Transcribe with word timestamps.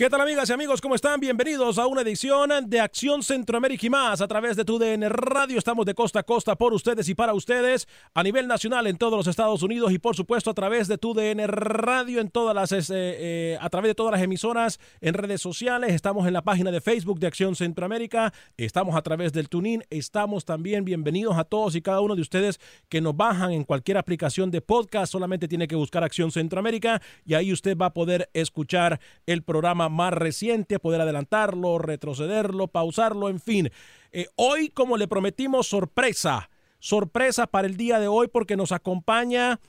¿Qué 0.00 0.08
tal 0.08 0.22
amigas 0.22 0.48
y 0.48 0.54
amigos? 0.54 0.80
¿Cómo 0.80 0.94
están? 0.94 1.20
Bienvenidos 1.20 1.76
a 1.76 1.86
una 1.86 2.00
edición 2.00 2.50
de 2.70 2.80
Acción 2.80 3.22
Centroamérica 3.22 3.84
y 3.84 3.90
más 3.90 4.22
a 4.22 4.28
través 4.28 4.56
de 4.56 4.64
tu 4.64 4.78
DN 4.78 5.06
Radio. 5.10 5.58
Estamos 5.58 5.84
de 5.84 5.92
costa 5.92 6.20
a 6.20 6.22
costa 6.22 6.56
por 6.56 6.72
ustedes 6.72 7.06
y 7.10 7.14
para 7.14 7.34
ustedes 7.34 7.86
a 8.14 8.22
nivel 8.22 8.48
nacional 8.48 8.86
en 8.86 8.96
todos 8.96 9.18
los 9.18 9.26
Estados 9.26 9.62
Unidos 9.62 9.92
y 9.92 9.98
por 9.98 10.16
supuesto 10.16 10.48
a 10.48 10.54
través 10.54 10.88
de 10.88 10.96
tu 10.96 11.12
DN 11.12 11.46
Radio 11.48 12.22
en 12.22 12.30
todas 12.30 12.54
las 12.54 12.72
eh, 12.72 12.94
eh, 12.96 13.58
a 13.60 13.68
través 13.68 13.90
de 13.90 13.94
todas 13.94 14.12
las 14.12 14.22
emisoras 14.22 14.80
en 15.02 15.12
redes 15.12 15.42
sociales. 15.42 15.92
Estamos 15.92 16.26
en 16.26 16.32
la 16.32 16.40
página 16.40 16.70
de 16.70 16.80
Facebook 16.80 17.20
de 17.20 17.26
Acción 17.26 17.54
Centroamérica. 17.54 18.32
Estamos 18.56 18.96
a 18.96 19.02
través 19.02 19.34
del 19.34 19.50
Tunin. 19.50 19.84
Estamos 19.90 20.46
también 20.46 20.86
bienvenidos 20.86 21.36
a 21.36 21.44
todos 21.44 21.76
y 21.76 21.82
cada 21.82 22.00
uno 22.00 22.16
de 22.16 22.22
ustedes 22.22 22.58
que 22.88 23.02
nos 23.02 23.14
bajan 23.14 23.52
en 23.52 23.64
cualquier 23.64 23.98
aplicación 23.98 24.50
de 24.50 24.62
podcast. 24.62 25.12
Solamente 25.12 25.46
tiene 25.46 25.68
que 25.68 25.76
buscar 25.76 26.02
Acción 26.04 26.32
Centroamérica 26.32 27.02
y 27.26 27.34
ahí 27.34 27.52
usted 27.52 27.76
va 27.76 27.84
a 27.84 27.92
poder 27.92 28.30
escuchar 28.32 28.98
el 29.26 29.42
programa 29.42 29.89
más 29.90 30.12
reciente, 30.12 30.78
poder 30.78 31.00
adelantarlo, 31.00 31.78
retrocederlo, 31.78 32.68
pausarlo, 32.68 33.28
en 33.28 33.40
fin. 33.40 33.70
Eh, 34.12 34.26
hoy, 34.36 34.70
como 34.70 34.96
le 34.96 35.08
prometimos, 35.08 35.66
sorpresa, 35.66 36.50
sorpresa 36.78 37.46
para 37.46 37.66
el 37.66 37.76
día 37.76 38.00
de 38.00 38.08
hoy 38.08 38.28
porque 38.28 38.56
nos 38.56 38.72
acompaña 38.72 39.60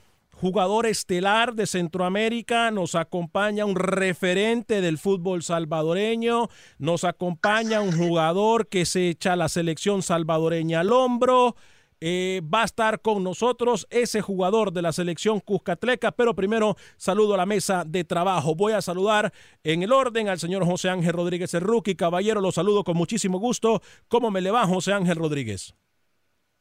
jugador 0.42 0.88
estelar 0.88 1.54
de 1.54 1.68
Centroamérica, 1.68 2.72
nos 2.72 2.96
acompaña 2.96 3.66
un 3.66 3.76
referente 3.76 4.81
del 4.81 4.98
fútbol 4.98 5.44
salvadoreño, 5.44 6.50
nos 6.80 7.04
acompaña 7.04 7.81
un 7.81 7.92
jugador 7.96 8.68
que 8.68 8.86
se 8.86 9.10
echa 9.10 9.36
la 9.36 9.50
selección 9.50 10.02
salvadoreña 10.02 10.80
al 10.80 10.94
hombro, 10.94 11.56
eh, 12.01 12.41
va 12.44 12.63
a 12.63 12.66
estar 12.66 13.00
con 13.00 13.23
nosotros 13.23 13.88
ese 13.91 14.22
jugador 14.22 14.73
de 14.73 14.81
la 14.81 14.91
selección 14.91 15.39
Cuscatleca, 15.39 16.12
pero 16.12 16.35
primero 16.35 16.75
saludo 16.97 17.35
a 17.35 17.38
la 17.38 17.45
mesa 17.45 17.84
de 17.85 18.03
trabajo. 18.03 18.56
Voy 18.56 18.73
a 18.73 18.81
saludar 18.81 19.31
en 19.63 19.84
el 19.84 19.94
orden 19.94 20.28
al 20.28 20.39
señor 20.39 20.66
José 20.66 20.89
Ángel 20.89 21.13
Rodríguez 21.13 21.53
rookie. 21.53 21.95
Caballero, 21.95 22.41
lo 22.41 22.51
saludo 22.51 22.84
con 22.84 22.97
muchísimo 22.97 23.39
gusto. 23.39 23.81
¿Cómo 24.07 24.31
me 24.31 24.41
le 24.41 24.50
va, 24.51 24.66
José 24.66 24.94
Ángel 24.94 25.17
Rodríguez? 25.17 25.75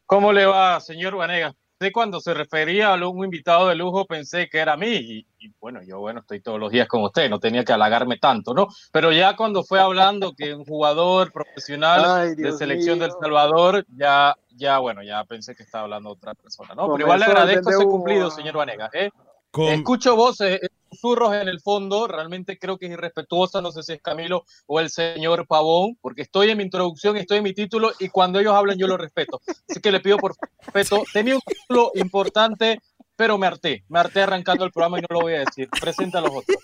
¿Cómo 0.07 0.33
le 0.33 0.45
va, 0.45 0.79
señor 0.81 1.17
Vanega? 1.17 1.55
Cuando 1.95 2.21
se 2.21 2.35
refería 2.35 2.93
a 2.93 3.09
un 3.09 3.25
invitado 3.25 3.69
de 3.69 3.75
lujo 3.75 4.05
pensé 4.05 4.51
que 4.51 4.59
era 4.59 4.75
a 4.75 4.77
mí 4.77 4.93
y, 4.93 5.27
y, 5.39 5.51
bueno, 5.59 5.81
yo 5.83 5.99
bueno, 5.99 6.21
estoy 6.21 6.41
todos 6.41 6.61
los 6.61 6.71
días 6.71 6.87
con 6.87 7.03
usted, 7.03 7.31
no 7.31 7.41
tenía 7.41 7.65
que 7.65 7.73
halagarme 7.73 8.19
tanto, 8.19 8.53
¿no? 8.53 8.69
Pero 8.93 9.13
ya 9.13 9.35
cuando 9.35 9.65
fue 9.65 9.81
hablando 9.81 10.35
que 10.35 10.53
un 10.53 10.67
jugador 10.67 11.33
profesional 11.33 12.05
Ay, 12.05 12.35
de 12.35 12.53
selección 12.53 12.99
mío. 12.99 13.09
del 13.09 13.17
Salvador, 13.19 13.87
ya, 13.97 14.37
ya 14.51 14.79
bueno, 14.79 15.03
ya 15.03 15.25
pensé 15.25 15.55
que 15.55 15.63
estaba 15.63 15.85
hablando 15.85 16.11
otra 16.11 16.35
persona, 16.35 16.75
¿no? 16.75 16.93
Pero 16.93 17.05
igual 17.07 17.21
le 17.21 17.25
agradezco 17.25 17.71
ese 17.71 17.85
cumplido, 17.85 18.31
señor 18.31 18.57
Vanega, 18.57 18.91
¿eh? 18.93 19.11
Con- 19.51 19.67
Escucho 19.69 20.15
voces, 20.17 20.61
eh, 20.63 20.69
susurros 20.91 21.35
en 21.35 21.49
el 21.49 21.61
fondo, 21.61 22.07
realmente 22.07 22.59
creo 22.59 22.79
que 22.79 22.87
es 22.87 22.93
irrespetuosa, 22.93 23.61
no 23.61 23.73
sé 23.73 23.83
si 23.83 23.93
es 23.95 24.03
Camilo 24.03 24.45
o 24.67 24.81
el 24.81 24.91
señor 24.91 25.47
Pavón, 25.47 25.97
porque 26.01 26.23
estoy 26.23 26.51
en 26.51 26.59
mi 26.59 26.65
introducción, 26.65 27.17
estoy 27.17 27.39
en 27.39 27.45
mi 27.45 27.53
título 27.55 27.93
y 27.99 28.09
cuando 28.09 28.39
ellos 28.41 28.55
hablan 28.55 28.79
yo 28.79 28.87
lo 28.87 28.97
respeto. 28.97 29.41
Así 29.69 29.81
que 29.81 29.91
le 29.93 30.01
pido 30.01 30.17
por 30.19 30.35
respeto. 30.73 31.03
Tenía 31.13 31.35
un 31.35 31.41
título 31.41 31.91
importante, 31.95 32.81
pero 33.17 33.39
me 33.39 33.47
harté, 33.47 33.85
me 33.89 33.99
harté 34.01 34.23
arrancando 34.23 34.65
el 34.65 34.73
programa 34.73 34.99
y 34.99 35.03
no 35.03 35.09
lo 35.11 35.21
voy 35.23 35.35
a 35.35 35.41
decir. 35.41 35.69
Presenta 35.81 36.19
a 36.19 36.23
los 36.23 36.31
otros. 36.35 36.57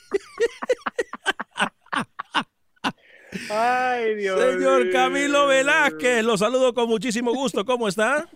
Ay, 3.51 4.15
Dios 4.15 4.41
Señor. 4.41 4.91
Camilo 4.91 5.47
Velázquez, 5.47 6.25
lo 6.25 6.39
saludo 6.39 6.73
con 6.73 6.89
muchísimo 6.89 7.33
gusto. 7.35 7.65
¿Cómo 7.65 7.87
está? 7.89 8.29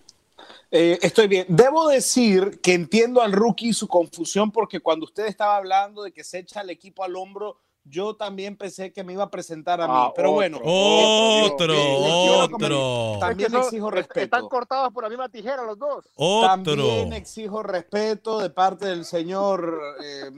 Eh, 0.69 0.99
estoy 1.01 1.27
bien. 1.27 1.45
Debo 1.49 1.87
decir 1.87 2.59
que 2.61 2.73
entiendo 2.73 3.21
al 3.21 3.31
rookie 3.31 3.73
su 3.73 3.87
confusión 3.87 4.51
porque 4.51 4.79
cuando 4.79 5.05
usted 5.05 5.25
estaba 5.27 5.57
hablando 5.57 6.03
de 6.03 6.11
que 6.11 6.23
se 6.23 6.39
echa 6.39 6.61
el 6.61 6.69
equipo 6.69 7.03
al 7.03 7.15
hombro, 7.15 7.59
yo 7.83 8.15
también 8.15 8.55
pensé 8.57 8.93
que 8.93 9.03
me 9.03 9.13
iba 9.13 9.23
a 9.23 9.31
presentar 9.31 9.81
a 9.81 9.87
mí. 9.87 9.93
Ah, 9.95 10.11
Pero 10.15 10.29
otro, 10.29 10.35
bueno, 10.35 10.57
Otro, 10.63 11.73
eh, 11.73 12.29
otro, 12.43 13.17
también 13.19 13.47
Es 13.47 13.53
que 13.53 13.57
son- 13.57 13.65
exijo 13.65 13.87
Están 13.89 14.15
respeto. 14.15 14.49
cortados 14.49 14.93
por 14.93 15.03
la 15.03 15.09
misma 15.09 15.29
tijera 15.29 15.63
los 15.63 15.77
dos. 15.79 16.05
otro. 16.15 16.47
También 16.47 17.13
exijo 17.13 17.63
respeto 17.63 18.39
de 18.39 18.49
parte 18.49 18.85
del 18.85 19.03
señor, 19.05 19.81
eh, 20.03 20.29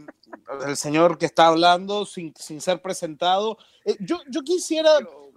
del 0.65 0.77
señor 0.77 1.17
que 1.17 1.25
está 1.25 1.47
hablando 1.47 2.05
sin, 2.05 2.33
sin 2.37 2.61
ser 2.61 2.81
presentado. 2.81 3.57
Eh, 3.85 3.97
yo, 3.99 4.19
yo 4.29 4.41
quisiera 4.43 4.89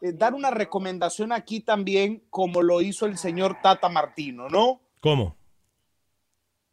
eh, 0.03 0.12
dar 0.12 0.34
una 0.34 0.50
recomendación 0.50 1.33
aquí 1.33 1.61
también, 1.61 2.22
como 2.31 2.62
lo 2.62 2.81
hizo 2.83 3.06
el 3.06 3.16
señor 3.19 3.56
Tata 3.62 3.89
Martino, 3.89 4.49
¿no? 4.49 4.81
¿Cómo? 5.00 5.34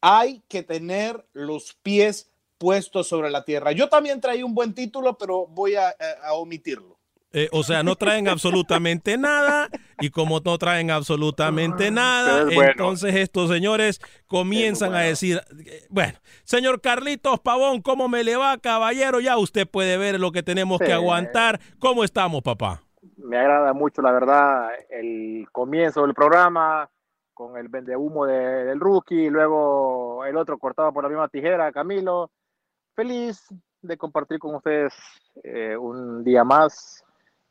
Hay 0.00 0.42
que 0.48 0.62
tener 0.62 1.26
los 1.32 1.72
pies 1.82 2.30
puestos 2.64 3.06
sobre 3.06 3.28
la 3.30 3.44
tierra. 3.44 3.72
Yo 3.72 3.90
también 3.90 4.22
traía 4.22 4.46
un 4.46 4.54
buen 4.54 4.72
título, 4.74 5.18
pero 5.18 5.46
voy 5.46 5.74
a, 5.74 5.88
a- 5.88 6.28
a 6.28 6.32
omitirlo. 6.32 6.96
Eh, 7.36 7.48
o 7.52 7.62
sea, 7.62 7.82
no 7.82 7.94
traen 7.96 8.26
absolutamente 8.28 9.18
nada 9.18 9.68
y 10.00 10.08
como 10.10 10.40
no 10.40 10.56
traen 10.56 10.90
absolutamente 10.90 11.90
nada, 11.90 12.48
es 12.48 12.54
bueno. 12.54 12.70
entonces 12.70 13.14
estos 13.16 13.50
señores 13.50 14.00
comienzan 14.28 14.94
a 14.94 15.00
decir, 15.00 15.40
eh, 15.66 15.82
bueno, 15.90 16.14
señor 16.44 16.80
Carlitos 16.80 17.40
Pavón, 17.40 17.82
¿cómo 17.82 18.08
me 18.08 18.22
le 18.24 18.36
va, 18.36 18.56
caballero? 18.58 19.18
Ya 19.20 19.36
usted 19.36 19.66
puede 19.68 19.98
ver 19.98 20.18
lo 20.20 20.30
que 20.32 20.42
tenemos 20.44 20.78
que 20.78 20.86
Sí. 20.86 20.92
aguantar. 20.92 21.60
¿Cómo 21.80 22.02
estamos, 22.04 22.40
papá? 22.42 22.82
Me 23.18 23.36
agrada 23.36 23.72
mucho, 23.74 24.00
la 24.00 24.12
verdad, 24.12 24.68
el 24.88 25.46
comienzo 25.52 26.02
del 26.02 26.14
programa 26.14 26.88
con 27.34 27.56
el 27.58 27.66
vendehumo 27.68 28.26
de- 28.26 28.64
del 28.64 28.78
rookie, 28.78 29.28
luego 29.28 30.24
el 30.24 30.36
otro 30.36 30.56
cortado 30.56 30.92
por 30.92 31.02
la 31.02 31.08
misma 31.08 31.26
tijera, 31.28 31.72
Camilo. 31.72 32.30
Feliz 32.94 33.46
de 33.82 33.96
compartir 33.96 34.38
con 34.38 34.54
ustedes 34.54 34.94
eh, 35.42 35.76
un 35.76 36.24
día 36.24 36.44
más 36.44 37.04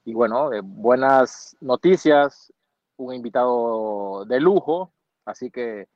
y 0.06 0.14
bueno, 0.14 0.50
de 0.50 0.62
buenas 0.62 1.56
noticias, 1.62 2.52
un 2.98 3.14
invitado 3.14 4.26
de 4.26 4.40
lujo, 4.40 4.92
así 5.26 5.50
que 5.50 5.88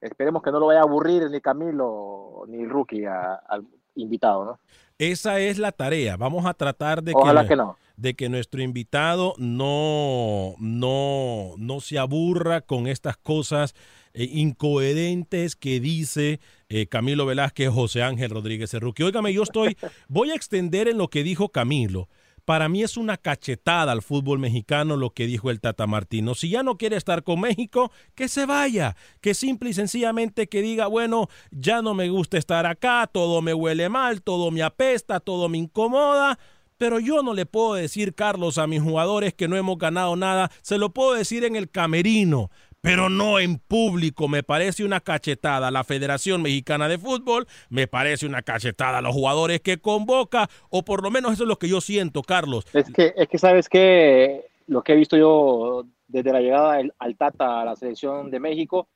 esperemos 0.00 0.42
que 0.42 0.50
no 0.50 0.60
lo 0.60 0.66
vaya 0.66 0.80
a 0.80 0.84
aburrir 0.84 1.30
ni 1.30 1.40
Camilo 1.40 2.44
ni 2.48 2.64
rookie 2.64 3.06
al 3.06 3.66
invitado, 3.94 4.44
¿no? 4.44 4.60
Esa 4.98 5.38
es 5.40 5.58
la 5.58 5.72
tarea. 5.72 6.16
Vamos 6.16 6.46
a 6.46 6.54
tratar 6.54 7.02
de 7.02 7.12
Ojalá 7.14 7.42
que, 7.42 7.48
que 7.48 7.56
no. 7.56 7.76
De 8.00 8.14
que 8.14 8.30
nuestro 8.30 8.62
invitado 8.62 9.34
no, 9.36 10.54
no, 10.58 11.54
no 11.58 11.80
se 11.80 11.98
aburra 11.98 12.62
con 12.62 12.86
estas 12.86 13.18
cosas 13.18 13.74
eh, 14.14 14.26
incoherentes 14.32 15.54
que 15.54 15.80
dice 15.80 16.40
eh, 16.70 16.86
Camilo 16.86 17.26
Velázquez, 17.26 17.68
José 17.68 18.02
Ángel 18.02 18.30
Rodríguez 18.30 18.70
Cerruqui. 18.70 19.02
Óigame, 19.02 19.34
yo 19.34 19.42
estoy, 19.42 19.76
voy 20.08 20.30
a 20.30 20.34
extender 20.34 20.88
en 20.88 20.96
lo 20.96 21.08
que 21.08 21.22
dijo 21.22 21.50
Camilo. 21.50 22.08
Para 22.46 22.70
mí 22.70 22.82
es 22.82 22.96
una 22.96 23.18
cachetada 23.18 23.92
al 23.92 24.00
fútbol 24.00 24.38
mexicano 24.38 24.96
lo 24.96 25.10
que 25.10 25.26
dijo 25.26 25.50
el 25.50 25.60
Tata 25.60 25.86
Martino. 25.86 26.34
Si 26.34 26.48
ya 26.48 26.62
no 26.62 26.78
quiere 26.78 26.96
estar 26.96 27.22
con 27.22 27.40
México, 27.40 27.92
que 28.14 28.28
se 28.28 28.46
vaya. 28.46 28.96
Que 29.20 29.34
simple 29.34 29.70
y 29.70 29.74
sencillamente 29.74 30.48
que 30.48 30.62
diga, 30.62 30.86
bueno, 30.86 31.28
ya 31.50 31.82
no 31.82 31.92
me 31.92 32.08
gusta 32.08 32.38
estar 32.38 32.64
acá, 32.64 33.08
todo 33.12 33.42
me 33.42 33.52
huele 33.52 33.90
mal, 33.90 34.22
todo 34.22 34.50
me 34.50 34.62
apesta, 34.62 35.20
todo 35.20 35.50
me 35.50 35.58
incomoda. 35.58 36.38
Pero 36.80 36.98
yo 36.98 37.22
no 37.22 37.34
le 37.34 37.44
puedo 37.44 37.74
decir, 37.74 38.14
Carlos, 38.14 38.56
a 38.56 38.66
mis 38.66 38.80
jugadores 38.80 39.34
que 39.34 39.48
no 39.48 39.56
hemos 39.58 39.76
ganado 39.76 40.16
nada. 40.16 40.50
Se 40.62 40.78
lo 40.78 40.94
puedo 40.94 41.12
decir 41.12 41.44
en 41.44 41.54
el 41.54 41.70
camerino 41.70 42.48
pero 42.80 43.10
no 43.10 43.38
en 43.38 43.58
público. 43.58 44.26
Me 44.26 44.42
parece 44.42 44.82
una 44.82 45.00
cachetada 45.00 45.68
a 45.68 45.70
la 45.70 45.84
Federación 45.84 46.40
Mexicana 46.40 46.88
de 46.88 46.96
Fútbol, 46.96 47.46
me 47.68 47.86
parece 47.86 48.24
una 48.24 48.40
cachetada 48.40 48.96
a 48.96 49.02
los 49.02 49.12
jugadores 49.12 49.60
que 49.60 49.76
convoca, 49.76 50.48
o 50.70 50.82
por 50.82 51.02
lo 51.02 51.10
menos 51.10 51.34
eso 51.34 51.42
es 51.42 51.48
lo 51.50 51.58
que 51.58 51.68
yo 51.68 51.82
siento, 51.82 52.22
Carlos. 52.22 52.64
Es 52.72 52.90
que, 52.90 53.12
es 53.14 53.28
que 53.28 53.36
sabes 53.36 53.68
que 53.68 54.46
lo 54.66 54.82
que 54.82 54.94
he 54.94 54.96
visto 54.96 55.18
yo 55.18 55.84
desde 56.08 56.32
la 56.32 56.40
llegada 56.40 56.80
al 56.98 57.16
Tata 57.18 57.60
a 57.60 57.66
la 57.66 57.76
selección 57.76 58.30
de 58.30 58.40
México, 58.40 58.88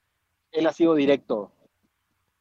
él 0.50 0.66
ha 0.66 0.72
sido 0.72 0.94
directo. 0.94 1.52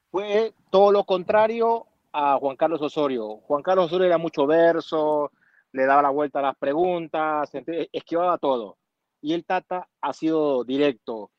Fue 0.09 0.53
todo 0.71 0.93
lo 0.93 1.03
contrario 1.03 1.87
a 2.13 2.37
Juan 2.37 2.55
Carlos 2.55 2.81
Osorio. 2.81 3.37
Juan 3.47 3.63
Carlos 3.63 3.87
Osorio 3.87 4.07
era 4.07 4.17
mucho 4.17 4.45
verso, 4.45 5.31
le 5.71 5.85
daba 5.85 6.03
la 6.03 6.09
vuelta 6.11 6.39
a 6.39 6.43
las 6.43 6.55
preguntas, 6.55 7.49
esquivaba 7.91 8.37
todo. 8.37 8.77
Y 9.21 9.33
el 9.33 9.45
Tata 9.45 9.87
ha 10.01 10.13
sido 10.13 10.63
directo, 10.63 11.31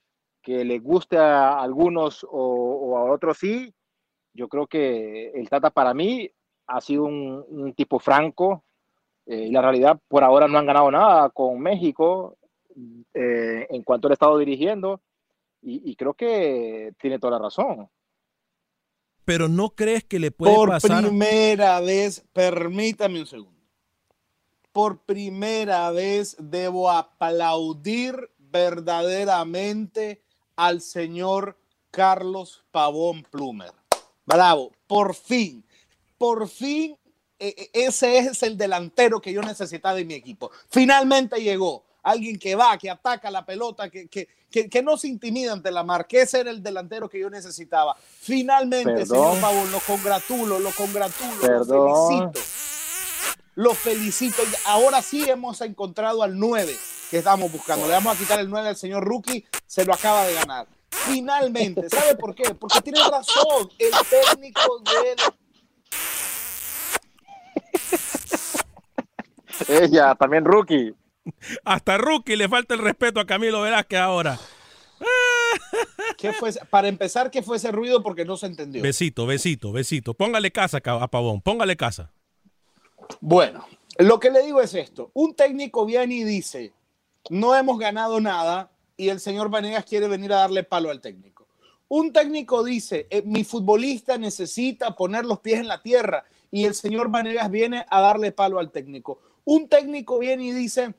que 0.42 0.64
le 0.64 0.78
guste 0.80 1.16
a 1.16 1.60
algunos 1.60 2.26
o, 2.28 2.98
a 2.98 3.10
otros 3.12 3.38
sí, 3.38 3.72
yo 4.34 4.48
creo 4.48 4.66
que 4.66 5.30
el 5.30 5.48
Tata 5.48 5.70
para 5.70 5.94
mí 5.94 6.28
ha 6.66 6.80
sido 6.80 7.04
un, 7.04 7.44
un 7.48 7.72
tipo 7.74 7.98
franco. 7.98 8.64
Eh, 9.26 9.46
y 9.48 9.50
la 9.50 9.62
realidad, 9.62 9.98
por 10.08 10.22
ahora 10.22 10.48
no 10.48 10.58
han 10.58 10.66
ganado 10.66 10.90
nada 10.90 11.30
con 11.30 11.58
México 11.58 12.36
eh, 13.14 13.66
en 13.70 13.82
cuanto 13.82 14.08
al 14.08 14.12
estado 14.12 14.36
dirigiendo. 14.38 15.00
Y, 15.62 15.90
y, 15.90 15.96
creo 15.96 16.12
que 16.12 16.92
tiene 16.98 17.18
toda 17.18 17.38
la 17.38 17.44
razón. 17.44 17.88
Pero 19.24 19.48
no 19.48 19.70
crees 19.70 20.04
que 20.04 20.18
le 20.18 20.30
puede 20.30 20.54
por 20.54 20.68
pasar. 20.68 21.02
Por 21.02 21.10
primera 21.10 21.80
vez, 21.80 22.24
permítame 22.32 23.20
un 23.20 23.26
segundo. 23.26 23.60
Por 24.72 25.04
primera 25.04 25.90
vez 25.90 26.36
debo 26.38 26.90
aplaudir 26.90 28.30
verdaderamente 28.38 30.22
al 30.56 30.80
señor 30.80 31.58
Carlos 31.90 32.64
Pavón 32.70 33.22
Plumer. 33.30 33.72
Bravo, 34.26 34.72
por 34.86 35.14
fin, 35.14 35.64
por 36.18 36.48
fin 36.48 36.96
ese 37.38 38.18
es 38.18 38.42
el 38.42 38.56
delantero 38.56 39.20
que 39.20 39.32
yo 39.32 39.42
necesitaba 39.42 39.98
en 39.98 40.06
mi 40.06 40.14
equipo. 40.14 40.50
Finalmente 40.68 41.42
llegó 41.42 41.84
alguien 42.04 42.38
que 42.38 42.54
va, 42.54 42.78
que 42.78 42.90
ataca 42.90 43.30
la 43.30 43.44
pelota, 43.44 43.90
que, 43.90 44.08
que, 44.08 44.28
que, 44.50 44.68
que 44.68 44.82
no 44.82 44.96
se 44.96 45.08
intimida 45.08 45.52
ante 45.52 45.70
la 45.72 45.82
marca. 45.82 46.18
Ese 46.18 46.40
era 46.40 46.50
el 46.50 46.62
delantero 46.62 47.08
que 47.08 47.18
yo 47.18 47.28
necesitaba. 47.28 47.96
Finalmente, 47.98 48.92
Perdón. 48.92 49.06
señor 49.06 49.40
Pavón, 49.40 49.72
lo 49.72 49.80
congratulo, 49.80 50.58
lo 50.60 50.70
congratulo, 50.70 51.40
Perdón. 51.40 51.88
lo 51.88 52.08
felicito. 52.08 52.40
Lo 53.56 53.74
felicito. 53.74 54.42
Ahora 54.66 55.02
sí 55.02 55.28
hemos 55.28 55.60
encontrado 55.60 56.22
al 56.22 56.38
9 56.38 56.76
que 57.10 57.18
estamos 57.18 57.50
buscando. 57.50 57.86
Le 57.86 57.94
vamos 57.94 58.14
a 58.14 58.18
quitar 58.18 58.38
el 58.40 58.50
9 58.50 58.68
al 58.68 58.76
señor 58.76 59.04
Rookie, 59.04 59.44
se 59.66 59.84
lo 59.84 59.94
acaba 59.94 60.24
de 60.26 60.34
ganar. 60.34 60.66
Finalmente, 60.90 61.88
¿sabe 61.88 62.16
por 62.16 62.34
qué? 62.34 62.54
Porque 62.54 62.80
tiene 62.80 63.00
razón. 63.00 63.70
El 63.78 63.90
técnico 64.08 64.80
de 64.80 65.16
Ella, 69.84 70.14
también 70.14 70.44
rookie. 70.44 70.94
Hasta 71.64 71.98
Rookie 71.98 72.36
le 72.36 72.48
falta 72.48 72.74
el 72.74 72.80
respeto 72.80 73.20
a 73.20 73.26
Camilo 73.26 73.62
Velázquez 73.62 73.98
ahora. 73.98 74.38
¿Qué 76.18 76.32
fue? 76.32 76.52
Para 76.70 76.88
empezar, 76.88 77.30
¿qué 77.30 77.42
fue 77.42 77.56
ese 77.56 77.70
ruido? 77.72 78.02
Porque 78.02 78.24
no 78.24 78.36
se 78.36 78.46
entendió. 78.46 78.82
Besito, 78.82 79.26
besito, 79.26 79.72
besito. 79.72 80.14
Póngale 80.14 80.50
casa 80.50 80.80
a 80.84 81.08
Pavón, 81.08 81.40
póngale 81.40 81.76
casa. 81.76 82.12
Bueno, 83.20 83.66
lo 83.98 84.18
que 84.20 84.30
le 84.30 84.42
digo 84.42 84.60
es 84.60 84.74
esto. 84.74 85.10
Un 85.14 85.34
técnico 85.34 85.84
viene 85.84 86.14
y 86.14 86.24
dice, 86.24 86.72
no 87.30 87.54
hemos 87.54 87.78
ganado 87.78 88.20
nada 88.20 88.70
y 88.96 89.08
el 89.08 89.20
señor 89.20 89.50
Vanegas 89.50 89.84
quiere 89.84 90.08
venir 90.08 90.32
a 90.32 90.36
darle 90.36 90.64
palo 90.64 90.90
al 90.90 91.00
técnico. 91.00 91.46
Un 91.88 92.12
técnico 92.12 92.64
dice, 92.64 93.06
eh, 93.10 93.22
mi 93.24 93.44
futbolista 93.44 94.16
necesita 94.18 94.96
poner 94.96 95.24
los 95.24 95.40
pies 95.40 95.60
en 95.60 95.68
la 95.68 95.82
tierra 95.82 96.24
y 96.50 96.64
el 96.64 96.74
señor 96.74 97.10
Vanegas 97.10 97.50
viene 97.50 97.84
a 97.88 98.00
darle 98.00 98.32
palo 98.32 98.58
al 98.58 98.70
técnico. 98.70 99.20
Un 99.44 99.68
técnico 99.68 100.18
viene 100.18 100.44
y 100.44 100.52
dice 100.52 100.94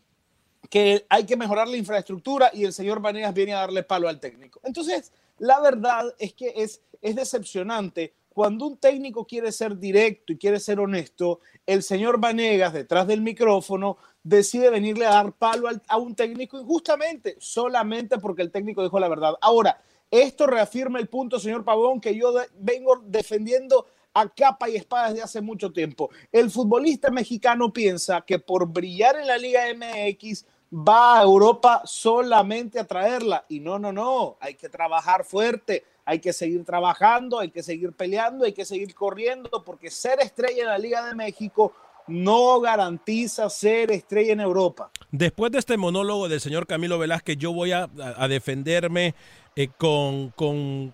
que 0.70 1.06
hay 1.10 1.26
que 1.26 1.38
mejorar 1.38 1.68
la 1.68 1.78
infraestructura 1.78 2.50
y 2.54 2.64
el 2.64 2.74
señor 2.74 3.02
Vanegas 3.02 3.34
viene 3.34 3.54
a 3.54 3.60
darle 3.60 3.84
palo 3.84 4.08
al 4.08 4.20
técnico. 4.20 4.60
Entonces, 4.64 5.12
la 5.38 5.60
verdad 5.60 6.14
es 6.20 6.34
que 6.34 6.54
es, 6.56 6.82
es 7.02 7.16
decepcionante 7.16 8.14
cuando 8.36 8.68
un 8.68 8.76
técnico 8.76 9.26
quiere 9.26 9.50
ser 9.54 9.80
directo 9.80 10.34
y 10.34 10.38
quiere 10.38 10.60
ser 10.60 10.82
honesto, 10.82 11.40
el 11.66 11.82
señor 11.84 12.20
Vanegas, 12.20 12.74
detrás 12.74 13.08
del 13.08 13.22
micrófono, 13.22 13.96
decide 14.24 14.70
venirle 14.70 15.06
a 15.06 15.12
dar 15.12 15.32
palo 15.32 15.70
al, 15.70 15.82
a 15.88 15.98
un 15.98 16.16
técnico 16.16 16.60
injustamente, 16.60 17.38
solamente 17.40 18.18
porque 18.18 18.42
el 18.42 18.52
técnico 18.52 18.84
dijo 18.84 19.00
la 19.00 19.08
verdad. 19.08 19.36
Ahora, 19.40 19.82
esto 20.12 20.48
reafirma 20.48 21.00
el 21.00 21.08
punto, 21.08 21.40
señor 21.40 21.64
Pavón, 21.64 22.02
que 22.02 22.14
yo 22.14 22.34
vengo 22.60 23.02
defendiendo 23.06 23.88
a 24.14 24.28
capa 24.28 24.70
y 24.70 24.76
espada 24.76 25.10
desde 25.10 25.24
hace 25.24 25.40
mucho 25.40 25.72
tiempo. 25.72 26.10
El 26.30 26.52
futbolista 26.52 27.12
mexicano 27.12 27.72
piensa 27.72 28.20
que 28.22 28.40
por 28.40 28.68
brillar 28.68 29.16
en 29.18 29.28
la 29.28 29.38
Liga 29.38 29.62
MX 29.74 30.46
va 30.76 31.20
a 31.20 31.24
Europa 31.24 31.82
solamente 31.86 32.80
a 32.80 32.86
traerla. 32.86 33.46
Y 33.48 33.60
no, 33.60 33.80
no, 33.80 33.94
no, 33.94 34.38
hay 34.40 34.56
que 34.56 34.68
trabajar 34.68 35.24
fuerte, 35.24 35.86
hay 36.04 36.20
que 36.20 36.34
seguir 36.34 36.66
trabajando, 36.66 37.40
hay 37.40 37.50
que 37.50 37.64
seguir 37.64 37.94
peleando, 37.94 38.46
hay 38.46 38.54
que 38.54 38.66
seguir 38.66 38.94
corriendo, 38.94 39.64
porque 39.64 39.90
ser 39.90 40.20
estrella 40.20 40.64
en 40.64 40.70
la 40.70 40.78
Liga 40.78 41.06
de 41.06 41.16
México 41.16 41.74
no 42.08 42.60
garantiza 42.60 43.50
ser 43.50 43.92
estrella 43.92 44.34
en 44.34 44.40
Europa. 44.40 44.92
Después 45.12 45.52
de 45.52 45.60
este 45.60 45.78
monólogo 45.78 46.28
del 46.28 46.42
señor 46.42 46.68
Camilo 46.68 47.00
Velázquez, 47.00 47.38
yo 47.38 47.52
voy 47.52 47.72
a, 47.72 47.90
a 48.18 48.28
defenderme 48.28 49.16
eh, 49.56 49.70
con, 49.78 50.30
con, 50.32 50.94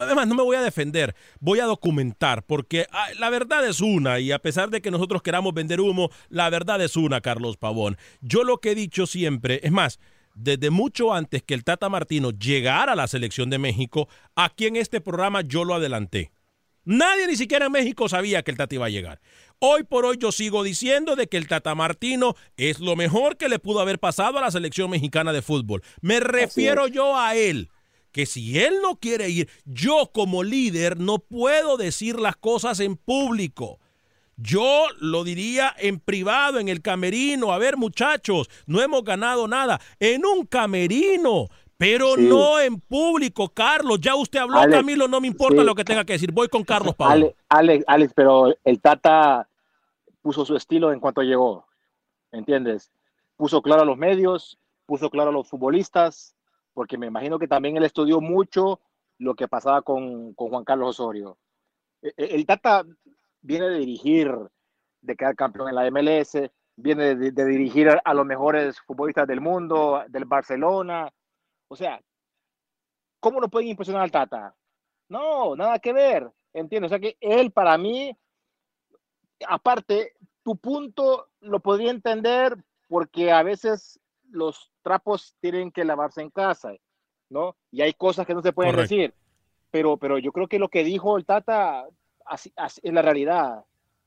Además, 0.00 0.28
no 0.28 0.36
me 0.36 0.44
voy 0.44 0.54
a 0.54 0.62
defender, 0.62 1.16
voy 1.40 1.58
a 1.58 1.64
documentar, 1.64 2.44
porque 2.44 2.86
ah, 2.92 3.08
la 3.18 3.30
verdad 3.30 3.66
es 3.66 3.80
una, 3.80 4.20
y 4.20 4.30
a 4.30 4.38
pesar 4.38 4.70
de 4.70 4.80
que 4.80 4.92
nosotros 4.92 5.22
queramos 5.22 5.54
vender 5.54 5.80
humo, 5.80 6.10
la 6.28 6.48
verdad 6.50 6.80
es 6.80 6.96
una, 6.96 7.20
Carlos 7.20 7.56
Pavón. 7.56 7.96
Yo 8.20 8.44
lo 8.44 8.58
que 8.58 8.70
he 8.70 8.74
dicho 8.76 9.08
siempre, 9.08 9.58
es 9.64 9.72
más, 9.72 9.98
desde 10.36 10.70
mucho 10.70 11.12
antes 11.12 11.42
que 11.42 11.54
el 11.54 11.64
Tata 11.64 11.88
Martino 11.88 12.30
llegara 12.30 12.92
a 12.92 12.96
la 12.96 13.08
selección 13.08 13.50
de 13.50 13.58
México, 13.58 14.08
aquí 14.36 14.66
en 14.66 14.76
este 14.76 15.00
programa 15.00 15.40
yo 15.40 15.64
lo 15.64 15.74
adelanté. 15.74 16.30
Nadie 16.84 17.26
ni 17.26 17.34
siquiera 17.34 17.66
en 17.66 17.72
México 17.72 18.08
sabía 18.08 18.42
que 18.44 18.52
el 18.52 18.56
Tata 18.56 18.76
iba 18.76 18.86
a 18.86 18.90
llegar. 18.90 19.20
Hoy 19.58 19.82
por 19.82 20.04
hoy 20.04 20.16
yo 20.16 20.30
sigo 20.30 20.62
diciendo 20.62 21.16
de 21.16 21.26
que 21.26 21.38
el 21.38 21.48
Tata 21.48 21.74
Martino 21.74 22.36
es 22.56 22.78
lo 22.78 22.94
mejor 22.94 23.36
que 23.36 23.48
le 23.48 23.58
pudo 23.58 23.80
haber 23.80 23.98
pasado 23.98 24.38
a 24.38 24.42
la 24.42 24.52
selección 24.52 24.90
mexicana 24.90 25.32
de 25.32 25.42
fútbol. 25.42 25.82
Me 26.02 26.20
refiero 26.20 26.86
yo 26.86 27.18
a 27.18 27.34
él 27.34 27.68
que 28.12 28.26
si 28.26 28.58
él 28.58 28.74
no 28.82 28.96
quiere 28.96 29.28
ir, 29.28 29.48
yo 29.64 30.10
como 30.12 30.42
líder 30.42 30.98
no 30.98 31.18
puedo 31.18 31.76
decir 31.76 32.18
las 32.18 32.36
cosas 32.36 32.80
en 32.80 32.96
público. 32.96 33.78
Yo 34.36 34.86
lo 35.00 35.24
diría 35.24 35.74
en 35.78 35.98
privado, 35.98 36.60
en 36.60 36.68
el 36.68 36.80
camerino. 36.80 37.52
A 37.52 37.58
ver, 37.58 37.76
muchachos, 37.76 38.48
no 38.66 38.80
hemos 38.80 39.02
ganado 39.02 39.48
nada. 39.48 39.80
En 39.98 40.24
un 40.24 40.46
camerino, 40.46 41.48
pero 41.76 42.14
sí. 42.14 42.22
no 42.28 42.60
en 42.60 42.80
público. 42.80 43.48
Carlos, 43.48 44.00
ya 44.00 44.14
usted 44.14 44.38
habló, 44.38 44.58
Alex, 44.58 44.76
Camilo, 44.76 45.08
no 45.08 45.20
me 45.20 45.26
importa 45.26 45.62
sí. 45.62 45.66
lo 45.66 45.74
que 45.74 45.84
tenga 45.84 46.04
que 46.04 46.12
decir. 46.12 46.30
Voy 46.30 46.48
con 46.48 46.62
Carlos 46.62 46.94
Pablo. 46.94 47.26
Alex, 47.26 47.36
Alex, 47.48 47.84
Alex, 47.88 48.12
pero 48.14 48.54
el 48.62 48.80
Tata 48.80 49.48
puso 50.22 50.44
su 50.44 50.54
estilo 50.54 50.92
en 50.92 51.00
cuanto 51.00 51.22
llegó. 51.22 51.66
¿Entiendes? 52.30 52.92
Puso 53.36 53.60
claro 53.60 53.82
a 53.82 53.86
los 53.86 53.96
medios, 53.96 54.58
puso 54.86 55.10
claro 55.10 55.30
a 55.30 55.32
los 55.32 55.48
futbolistas, 55.48 56.36
porque 56.78 56.96
me 56.96 57.08
imagino 57.08 57.40
que 57.40 57.48
también 57.48 57.76
él 57.76 57.82
estudió 57.82 58.20
mucho 58.20 58.78
lo 59.18 59.34
que 59.34 59.48
pasaba 59.48 59.82
con, 59.82 60.32
con 60.34 60.48
Juan 60.48 60.62
Carlos 60.62 60.90
Osorio. 60.90 61.36
El, 62.00 62.12
el, 62.16 62.46
Tata 62.46 62.84
viene 63.40 63.68
de 63.68 63.78
dirigir, 63.78 64.32
de 65.00 65.16
quedar 65.16 65.34
campeón 65.34 65.70
en 65.70 65.74
la 65.74 65.90
MLS, 65.90 66.38
viene 66.76 67.16
de, 67.16 67.32
de, 67.32 67.44
dirigir 67.46 67.88
a 68.04 68.14
los 68.14 68.24
mejores 68.24 68.78
futbolistas 68.82 69.26
del 69.26 69.40
mundo, 69.40 70.04
del 70.06 70.24
Barcelona. 70.24 71.12
O 71.66 71.74
sea, 71.74 72.00
¿cómo 73.18 73.40
no 73.40 73.48
pueden 73.48 73.70
impresionar 73.70 74.04
al 74.04 74.12
Tata? 74.12 74.54
No, 75.08 75.56
nada 75.56 75.80
que 75.80 75.92
ver, 75.92 76.30
¿entiendes? 76.52 76.92
O 76.92 76.94
sea 76.94 77.00
que 77.00 77.16
él 77.18 77.50
para 77.50 77.76
mí 77.76 78.16
aparte, 79.48 80.14
tu 80.44 80.56
punto 80.56 81.28
lo 81.40 81.58
podría 81.58 81.90
entender 81.90 82.56
porque 82.86 83.32
a 83.32 83.42
veces 83.42 83.98
los 84.30 84.70
trapos 84.82 85.36
tienen 85.40 85.70
que 85.70 85.84
lavarse 85.84 86.22
en 86.22 86.30
casa, 86.30 86.72
¿no? 87.28 87.56
Y 87.70 87.82
hay 87.82 87.92
cosas 87.94 88.26
que 88.26 88.34
no 88.34 88.42
se 88.42 88.52
pueden 88.52 88.76
decir. 88.76 89.14
Pero, 89.70 89.96
pero 89.98 90.18
yo 90.18 90.32
creo 90.32 90.48
que 90.48 90.58
lo 90.58 90.68
que 90.68 90.84
dijo 90.84 91.18
el 91.18 91.26
Tata 91.26 91.86
así, 92.24 92.52
es 92.56 92.92
la 92.92 93.02
realidad, 93.02 93.64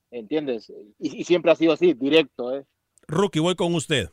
¿entiendes? 0.09 0.71
Y, 0.99 1.21
y, 1.21 1.23
siempre 1.23 1.51
ha 1.51 1.55
sido 1.55 1.73
así, 1.73 1.93
directo, 1.93 2.55
¿eh? 2.55 2.65
Rookie, 3.07 3.39
voy 3.39 3.55
con 3.55 3.75
usted. 3.75 4.09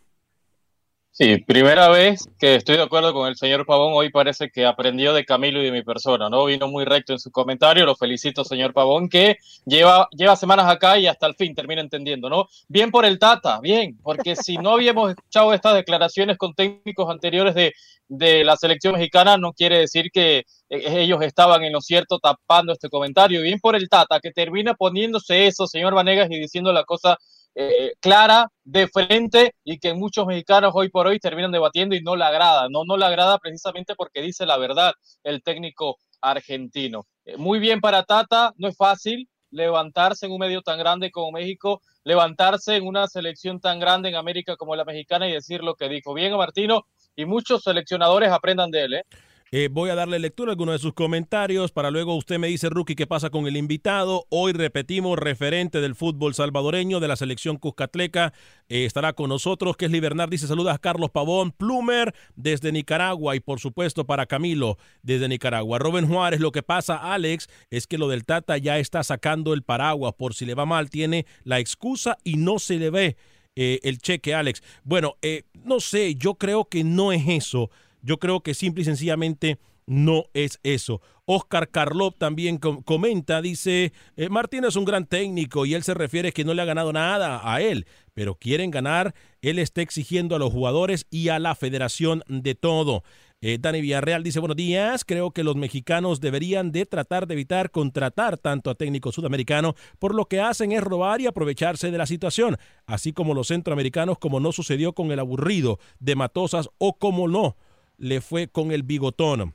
Sí, 1.11 1.37
primera 1.39 1.89
vez 1.89 2.29
que 2.39 2.55
estoy 2.55 2.77
de 2.77 2.83
acuerdo 2.85 3.13
con 3.13 3.27
el 3.27 3.35
señor 3.35 3.67
Pavón. 3.67 3.93
Hoy 3.93 4.09
parece 4.09 4.51
que 4.51 4.65
aprendió 4.65 5.13
de 5.13 5.25
Camilo 5.25 5.61
y 5.61 5.65
de 5.65 5.73
mi 5.73 5.83
persona, 5.83 6.31
¿no? 6.31 6.45
Vino 6.45 6.69
muy 6.69 6.85
recto 6.85 7.13
en 7.13 7.19
su 7.19 7.33
comentario. 7.33 7.85
Lo 7.85 7.97
felicito, 7.97 8.45
señor 8.45 8.73
Pavón, 8.73 9.09
que 9.09 9.37
lleva, 9.67 10.09
lleva 10.13 10.37
semanas 10.37 10.71
acá 10.71 10.97
y 10.97 11.09
hasta 11.09 11.27
el 11.27 11.35
fin 11.35 11.57
termina 11.57 11.81
entendiendo, 11.81 12.31
¿no? 12.31 12.47
Bien 12.69 12.93
por 12.93 13.05
el 13.05 13.19
Tata, 13.19 13.59
bien, 13.61 13.99
porque 14.01 14.37
si 14.37 14.59
no 14.59 14.75
habíamos 14.75 15.11
escuchado 15.11 15.53
estas 15.53 15.75
declaraciones 15.75 16.39
con 16.39 16.55
técnicos 16.55 17.11
anteriores 17.11 17.57
de, 17.57 17.73
de 18.07 18.45
la 18.45 18.57
selección 18.57 18.95
mexicana, 18.95 19.37
no 19.37 19.53
quiere 19.53 19.81
decir 19.81 20.13
que 20.13 20.45
eh, 20.69 21.01
ellos 21.03 21.21
estaban 21.23 21.65
en 21.65 21.73
lo 21.73 21.81
cierto 21.81 22.21
tapando 22.21 22.73
este 22.73 22.89
comentario. 22.89 23.43
Bien 23.43 23.59
por 23.59 23.75
el 23.75 23.89
Tata, 23.89 24.21
que 24.21 24.31
termina 24.31 24.75
poniéndose 24.75 25.49
eso, 25.49 25.67
señor 25.67 25.95
Vanegas, 25.95 26.31
y 26.31 26.39
diciendo 26.39 26.73
la 26.73 26.85
cosa 26.85 27.19
eh, 27.55 27.93
clara, 28.01 28.49
de 28.65 28.87
frente 28.89 29.55
y 29.65 29.79
que 29.79 29.95
muchos 29.95 30.27
mexicanos 30.27 30.73
hoy 30.75 30.91
por 30.91 31.07
hoy 31.07 31.19
terminan 31.19 31.53
debatiendo 31.53 31.95
y 31.97 32.03
no 32.03 32.17
le 32.17 32.25
agrada. 32.25 32.69
No, 32.69 32.85
no 32.85 32.97
le 32.97 33.05
agrada 33.05 33.39
precisamente 33.39 33.95
porque 33.95 34.23
dice 34.23 34.47
la 34.47 34.59
verdad 34.59 34.93
el 35.25 35.43
técnico 35.43 35.97
argentino. 36.21 37.07
Eh, 37.25 37.37
muy 37.37 37.59
bien 37.59 37.81
para 37.81 38.05
Tata, 38.05 38.53
no 38.57 38.69
es 38.69 38.77
fácil 38.77 39.29
levantarse 39.51 40.27
en 40.27 40.33
un 40.33 40.39
medio 40.39 40.63
tan 40.63 40.79
grande 40.79 41.11
como 41.11 41.33
México, 41.33 41.81
levantarse 42.05 42.77
en 42.77 42.87
una 42.87 43.07
selección 43.07 43.61
tan 43.61 43.81
grande 43.81 44.11
en 44.11 44.17
América 44.17 44.57
como 44.57 44.77
la 44.77 44.85
mexicana 44.85 45.29
y 45.29 45.33
decir 45.33 45.63
lo 45.63 45.75
que 45.75 45.89
dijo. 45.89 46.15
Bien, 46.15 46.37
Martino, 46.37 46.87
y 47.17 47.25
muchos 47.25 47.63
seleccionadores 47.63 48.31
aprendan 48.31 48.71
de 48.71 48.83
él. 48.83 48.95
¿eh? 48.95 49.05
Eh, 49.51 49.71
voy 49.73 49.89
a 49.89 49.95
darle 49.95 50.19
lectura 50.19 50.51
a 50.51 50.53
algunos 50.53 50.75
de 50.75 50.79
sus 50.79 50.93
comentarios 50.93 51.73
para 51.73 51.91
luego 51.91 52.15
usted 52.15 52.39
me 52.39 52.49
dice, 52.49 52.69
Rookie, 52.69 52.95
qué 52.95 53.07
pasa 53.07 53.31
con 53.31 53.47
el 53.47 53.57
invitado. 53.57 54.27
Hoy 54.29 54.53
repetimos, 54.53 55.19
referente 55.19 55.81
del 55.81 55.95
fútbol 55.95 56.35
salvadoreño 56.35 57.01
de 57.01 57.09
la 57.09 57.17
selección 57.17 57.57
Cuscatleca, 57.57 58.35
eh, 58.69 58.85
estará 58.85 59.15
con 59.15 59.31
nosotros. 59.31 59.79
Que 59.79 59.87
es 59.87 59.91
Bernard, 59.91 60.29
dice 60.29 60.47
saludas 60.47 60.75
a 60.75 60.79
Carlos 60.79 61.11
Pavón, 61.11 61.53
Plumer 61.53 62.15
desde 62.37 62.73
Nicaragua 62.73 63.37
y 63.37 63.41
por 63.41 63.59
supuesto 63.59 64.05
para 64.05 64.27
Camilo 64.27 64.77
desde 65.03 65.29
Nicaragua. 65.29 65.79
Robin 65.79 66.07
Juárez, 66.07 66.41
lo 66.41 66.53
que 66.53 66.63
pasa, 66.63 66.97
Alex, 66.97 67.49
es 67.71 67.87
que 67.87 67.97
lo 67.97 68.09
del 68.09 68.27
Tata 68.27 68.59
ya 68.59 68.79
está 68.79 69.03
sacando 69.03 69.55
el 69.55 69.63
paraguas. 69.63 70.13
Por 70.13 70.35
si 70.35 70.45
le 70.45 70.55
va 70.55 70.67
mal, 70.67 70.91
tiene 70.91 71.25
la 71.45 71.59
excusa 71.59 72.19
y 72.23 72.37
no 72.37 72.59
se 72.59 72.77
le 72.77 72.91
ve 72.91 73.17
eh, 73.57 73.81
el 73.83 73.97
cheque, 73.97 74.35
Alex. 74.35 74.63
Bueno, 74.85 75.17
no 75.65 75.81
sé, 75.81 76.17
yo 76.17 76.35
creo 76.35 76.67
que 76.67 76.85
no 76.85 77.13
es 77.13 77.27
eso. 77.27 77.71
Yo 78.03 78.19
creo 78.19 78.41
que 78.41 78.55
simple 78.55 78.83
y 78.83 78.85
sencillamente 78.85 79.59
no 79.89 80.27
es 80.35 80.61
eso. 80.63 81.01
Oscar 81.25 81.69
Carlop 81.69 82.17
también 82.17 82.59
comenta, 82.59 83.43
dice, 83.43 83.93
eh, 84.17 84.29
Martín 84.29 84.65
es 84.65 84.77
un 84.77 84.85
gran 84.85 85.07
técnico 85.07 85.67
y 85.67 85.75
él 85.75 85.83
se 85.83 85.95
refiere 85.95 86.33
que 86.33 86.45
no 86.45 86.55
le 86.55 86.63
ha 86.63 86.67
ganado 86.67 86.93
nada 86.93 87.41
a 87.43 87.61
él, 87.61 87.87
pero 88.15 88.35
quieren 88.35 88.71
ganar, 88.71 89.15
él 89.43 89.59
está 89.59 89.83
exigiendo 89.83 90.37
a 90.37 90.39
los 90.39 90.53
jugadores 90.53 91.07
y 91.11 91.29
a 91.29 91.39
la 91.39 91.55
federación 91.55 92.23
de 92.29 92.55
todo. 92.55 93.03
Eh, 93.41 93.59
Dani 93.61 93.81
Villarreal 93.81 94.23
dice, 94.23 94.41
buenos 94.41 94.57
días, 94.57 95.05
creo 95.05 95.31
que 95.31 95.45
los 95.45 95.55
mexicanos 95.55 96.21
deberían 96.21 96.73
de 96.73 96.87
tratar 96.87 97.27
de 97.27 97.35
evitar 97.35 97.71
contratar 97.71 98.37
tanto 98.39 98.71
a 98.71 98.75
técnicos 98.75 99.15
sudamericanos, 99.15 99.75
por 99.99 100.15
lo 100.15 100.25
que 100.27 100.41
hacen 100.41 100.73
es 100.73 100.83
robar 100.83 101.21
y 101.21 101.27
aprovecharse 101.27 101.91
de 101.91 101.99
la 101.99 102.07
situación, 102.07 102.57
así 102.87 103.13
como 103.13 103.35
los 103.35 103.49
centroamericanos, 103.49 104.19
como 104.19 104.41
no 104.41 104.51
sucedió 104.53 104.93
con 104.93 105.13
el 105.13 105.19
aburrido 105.19 105.79
de 106.01 106.17
Matosas 106.17 106.69
o 106.79 106.99
como 106.99 107.29
no 107.29 107.57
le 107.99 108.21
fue 108.21 108.49
con 108.49 108.73
el 108.73 108.83
bigotón. 108.83 109.55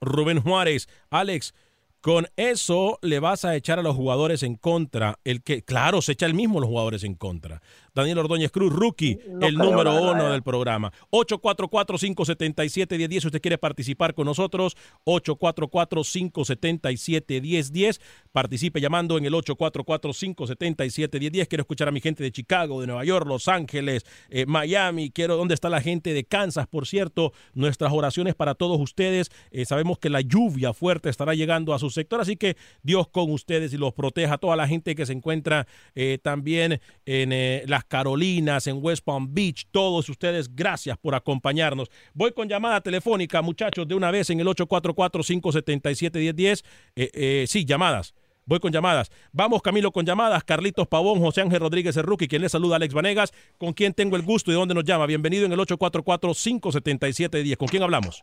Rubén 0.00 0.40
Juárez, 0.40 0.88
Alex, 1.10 1.54
con 2.00 2.26
eso 2.36 2.98
le 3.02 3.18
vas 3.18 3.44
a 3.44 3.56
echar 3.56 3.78
a 3.78 3.82
los 3.82 3.96
jugadores 3.96 4.42
en 4.42 4.56
contra. 4.56 5.18
El 5.24 5.42
que, 5.42 5.62
claro, 5.62 6.02
se 6.02 6.12
echa 6.12 6.26
el 6.26 6.34
mismo 6.34 6.60
los 6.60 6.68
jugadores 6.68 7.02
en 7.04 7.14
contra. 7.14 7.62
Daniel 7.94 8.18
Ordóñez 8.18 8.50
Cruz, 8.50 8.72
rookie, 8.72 9.20
el 9.40 9.54
número 9.54 10.02
uno 10.02 10.32
del 10.32 10.42
programa. 10.42 10.92
844-577-1010. 11.12 13.20
Si 13.20 13.26
usted 13.28 13.40
quiere 13.40 13.56
participar 13.56 14.14
con 14.14 14.26
nosotros, 14.26 14.76
844-577-1010. 15.04 18.00
Participe 18.32 18.80
llamando 18.80 19.16
en 19.16 19.26
el 19.26 19.34
844-577-1010. 19.34 21.46
Quiero 21.46 21.62
escuchar 21.62 21.86
a 21.86 21.92
mi 21.92 22.00
gente 22.00 22.24
de 22.24 22.32
Chicago, 22.32 22.80
de 22.80 22.88
Nueva 22.88 23.04
York, 23.04 23.28
Los 23.28 23.46
Ángeles, 23.46 24.04
eh, 24.28 24.44
Miami. 24.44 25.10
Quiero, 25.10 25.36
¿dónde 25.36 25.54
está 25.54 25.70
la 25.70 25.80
gente 25.80 26.12
de 26.12 26.24
Kansas? 26.24 26.66
Por 26.66 26.88
cierto, 26.88 27.32
nuestras 27.52 27.92
oraciones 27.92 28.34
para 28.34 28.56
todos 28.56 28.80
ustedes. 28.80 29.30
Eh, 29.52 29.66
sabemos 29.66 30.00
que 30.00 30.10
la 30.10 30.20
lluvia 30.20 30.72
fuerte 30.72 31.10
estará 31.10 31.34
llegando 31.34 31.72
a 31.72 31.78
su 31.78 31.90
sector, 31.90 32.20
así 32.20 32.36
que 32.36 32.56
Dios 32.82 33.06
con 33.06 33.30
ustedes 33.30 33.72
y 33.72 33.78
los 33.78 33.94
proteja. 33.94 34.34
A 34.34 34.38
toda 34.38 34.56
la 34.56 34.66
gente 34.66 34.96
que 34.96 35.06
se 35.06 35.12
encuentra 35.12 35.68
eh, 35.94 36.18
también 36.20 36.80
en 37.06 37.30
las 37.70 37.83
Carolinas, 37.84 38.66
en 38.66 38.78
West 38.80 39.04
Palm 39.04 39.32
Beach, 39.32 39.68
todos 39.70 40.08
ustedes, 40.08 40.52
gracias 40.54 40.96
por 40.98 41.14
acompañarnos. 41.14 41.90
Voy 42.12 42.32
con 42.32 42.48
llamada 42.48 42.80
telefónica, 42.80 43.42
muchachos, 43.42 43.86
de 43.86 43.94
una 43.94 44.10
vez 44.10 44.30
en 44.30 44.40
el 44.40 44.46
844-577-1010. 44.46 46.64
Eh, 46.96 47.10
eh, 47.14 47.44
sí, 47.46 47.64
llamadas. 47.64 48.14
Voy 48.46 48.60
con 48.60 48.72
llamadas. 48.72 49.10
Vamos, 49.32 49.62
Camilo, 49.62 49.90
con 49.90 50.04
llamadas. 50.04 50.44
Carlitos 50.44 50.86
Pavón, 50.86 51.20
José 51.20 51.40
Ángel 51.40 51.60
Rodríguez, 51.60 51.96
rookie, 51.96 52.28
quien 52.28 52.42
le 52.42 52.48
saluda, 52.48 52.76
Alex 52.76 52.92
Vanegas, 52.92 53.32
con 53.58 53.72
quien 53.72 53.94
tengo 53.94 54.16
el 54.16 54.22
gusto 54.22 54.50
y 54.50 54.54
de 54.54 54.60
dónde 54.60 54.74
nos 54.74 54.84
llama. 54.84 55.06
Bienvenido 55.06 55.46
en 55.46 55.52
el 55.52 55.58
844-577-10. 55.60 57.56
¿Con 57.56 57.68
quién 57.68 57.82
hablamos? 57.82 58.22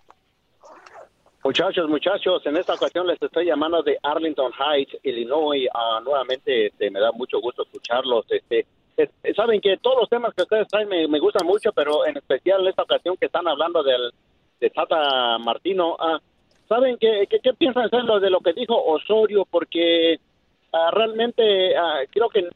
Muchachos, 1.44 1.90
muchachos, 1.90 2.46
en 2.46 2.56
esta 2.56 2.76
ocasión 2.76 3.08
les 3.08 3.20
estoy 3.20 3.48
llamando 3.48 3.82
de 3.82 3.98
Arlington 4.04 4.52
Heights, 4.54 4.96
Illinois. 5.02 5.68
Uh, 5.74 6.04
nuevamente 6.04 6.68
este, 6.68 6.92
me 6.92 7.00
da 7.00 7.12
mucho 7.14 7.42
gusto 7.42 7.64
escucharlos. 7.64 8.26
Este, 8.30 8.68
saben 9.36 9.62
que 9.62 9.78
todos 9.78 9.98
los 10.02 10.10
temas 10.10 10.34
que 10.34 10.44
ustedes 10.44 10.68
traen 10.68 10.90
me, 10.90 11.20
gustan 11.20 11.48
mucho, 11.48 11.72
pero 11.74 12.06
en 12.06 12.18
especial 12.18 12.62
en 12.62 12.68
esta 12.68 12.84
ocasión 12.84 13.16
que 13.18 13.28
están 13.28 13.48
hablando 13.48 13.84
del, 13.84 14.12
de 14.60 14.70
Tata 14.70 15.38
Martino, 15.40 15.96
ah, 16.00 16.20
¿saben 16.68 16.98
qué, 16.98 17.28
qué, 17.28 17.54
piensan 17.54 17.86
hacer 17.86 18.04
lo 18.04 18.20
de 18.20 18.30
lo 18.30 18.40
que 18.40 18.54
dijo 18.54 18.76
Osorio? 18.76 19.46
Porque 19.50 20.20
ah, 20.74 20.92
realmente 20.92 21.76
ah, 21.76 22.02
creo 22.10 22.30
que 22.30 22.50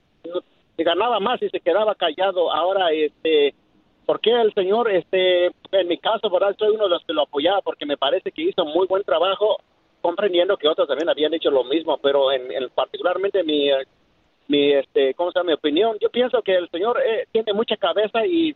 ganaba 0.77 1.19
más 1.19 1.41
y 1.41 1.49
se 1.49 1.59
quedaba 1.59 1.95
callado. 1.95 2.51
Ahora, 2.51 2.91
este, 2.91 3.55
¿por 4.05 4.19
qué 4.19 4.31
el 4.31 4.53
señor, 4.53 4.91
este, 4.91 5.47
en 5.71 5.87
mi 5.87 5.97
caso, 5.97 6.29
verdad, 6.29 6.55
soy 6.57 6.75
uno 6.75 6.85
de 6.85 6.89
los 6.89 7.05
que 7.05 7.13
lo 7.13 7.23
apoyaba 7.23 7.61
porque 7.61 7.85
me 7.85 7.97
parece 7.97 8.31
que 8.31 8.43
hizo 8.43 8.65
muy 8.65 8.87
buen 8.87 9.03
trabajo 9.03 9.57
comprendiendo 10.01 10.57
que 10.57 10.67
otros 10.67 10.87
también 10.87 11.09
habían 11.09 11.33
hecho 11.33 11.49
lo 11.49 11.63
mismo, 11.63 11.97
pero 11.97 12.31
en 12.31 12.69
particularmente 12.75 13.43
mi 13.43 13.71
mi 14.47 14.73
este 14.73 15.13
cómo 15.13 15.31
se 15.31 15.43
mi 15.43 15.53
opinión. 15.53 15.97
Yo 15.99 16.09
pienso 16.09 16.41
que 16.41 16.55
el 16.55 16.69
señor 16.69 17.01
eh, 17.05 17.27
tiene 17.31 17.53
mucha 17.53 17.77
cabeza 17.77 18.25
y 18.25 18.55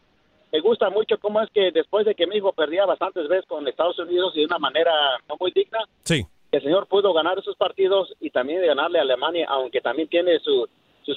me 0.52 0.60
gusta 0.62 0.90
mucho 0.90 1.18
cómo 1.20 1.42
es 1.42 1.50
que 1.52 1.72
después 1.72 2.06
de 2.06 2.16
que 2.16 2.28
mi 2.28 2.38
hijo 2.38 2.54
perdía 2.54 2.86
bastantes 2.86 3.28
veces 3.28 3.46
con 3.48 3.68
Estados 3.68 4.00
Unidos 4.00 4.34
y 4.36 4.40
de 4.40 4.46
una 4.46 4.60
manera 4.60 4.92
no 5.28 5.36
muy 5.40 5.52
digna 5.52 5.80
sí. 6.04 6.26
el 6.52 6.64
señor 6.64 6.88
pudo 6.88 7.14
ganar 7.14 7.38
esos 7.38 7.56
partidos 7.56 8.14
y 8.20 8.32
también 8.32 8.66
ganarle 8.66 9.00
a 9.00 9.04
Alemania 9.04 9.46
aunque 9.50 9.82
también 9.82 10.08
tiene 10.08 10.40
sus 10.40 10.70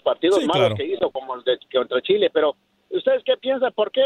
partidos 0.02 0.44
malos 0.46 0.74
que 0.76 0.84
hizo 0.84 1.10
como 1.10 1.34
el 1.34 1.44
de 1.44 1.58
contra 1.72 2.00
Chile. 2.00 2.30
Pero 2.32 2.56
ustedes 2.90 3.22
qué 3.24 3.36
piensan 3.36 3.72
por 3.72 3.90
qué 3.90 4.04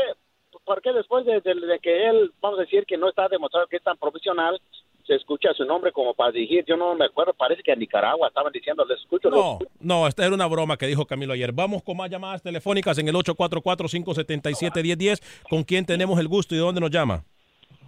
por 0.64 0.82
qué 0.82 0.92
después 0.92 1.25
de, 1.25 1.40
de 1.40 1.78
que 1.80 2.08
él 2.08 2.32
vamos 2.40 2.58
a 2.58 2.62
decir 2.62 2.87
que 2.87 2.96
no 2.96 3.08
está 3.08 3.28
demostrado 3.28 3.66
que 3.68 3.76
es 3.76 3.82
tan 3.82 3.96
profesional 3.96 4.61
se 5.07 5.15
escucha 5.15 5.53
su 5.55 5.65
nombre 5.65 5.93
como 5.93 6.15
para 6.15 6.33
dirigir. 6.33 6.65
Yo 6.67 6.77
no 6.77 6.95
me 6.95 7.05
acuerdo, 7.05 7.35
parece 7.35 7.63
que 7.63 7.71
a 7.73 7.77
Nicaragua 7.77 8.29
estaban 8.29 8.53
diciendo, 8.53 8.85
les 8.85 9.01
escucho. 9.01 9.31
No, 9.31 9.59
no, 9.81 10.07
esta 10.07 10.27
era 10.27 10.35
una 10.35 10.47
broma 10.47 10.77
que 10.77 10.87
dijo 10.87 11.07
Camilo 11.07 11.33
ayer. 11.33 11.53
Vamos 11.53 11.83
con 11.83 11.97
más 11.97 12.11
llamadas 12.11 12.43
telefónicas 12.43 12.99
en 12.99 13.09
el 13.09 13.15
844-577-1010. 13.15 15.47
¿Con 15.49 15.63
quién 15.63 15.87
tenemos 15.87 16.19
el 16.19 16.29
gusto 16.29 16.55
y 16.55 16.59
de 16.59 16.65
dónde 16.65 16.81
nos 16.81 16.91
llama? 16.91 17.25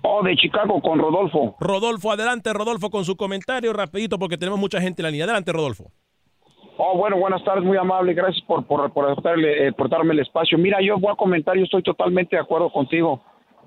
Oh, 0.03 0.23
de 0.23 0.37
Chicago, 0.37 0.81
con 0.81 0.99
Rodolfo. 0.99 1.57
Rodolfo, 1.59 2.13
adelante, 2.13 2.53
Rodolfo, 2.53 2.89
con 2.89 3.05
su 3.05 3.17
comentario 3.17 3.73
rapidito 3.73 4.17
porque 4.19 4.39
tenemos 4.39 4.61
mucha 4.61 4.81
gente 4.81 5.03
en 5.03 5.05
la 5.05 5.11
línea. 5.11 5.25
Adelante, 5.25 5.53
Rodolfo. 5.53 5.91
Oh, 6.81 6.97
bueno, 6.97 7.19
buenas 7.19 7.43
tardes, 7.43 7.65
muy 7.65 7.77
amable, 7.77 8.15
gracias 8.15 8.41
por, 8.47 8.65
por, 8.65 8.93
por, 8.93 9.11
eh, 9.11 9.73
por 9.73 9.89
darme 9.89 10.15
el 10.15 10.21
espacio. 10.21 10.57
Mira, 10.57 10.79
yo 10.81 10.97
voy 10.97 11.13
a 11.13 11.17
comentar, 11.17 11.57
yo 11.57 11.65
estoy 11.65 11.83
totalmente 11.83 12.37
de 12.37 12.43
acuerdo 12.43 12.71
contigo. 12.71 13.21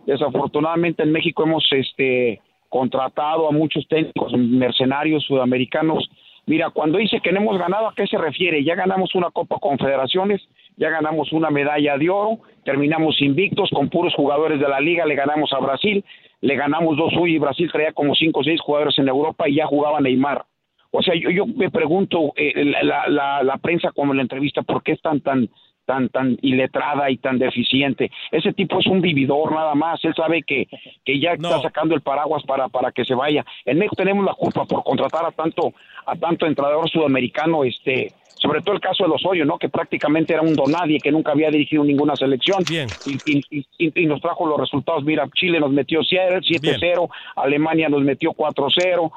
Desafortunadamente 0.05 1.03
en 1.03 1.11
México 1.11 1.43
hemos 1.43 1.67
este, 1.71 2.39
contratado 2.71 3.49
a 3.49 3.51
muchos 3.51 3.85
técnicos 3.89 4.31
mercenarios 4.33 5.25
sudamericanos. 5.25 6.09
Mira, 6.45 6.69
cuando 6.69 6.97
dice 6.97 7.19
que 7.21 7.33
no 7.33 7.41
hemos 7.41 7.59
ganado, 7.59 7.89
¿a 7.89 7.93
qué 7.93 8.07
se 8.07 8.17
refiere? 8.17 8.63
Ya 8.63 8.75
ganamos 8.75 9.13
una 9.13 9.29
Copa 9.29 9.57
Confederaciones, 9.59 10.41
ya 10.77 10.89
ganamos 10.89 11.33
una 11.33 11.49
medalla 11.49 11.97
de 11.97 12.09
oro, 12.09 12.39
terminamos 12.63 13.21
invictos 13.21 13.69
con 13.71 13.89
puros 13.89 14.15
jugadores 14.15 14.59
de 14.59 14.69
la 14.69 14.79
liga, 14.79 15.05
le 15.05 15.15
ganamos 15.15 15.51
a 15.51 15.59
Brasil, 15.59 16.03
le 16.39 16.55
ganamos 16.55 16.95
dos 16.95 17.13
y 17.27 17.37
Brasil 17.37 17.69
traía 17.71 17.91
como 17.91 18.15
cinco 18.15 18.39
o 18.39 18.43
seis 18.43 18.61
jugadores 18.61 18.97
en 18.97 19.09
Europa 19.09 19.49
y 19.49 19.55
ya 19.55 19.67
jugaba 19.67 19.99
Neymar. 19.99 20.45
O 20.91 21.01
sea, 21.01 21.13
yo, 21.15 21.45
me 21.45 21.69
pregunto, 21.69 22.31
eh, 22.37 22.73
la, 22.83 23.59
prensa 23.61 23.91
como 23.91 24.13
la 24.13 24.21
entrevista, 24.21 24.61
¿por 24.61 24.81
qué 24.81 24.93
es 24.93 25.01
tan, 25.01 25.19
tan, 25.19 25.49
tan, 25.91 26.07
tan 26.07 26.37
iletrada 26.41 27.09
y 27.09 27.17
tan 27.17 27.37
deficiente? 27.37 28.09
Ese 28.31 28.53
tipo 28.53 28.79
es 28.79 28.87
un 28.87 29.01
vividor 29.01 29.51
nada 29.51 29.75
más, 29.75 29.99
él 30.05 30.13
sabe 30.15 30.41
que, 30.43 30.67
que 31.03 31.19
ya 31.19 31.33
está 31.33 31.61
sacando 31.61 31.95
el 31.95 32.01
paraguas 32.01 32.43
para, 32.43 32.69
para 32.69 32.91
que 32.93 33.03
se 33.03 33.13
vaya. 33.13 33.45
En 33.65 33.77
México 33.77 33.97
tenemos 33.97 34.23
la 34.23 34.33
culpa 34.33 34.63
por 34.63 34.83
contratar 34.85 35.25
a 35.25 35.31
tanto, 35.31 35.73
a 36.05 36.15
tanto 36.15 36.45
entrenador 36.45 36.89
sudamericano, 36.89 37.65
este, 37.65 38.13
sobre 38.35 38.61
todo 38.61 38.75
el 38.75 38.81
caso 38.81 39.03
de 39.03 39.09
los 39.09 39.25
Hoyos, 39.25 39.45
¿no? 39.45 39.57
Que 39.57 39.67
prácticamente 39.67 40.33
era 40.33 40.41
un 40.41 40.55
donadie, 40.55 40.99
que 40.99 41.11
nunca 41.11 41.33
había 41.33 41.51
dirigido 41.51 41.83
ninguna 41.83 42.15
selección. 42.15 42.63
Y, 42.69 42.77
y, 43.25 43.65
y, 43.77 44.01
y, 44.01 44.05
nos 44.05 44.21
trajo 44.21 44.47
los 44.47 44.59
resultados. 44.59 45.03
Mira, 45.03 45.27
Chile 45.35 45.59
nos 45.59 45.71
metió 45.71 45.99
7-0, 45.99 47.09
Alemania 47.35 47.89
nos 47.89 48.01
metió 48.01 48.31
4-0, 48.31 49.11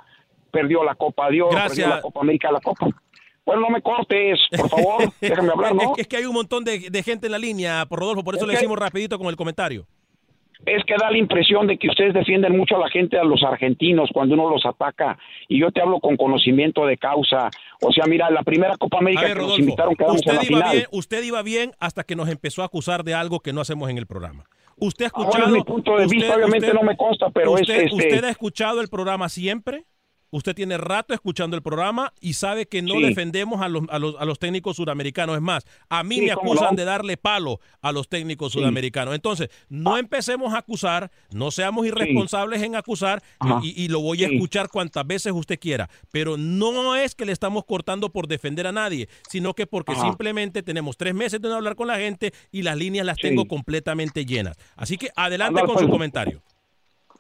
perdió 0.51 0.83
la 0.83 0.97
Copa 0.97 1.31
de 1.31 1.43
Oro, 1.43 1.57
perdió 1.69 1.89
la 1.89 2.01
Copa 2.01 2.21
América, 2.21 2.51
la 2.51 2.61
Copa. 2.61 2.89
Bueno, 3.45 3.63
no 3.63 3.71
me 3.71 3.83
cortes, 3.83 4.41
por 4.57 4.69
favor, 4.71 5.13
déjame 5.21 5.51
hablar, 5.51 5.75
¿no? 5.75 5.95
Es, 5.97 6.07
que 6.09 6.17
hay 6.17 6.25
un 6.25 6.35
montón 6.35 6.65
de, 6.65 6.91
de, 6.91 7.03
gente 7.03 7.27
en 7.27 7.33
la 7.33 7.39
línea, 7.39 7.85
por 7.87 7.99
Rodolfo, 7.99 8.25
por 8.25 8.35
eso 8.35 8.45
es 8.45 8.49
le 8.49 8.55
que... 8.55 8.59
decimos 8.59 8.79
rapidito 8.79 9.19
con 9.19 9.29
el 9.29 9.37
comentario 9.37 9.87
es 10.67 10.85
que 10.85 10.95
da 10.99 11.11
la 11.11 11.19
impresión 11.19 11.67
de 11.67 11.77
que 11.77 11.89
ustedes 11.89 12.15
defienden 12.15 12.57
mucho 12.57 12.77
a 12.77 12.79
la 12.79 12.89
gente, 12.89 13.19
a 13.19 13.25
los 13.25 13.43
argentinos, 13.43 14.11
cuando 14.13 14.35
uno 14.35 14.49
los 14.49 14.65
ataca. 14.65 15.19
Y 15.49 15.61
yo 15.61 15.71
te 15.71 15.81
hablo 15.81 16.01
con 16.01 16.17
conocimiento 16.17 16.87
de 16.87 16.97
causa. 16.97 17.51
O 17.81 17.93
sea, 17.93 18.05
mira, 18.07 18.31
la 18.31 18.43
primera 18.43 18.77
Copa 18.77 18.99
América 18.99 19.23
ver, 19.23 19.33
que 19.33 19.35
Rodolfo, 19.35 19.57
nos 19.57 19.61
invitaron 19.61 19.95
quedamos 19.95 20.17
usted 20.17 20.31
en 20.31 20.37
la 20.37 20.45
iba 20.45 20.49
final. 20.49 20.77
Bien, 20.77 20.87
usted 20.93 21.25
iba 21.25 21.43
bien 21.43 21.73
hasta 21.81 22.05
que 22.05 22.17
nos 22.17 22.29
empezó 22.29 22.63
a 22.63 22.67
acusar 22.67 23.05
de 23.05 23.15
algo 23.15 23.41
que 23.41 23.53
no 23.53 23.61
hacemos 23.61 23.91
en 23.91 23.99
el 23.99 24.07
programa. 24.07 24.45
Usted 24.77 25.05
ha 25.05 25.09
escuchado. 25.09 25.45
Ahora, 25.45 25.49
mi 25.49 25.63
punto 25.63 25.97
de 25.97 26.07
usted, 26.07 26.17
vista, 26.19 26.35
obviamente 26.35 26.67
usted, 26.67 26.81
no 26.81 26.83
me 26.83 26.97
consta, 26.97 27.31
pero 27.31 27.53
usted, 27.53 27.75
es. 27.75 27.83
Este... 27.85 27.95
¿Usted 27.95 28.25
ha 28.25 28.31
escuchado 28.31 28.81
el 28.81 28.89
programa 28.89 29.29
siempre? 29.29 29.85
Usted 30.37 30.53
tiene 30.57 30.79
rato 30.79 31.15
escuchando 31.15 31.55
el 31.55 31.63
programa 31.63 32.13
y 32.21 32.33
sabe 32.33 32.67
que 32.67 32.83
no 32.83 32.95
Sí. 32.95 33.03
defendemos 33.05 33.63
a 33.63 33.69
los, 33.69 33.85
a, 33.89 34.01
los, 34.01 34.17
a 34.19 34.25
los 34.25 34.41
técnicos 34.41 34.75
sudamericanos. 34.75 35.37
Es 35.37 35.43
más, 35.43 35.65
a 35.89 36.03
mí 36.03 36.17
Sí, 36.17 36.23
me 36.23 36.33
acusan 36.33 36.71
no. 36.73 36.77
de 36.77 36.85
darle 36.85 37.17
palo 37.17 37.61
a 37.81 37.93
los 37.93 38.09
técnicos 38.09 38.51
Sí. 38.53 38.59
sudamericanos. 38.59 39.15
Entonces, 39.15 39.49
no 39.69 39.97
empecemos 39.97 40.53
a 40.53 40.59
acusar, 40.59 41.13
no 41.31 41.53
seamos 41.53 41.87
irresponsables 41.87 42.63
en 42.63 42.75
acusar 42.75 43.23
y, 43.63 43.85
y 43.85 43.87
lo 43.87 44.01
voy 44.01 44.25
a 44.25 44.27
escuchar 44.27 44.69
cuantas 44.71 45.07
veces 45.07 45.33
usted 45.33 45.57
quiera. 45.61 45.89
Pero 46.11 46.37
no 46.37 46.97
es 46.97 47.15
que 47.15 47.25
le 47.27 47.33
estamos 47.33 47.65
cortando 47.65 48.11
por 48.11 48.27
defender 48.27 48.67
a 48.67 48.73
nadie, 48.73 49.09
sino 49.31 49.55
que 49.55 49.69
porque 49.69 49.93
Ajá. 49.93 50.03
simplemente 50.03 50.65
tenemos 50.65 50.97
tres 50.97 51.15
meses 51.15 51.41
de 51.41 51.49
no 51.49 51.55
hablar 51.55 51.77
con 51.77 51.87
la 51.87 51.99
gente 51.99 52.33
y 52.51 52.63
las 52.63 52.77
líneas 52.77 53.07
las 53.07 53.19
tengo 53.19 53.47
completamente 53.47 54.27
llenas. 54.27 54.57
Así 54.75 54.97
que 54.99 55.11
adelante 55.15 55.61
con 55.61 55.75
pues. 55.75 55.85
su 55.87 55.89
comentario. 55.89 56.43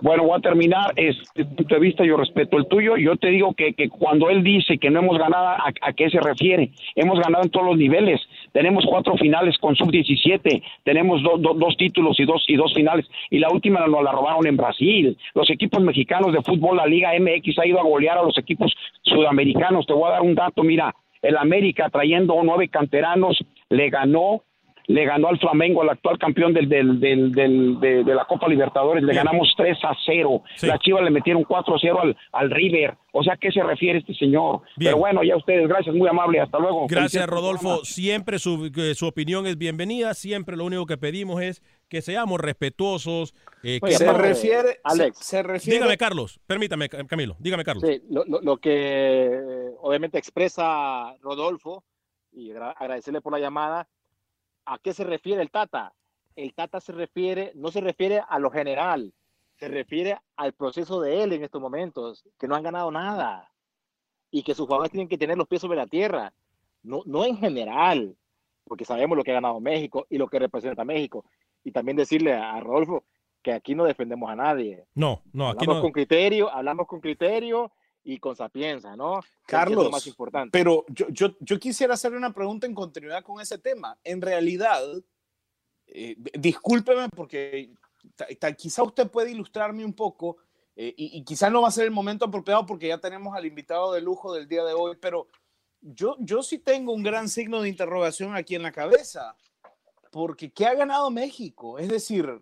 Bueno, 0.02 0.24
voy 0.24 0.36
a 0.36 0.40
terminar. 0.40 0.92
Este 0.96 1.44
punto 1.44 1.74
de 1.74 1.80
vista, 1.80 2.04
yo 2.04 2.16
respeto 2.16 2.58
el 2.58 2.66
tuyo. 2.66 2.96
Yo 2.96 3.16
te 3.16 3.28
digo 3.28 3.54
que, 3.54 3.74
que 3.74 3.88
cuando 3.88 4.28
él 4.28 4.42
dice 4.42 4.76
que 4.78 4.90
no 4.90 4.98
hemos 5.00 5.18
ganado, 5.18 5.46
¿a, 5.46 5.72
¿a 5.80 5.92
qué 5.92 6.10
se 6.10 6.20
refiere? 6.20 6.70
Hemos 6.96 7.20
ganado 7.20 7.44
en 7.44 7.50
todos 7.50 7.66
los 7.66 7.76
niveles. 7.78 8.20
Tenemos 8.52 8.84
cuatro 8.88 9.16
finales 9.16 9.56
con 9.58 9.76
sub-17. 9.76 10.62
Tenemos 10.82 11.22
do- 11.22 11.38
do- 11.38 11.54
dos 11.54 11.76
títulos 11.76 12.18
y 12.18 12.24
dos, 12.24 12.44
y 12.48 12.56
dos 12.56 12.74
finales. 12.74 13.06
Y 13.30 13.38
la 13.38 13.50
última 13.50 13.86
nos 13.86 14.02
la 14.02 14.12
robaron 14.12 14.46
en 14.46 14.56
Brasil. 14.56 15.16
Los 15.34 15.48
equipos 15.48 15.80
mexicanos 15.82 16.32
de 16.32 16.42
fútbol, 16.42 16.76
la 16.76 16.86
Liga 16.86 17.12
MX, 17.18 17.58
ha 17.60 17.66
ido 17.66 17.78
a 17.80 17.84
golear 17.84 18.18
a 18.18 18.22
los 18.24 18.36
equipos 18.36 18.74
sudamericanos. 19.02 19.86
Te 19.86 19.92
voy 19.92 20.08
a 20.08 20.14
dar 20.14 20.22
un 20.22 20.34
dato. 20.34 20.62
Mira, 20.64 20.94
el 21.22 21.36
América 21.36 21.88
trayendo 21.88 22.34
nueve 22.42 22.68
canteranos 22.68 23.38
le 23.70 23.88
ganó 23.90 24.42
le 24.86 25.04
ganó 25.06 25.28
al 25.28 25.38
Flamengo, 25.38 25.82
al 25.82 25.88
actual 25.90 26.18
campeón 26.18 26.52
del, 26.52 26.68
del, 26.68 27.00
del, 27.00 27.32
del- 27.32 27.80
de, 27.80 28.04
de 28.04 28.14
la 28.14 28.24
Copa 28.26 28.48
Libertadores, 28.48 29.02
le 29.02 29.12
Bien. 29.12 29.24
ganamos 29.24 29.52
3 29.56 29.78
a 29.82 29.96
0. 30.04 30.42
Sí. 30.56 30.66
Las 30.66 30.78
Chivas 30.80 31.02
le 31.02 31.10
metieron 31.10 31.42
4 31.44 31.74
a 31.74 31.78
0 31.80 32.00
al, 32.02 32.16
al 32.32 32.50
River. 32.50 32.94
O 33.12 33.22
sea, 33.22 33.34
¿a 33.34 33.36
qué 33.36 33.50
se 33.52 33.62
refiere 33.62 34.00
este 34.00 34.12
señor? 34.14 34.60
Bien. 34.76 34.90
Pero 34.90 34.98
bueno, 34.98 35.22
ya 35.22 35.36
ustedes, 35.36 35.66
gracias, 35.68 35.94
muy 35.94 36.08
amable, 36.08 36.40
hasta 36.40 36.58
luego. 36.58 36.86
Gracias, 36.88 37.26
Rodolfo. 37.26 37.84
Siempre 37.84 38.38
su, 38.38 38.70
que 38.74 38.94
su 38.94 39.06
opinión 39.06 39.46
es 39.46 39.56
bienvenida. 39.56 40.12
Siempre 40.14 40.56
lo 40.56 40.64
único 40.64 40.84
que 40.84 40.98
pedimos 40.98 41.40
es 41.40 41.62
que 41.88 42.02
seamos 42.02 42.40
respetuosos. 42.40 43.34
eh, 43.62 43.78
que 43.80 43.86
Oye, 43.86 43.94
Se 43.96 44.12
refiere, 44.12 44.80
Alex. 44.84 45.18
se, 45.18 45.24
se 45.24 45.42
refiere 45.42 45.78
Dígame, 45.78 45.96
Carlos. 45.96 46.40
Permítame, 46.46 46.88
Ca- 46.88 47.04
Camilo. 47.06 47.36
Dígame, 47.38 47.64
Carlos. 47.64 47.84
Sí, 47.86 48.02
lo, 48.10 48.24
lo- 48.26 48.40
lo 48.40 48.56
que 48.58 48.70
eh, 49.32 49.70
obviamente 49.80 50.18
expresa 50.18 51.14
Rodolfo, 51.22 51.84
y 52.32 52.50
agra- 52.50 52.72
agradecerle 52.72 53.20
por 53.20 53.32
la 53.32 53.38
llamada, 53.38 53.86
¿a 54.66 54.78
qué 54.78 54.92
se 54.92 55.04
refiere 55.04 55.42
el 55.42 55.50
Tata? 55.50 55.94
El 56.36 56.54
Tata 56.54 56.80
se 56.80 56.92
refiere, 56.92 57.52
no 57.54 57.70
se 57.70 57.80
refiere 57.80 58.22
a 58.28 58.38
lo 58.38 58.50
general, 58.50 59.12
se 59.56 59.68
refiere 59.68 60.18
al 60.36 60.52
proceso 60.52 61.00
de 61.00 61.22
él 61.22 61.32
en 61.32 61.44
estos 61.44 61.60
momentos, 61.60 62.24
que 62.38 62.48
no 62.48 62.56
han 62.56 62.62
ganado 62.62 62.90
nada 62.90 63.52
y 64.30 64.42
que 64.42 64.54
sus 64.54 64.66
jugadores 64.66 64.90
tienen 64.90 65.08
que 65.08 65.18
tener 65.18 65.38
los 65.38 65.46
pies 65.46 65.60
sobre 65.60 65.76
la 65.76 65.86
tierra, 65.86 66.32
no, 66.82 67.02
no 67.06 67.24
en 67.24 67.36
general, 67.36 68.16
porque 68.64 68.84
sabemos 68.84 69.16
lo 69.16 69.22
que 69.22 69.30
ha 69.30 69.34
ganado 69.34 69.60
México 69.60 70.06
y 70.10 70.18
lo 70.18 70.26
que 70.26 70.38
representa 70.38 70.84
México. 70.84 71.24
Y 71.62 71.70
también 71.70 71.96
decirle 71.96 72.34
a, 72.34 72.58
Rodolfo 72.60 73.04
que 73.42 73.52
aquí 73.52 73.74
no 73.74 73.84
defendemos 73.84 74.28
a 74.28 74.36
nadie. 74.36 74.86
No, 74.94 75.22
no, 75.32 75.48
aquí 75.48 75.60
hablamos 75.60 75.76
no. 75.76 75.82
con 75.82 75.92
criterio, 75.92 76.50
hablamos 76.50 76.86
con 76.86 77.00
criterio 77.00 77.70
y 78.04 78.18
con 78.18 78.36
sapienza, 78.36 78.94
¿no? 78.94 79.20
Que 79.20 79.26
es 79.26 79.30
lo 79.30 79.46
Carlos, 79.46 79.90
más 79.90 80.06
importante. 80.06 80.50
pero 80.52 80.84
yo, 80.88 81.08
yo, 81.08 81.34
yo 81.40 81.58
quisiera 81.58 81.94
hacer 81.94 82.12
una 82.12 82.32
pregunta 82.32 82.66
en 82.66 82.74
continuidad 82.74 83.22
con 83.22 83.40
ese 83.40 83.58
tema. 83.58 83.98
En 84.04 84.20
realidad, 84.20 84.82
eh, 85.86 86.14
discúlpeme 86.34 87.08
porque 87.08 87.70
quizá 88.58 88.82
usted 88.82 89.10
puede 89.10 89.30
ilustrarme 89.30 89.84
un 89.84 89.94
poco 89.94 90.36
eh, 90.76 90.92
y, 90.96 91.18
y 91.18 91.24
quizá 91.24 91.48
no 91.48 91.62
va 91.62 91.68
a 91.68 91.72
ser 91.72 91.84
el 91.84 91.90
momento 91.90 92.26
apropiado 92.26 92.66
porque 92.66 92.88
ya 92.88 92.98
tenemos 92.98 93.34
al 93.34 93.46
invitado 93.46 93.92
de 93.92 94.02
lujo 94.02 94.34
del 94.34 94.46
día 94.46 94.64
de 94.64 94.74
hoy, 94.74 94.96
pero 95.00 95.28
yo, 95.80 96.16
yo 96.18 96.42
sí 96.42 96.58
tengo 96.58 96.92
un 96.92 97.02
gran 97.02 97.28
signo 97.28 97.60
de 97.60 97.68
interrogación 97.68 98.34
aquí 98.34 98.54
en 98.54 98.62
la 98.62 98.72
cabeza. 98.72 99.36
Porque 100.10 100.52
¿qué 100.52 100.66
ha 100.66 100.74
ganado 100.74 101.10
México? 101.10 101.78
Es 101.78 101.88
decir, 101.88 102.40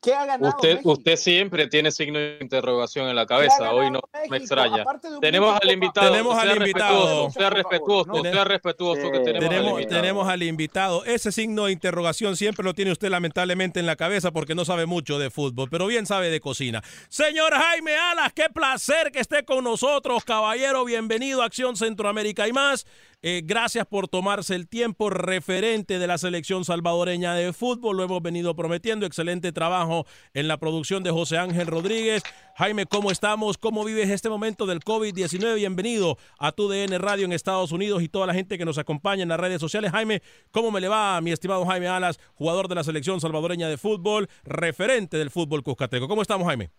¿qué 0.00 0.14
ha 0.14 0.24
ganado 0.26 0.48
Usted, 0.56 0.70
México? 0.72 0.92
usted 0.92 1.16
siempre 1.16 1.66
tiene 1.68 1.90
signo 1.90 2.18
de 2.18 2.38
interrogación 2.40 3.08
en 3.08 3.16
la 3.16 3.26
¿Qué 3.26 3.34
ha 3.34 3.36
cabeza. 3.36 3.72
Hoy 3.72 3.90
no 3.90 4.00
México? 4.12 4.30
me 4.30 4.36
extraña. 4.38 4.84
Tenemos 5.20 5.58
al 5.60 5.70
invitado. 5.70 6.10
Tenemos 6.10 6.36
al 6.38 6.46
sea 6.48 6.56
invitado. 6.56 6.94
respetuoso, 7.28 7.30
Sea 7.38 7.50
respetuoso, 7.50 8.12
no. 8.12 8.22
sea 8.22 8.44
respetuoso 8.44 9.10
que 9.10 9.18
tenemos, 9.20 9.42
al 9.44 9.48
Tenemos, 9.50 9.70
invitado. 9.72 10.00
tenemos 10.00 10.28
al 10.28 10.42
invitado. 10.42 11.04
Ese 11.04 11.32
signo 11.32 11.66
de 11.66 11.72
interrogación 11.72 12.36
siempre 12.36 12.64
lo 12.64 12.74
tiene 12.74 12.92
usted 12.92 13.08
lamentablemente 13.10 13.80
en 13.80 13.86
la 13.86 13.96
cabeza 13.96 14.30
porque 14.30 14.54
no 14.54 14.64
sabe 14.64 14.86
mucho 14.86 15.18
de 15.18 15.30
fútbol, 15.30 15.68
pero 15.70 15.86
bien 15.86 16.06
sabe 16.06 16.30
de 16.30 16.40
cocina. 16.40 16.82
Señor 17.08 17.52
Jaime 17.52 17.96
Alas, 17.96 18.32
qué 18.32 18.48
placer 18.52 19.12
que 19.12 19.20
esté 19.20 19.44
con 19.44 19.64
nosotros, 19.64 20.24
caballero. 20.24 20.84
Bienvenido 20.84 21.42
a 21.42 21.46
Acción 21.46 21.76
Centroamérica 21.76 22.48
y 22.48 22.52
más. 22.52 22.86
Eh, 23.22 23.42
gracias 23.44 23.86
por 23.86 24.08
tomarse 24.08 24.54
el 24.54 24.66
tiempo 24.66 25.10
referente 25.10 25.98
de 25.98 26.06
la 26.06 26.16
selección 26.16 26.64
salvadoreña 26.64 27.34
de 27.34 27.52
fútbol. 27.52 27.98
Lo 27.98 28.02
hemos 28.02 28.22
venido 28.22 28.56
prometiendo. 28.56 29.04
Excelente 29.04 29.52
trabajo 29.52 30.06
en 30.32 30.48
la 30.48 30.56
producción 30.56 31.02
de 31.02 31.10
José 31.10 31.36
Ángel 31.36 31.66
Rodríguez. 31.66 32.22
Jaime, 32.56 32.86
¿cómo 32.86 33.10
estamos? 33.10 33.58
¿Cómo 33.58 33.84
vives 33.84 34.08
este 34.08 34.30
momento 34.30 34.64
del 34.64 34.80
COVID-19? 34.80 35.54
Bienvenido 35.56 36.16
a 36.38 36.52
tu 36.52 36.70
DN 36.70 36.96
Radio 36.96 37.26
en 37.26 37.32
Estados 37.32 37.72
Unidos 37.72 38.02
y 38.02 38.08
toda 38.08 38.26
la 38.26 38.32
gente 38.32 38.56
que 38.56 38.64
nos 38.64 38.78
acompaña 38.78 39.22
en 39.22 39.28
las 39.28 39.40
redes 39.40 39.60
sociales. 39.60 39.90
Jaime, 39.90 40.22
¿cómo 40.50 40.70
me 40.70 40.80
le 40.80 40.88
va, 40.88 41.20
mi 41.20 41.30
estimado 41.30 41.66
Jaime 41.66 41.88
Alas, 41.88 42.18
jugador 42.36 42.68
de 42.68 42.76
la 42.76 42.84
selección 42.84 43.20
salvadoreña 43.20 43.68
de 43.68 43.76
fútbol, 43.76 44.28
referente 44.44 45.18
del 45.18 45.28
fútbol 45.28 45.62
cuscateco? 45.62 46.08
¿Cómo 46.08 46.22
estamos, 46.22 46.46
Jaime? 46.48 46.70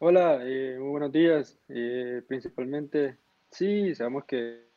Hola, 0.00 0.40
eh, 0.42 0.78
muy 0.80 0.90
buenos 0.90 1.12
días. 1.12 1.56
Eh, 1.68 2.22
principalmente, 2.26 3.18
sí, 3.50 3.94
sabemos 3.94 4.24
que 4.24 4.69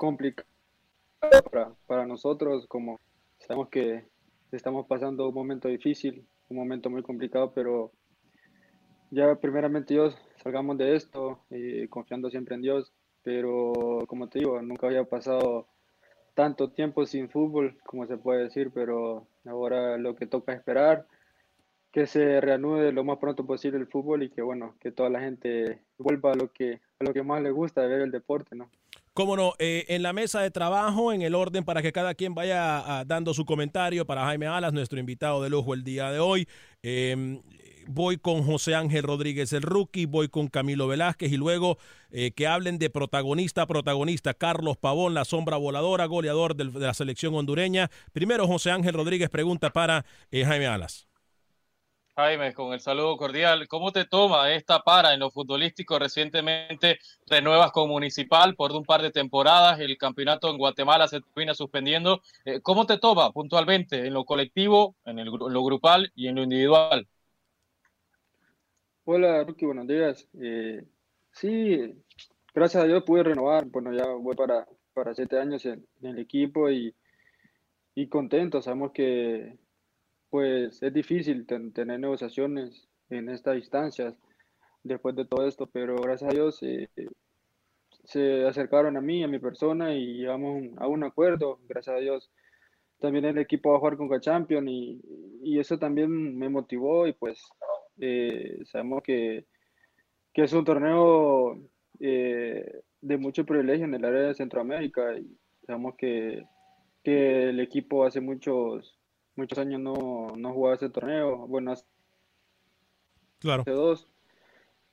complicado 0.00 0.48
para, 1.50 1.74
para 1.86 2.06
nosotros, 2.06 2.66
como 2.66 2.98
sabemos 3.38 3.68
que 3.68 4.06
estamos 4.50 4.86
pasando 4.86 5.28
un 5.28 5.34
momento 5.34 5.68
difícil, 5.68 6.26
un 6.48 6.56
momento 6.56 6.88
muy 6.88 7.02
complicado, 7.02 7.52
pero 7.54 7.92
ya 9.10 9.34
primeramente 9.34 9.92
Dios, 9.92 10.16
salgamos 10.42 10.78
de 10.78 10.96
esto, 10.96 11.40
eh, 11.50 11.86
confiando 11.90 12.30
siempre 12.30 12.54
en 12.54 12.62
Dios, 12.62 12.94
pero 13.22 13.98
como 14.08 14.30
te 14.30 14.38
digo, 14.38 14.62
nunca 14.62 14.86
había 14.86 15.04
pasado 15.04 15.66
tanto 16.32 16.70
tiempo 16.70 17.04
sin 17.04 17.28
fútbol, 17.28 17.76
como 17.84 18.06
se 18.06 18.16
puede 18.16 18.44
decir, 18.44 18.70
pero 18.72 19.26
ahora 19.44 19.98
lo 19.98 20.16
que 20.16 20.26
toca 20.26 20.52
es 20.52 20.60
esperar 20.60 21.06
que 21.92 22.06
se 22.06 22.40
reanude 22.40 22.92
lo 22.92 23.04
más 23.04 23.18
pronto 23.18 23.44
posible 23.44 23.76
el 23.76 23.86
fútbol 23.86 24.22
y 24.22 24.30
que 24.30 24.40
bueno, 24.40 24.76
que 24.80 24.92
toda 24.92 25.10
la 25.10 25.20
gente 25.20 25.82
vuelva 25.98 26.32
a 26.32 26.36
lo 26.36 26.50
que 26.50 26.80
a 27.00 27.04
lo 27.04 27.12
que 27.12 27.22
más 27.22 27.42
le 27.42 27.50
gusta 27.50 27.82
de 27.82 27.88
ver 27.88 28.00
el 28.00 28.10
deporte, 28.10 28.56
¿no? 28.56 28.70
Cómo 29.20 29.36
no, 29.36 29.52
eh, 29.58 29.84
en 29.88 30.02
la 30.02 30.14
mesa 30.14 30.40
de 30.40 30.50
trabajo, 30.50 31.12
en 31.12 31.20
el 31.20 31.34
orden 31.34 31.62
para 31.62 31.82
que 31.82 31.92
cada 31.92 32.14
quien 32.14 32.34
vaya 32.34 32.78
ah, 32.78 33.04
dando 33.04 33.34
su 33.34 33.44
comentario 33.44 34.06
para 34.06 34.24
Jaime 34.24 34.46
Alas, 34.46 34.72
nuestro 34.72 34.98
invitado 34.98 35.42
de 35.42 35.50
lujo 35.50 35.74
el 35.74 35.84
día 35.84 36.10
de 36.10 36.20
hoy. 36.20 36.48
Eh, 36.82 37.38
voy 37.86 38.16
con 38.16 38.42
José 38.44 38.74
Ángel 38.74 39.02
Rodríguez, 39.02 39.52
el 39.52 39.60
rookie, 39.60 40.06
voy 40.06 40.30
con 40.30 40.48
Camilo 40.48 40.88
Velázquez 40.88 41.30
y 41.30 41.36
luego 41.36 41.76
eh, 42.10 42.30
que 42.30 42.46
hablen 42.46 42.78
de 42.78 42.88
protagonista 42.88 43.66
protagonista, 43.66 44.32
Carlos 44.32 44.78
Pavón, 44.78 45.12
la 45.12 45.26
sombra 45.26 45.58
voladora, 45.58 46.06
goleador 46.06 46.56
de 46.56 46.64
la 46.64 46.94
selección 46.94 47.34
hondureña. 47.34 47.90
Primero, 48.14 48.46
José 48.46 48.70
Ángel 48.70 48.94
Rodríguez 48.94 49.28
pregunta 49.28 49.68
para 49.68 50.06
eh, 50.30 50.46
Jaime 50.46 50.66
Alas. 50.66 51.09
Jaime, 52.20 52.52
con 52.52 52.74
el 52.74 52.80
saludo 52.80 53.16
cordial. 53.16 53.66
¿Cómo 53.66 53.92
te 53.92 54.04
toma 54.04 54.52
esta 54.52 54.80
para 54.80 55.14
en 55.14 55.20
lo 55.20 55.30
futbolístico? 55.30 55.98
Recientemente 55.98 56.98
renuevas 57.26 57.72
con 57.72 57.88
Municipal 57.88 58.54
por 58.56 58.72
un 58.72 58.84
par 58.84 59.00
de 59.00 59.10
temporadas. 59.10 59.80
El 59.80 59.96
campeonato 59.96 60.50
en 60.50 60.58
Guatemala 60.58 61.08
se 61.08 61.22
termina 61.22 61.54
suspendiendo. 61.54 62.20
Eh, 62.44 62.60
¿Cómo 62.60 62.84
te 62.84 62.98
toma 62.98 63.32
puntualmente 63.32 64.06
en 64.06 64.12
lo 64.12 64.26
colectivo, 64.26 64.96
en, 65.06 65.24
lo 65.24 65.64
grupal 65.64 66.12
y 66.14 66.28
en 66.28 66.34
lo 66.34 66.42
individual? 66.42 67.08
Hola, 69.04 69.42
Ruki, 69.44 69.64
buenos 69.64 69.86
días. 69.86 70.28
Eh, 70.42 70.84
sí, 71.32 71.94
gracias 72.52 72.84
a 72.84 72.86
Dios 72.86 73.02
pude 73.04 73.22
renovar. 73.22 73.64
Bueno, 73.64 73.94
ya 73.94 74.06
voy 74.06 74.36
para, 74.36 74.68
para 74.92 75.14
siete 75.14 75.38
años 75.38 75.64
en, 75.64 75.86
el 76.02 76.18
equipo 76.18 76.70
y, 76.70 76.94
y 77.94 78.08
contento. 78.08 78.60
Sabemos 78.60 78.92
que 78.92 79.56
pues 80.30 80.82
es 80.82 80.92
difícil 80.92 81.46
tener 81.46 81.98
negociaciones 81.98 82.88
en 83.10 83.28
estas 83.28 83.56
instancias 83.56 84.14
después 84.82 85.14
de 85.16 85.26
todo 85.26 85.46
esto, 85.46 85.66
pero 85.66 85.96
gracias 85.96 86.30
a 86.30 86.34
Dios 86.34 86.62
eh, 86.62 86.88
se 88.04 88.46
acercaron 88.46 88.96
a 88.96 89.00
mí, 89.00 89.22
a 89.22 89.28
mi 89.28 89.38
persona 89.38 89.94
y 89.94 90.18
llegamos 90.18 90.64
a 90.78 90.86
un 90.86 91.04
acuerdo, 91.04 91.58
gracias 91.68 91.96
a 91.96 92.00
Dios. 92.00 92.30
También 92.98 93.24
el 93.24 93.38
equipo 93.38 93.70
va 93.70 93.76
a 93.76 93.78
jugar 93.78 93.96
con 93.96 94.08
K-Champion 94.08 94.68
y, 94.68 95.00
y, 95.42 95.58
eso 95.58 95.78
también 95.78 96.36
me 96.36 96.48
motivó 96.48 97.06
y 97.06 97.12
pues 97.12 97.42
eh, 97.98 98.58
sabemos 98.66 99.02
que, 99.02 99.46
que, 100.32 100.42
es 100.42 100.52
un 100.52 100.64
torneo 100.64 101.58
eh, 101.98 102.82
de 103.00 103.16
mucho 103.16 103.44
privilegio 103.44 103.86
en 103.86 103.94
el 103.94 104.04
área 104.04 104.28
de 104.28 104.34
Centroamérica 104.34 105.18
y 105.18 105.34
sabemos 105.66 105.94
que, 105.96 106.44
que 107.02 107.48
el 107.48 107.60
equipo 107.60 108.04
hace 108.04 108.20
muchos 108.20 108.99
muchos 109.36 109.58
años 109.58 109.80
no, 109.80 110.32
no 110.36 110.52
jugaba 110.52 110.76
ese 110.76 110.88
torneo, 110.88 111.46
bueno, 111.46 111.72
hace 111.72 111.84
claro. 113.38 113.64
dos. 113.66 114.08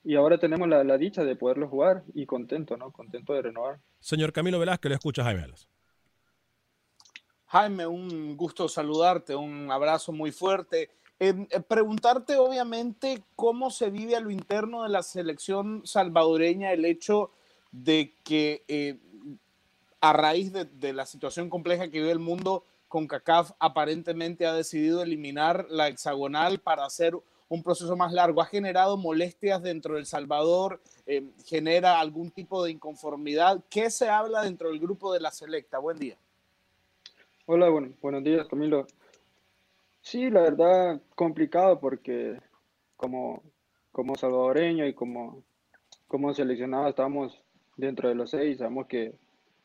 Y 0.03 0.15
ahora 0.15 0.37
tenemos 0.37 0.67
la, 0.69 0.83
la, 0.83 0.97
dicha 0.97 1.23
de 1.23 1.35
poderlo 1.35 1.67
jugar 1.67 2.03
y 2.13 2.25
contento, 2.25 2.77
¿no? 2.77 2.91
Contento 2.91 3.33
de 3.33 3.41
renovar. 3.41 3.79
Señor 3.99 4.31
Camilo 4.31 4.59
Velázquez, 4.59 4.89
le 4.89 4.95
escucha 4.95 5.23
Jaime 5.23 5.43
Alas. 5.43 5.67
Jaime, 7.47 7.87
un 7.87 8.35
gusto 8.35 8.67
saludarte, 8.67 9.35
un 9.35 9.71
abrazo 9.71 10.11
muy 10.11 10.31
fuerte. 10.31 10.91
Eh, 11.19 11.47
eh, 11.49 11.59
preguntarte, 11.61 12.35
obviamente, 12.35 13.23
cómo 13.35 13.71
se 13.71 13.89
vive 13.89 14.15
a 14.15 14.19
lo 14.19 14.29
interno 14.29 14.83
de 14.83 14.89
la 14.89 15.01
selección 15.01 15.81
salvadoreña 15.85 16.71
el 16.71 16.85
hecho 16.85 17.31
de 17.71 18.13
que 18.23 18.63
eh, 18.67 18.99
a 20.01 20.13
raíz 20.13 20.53
de, 20.53 20.65
de, 20.65 20.93
la 20.93 21.05
situación 21.05 21.49
compleja 21.49 21.89
que 21.89 21.99
vive 21.99 22.11
el 22.11 22.19
mundo, 22.19 22.65
CONCACAF 22.87 23.51
aparentemente 23.59 24.45
ha 24.45 24.53
decidido 24.53 25.01
eliminar 25.01 25.65
la 25.69 25.87
hexagonal 25.87 26.59
para 26.59 26.85
hacer 26.85 27.15
un 27.49 27.63
proceso 27.63 27.95
más 27.95 28.13
largo. 28.13 28.41
¿Ha 28.41 28.45
generado 28.45 28.97
molestias 28.97 29.61
dentro 29.61 29.95
del 29.95 30.05
Salvador? 30.05 30.81
Eh, 31.05 31.23
¿Genera 31.45 31.99
algún 31.99 32.31
tipo 32.31 32.63
de 32.63 32.71
inconformidad? 32.71 33.63
¿Qué 33.69 33.89
se 33.89 34.09
habla 34.09 34.41
dentro 34.41 34.69
del 34.69 34.79
grupo 34.79 35.13
de 35.13 35.19
la 35.19 35.31
selecta? 35.31 35.79
Buen 35.79 35.97
día. 35.97 36.17
Hola, 37.45 37.69
bueno, 37.69 37.93
buenos 38.01 38.23
días, 38.23 38.47
Camilo. 38.47 38.85
Sí, 40.01 40.29
la 40.29 40.41
verdad, 40.41 41.01
complicado 41.15 41.79
porque 41.79 42.39
como, 42.95 43.41
como 43.91 44.15
salvadoreño 44.15 44.85
y 44.85 44.93
como, 44.93 45.43
como 46.07 46.33
seleccionado 46.33 46.87
estamos 46.87 47.41
dentro 47.77 48.09
de 48.09 48.15
los 48.15 48.31
seis, 48.31 48.57
sabemos 48.57 48.87
que 48.87 49.15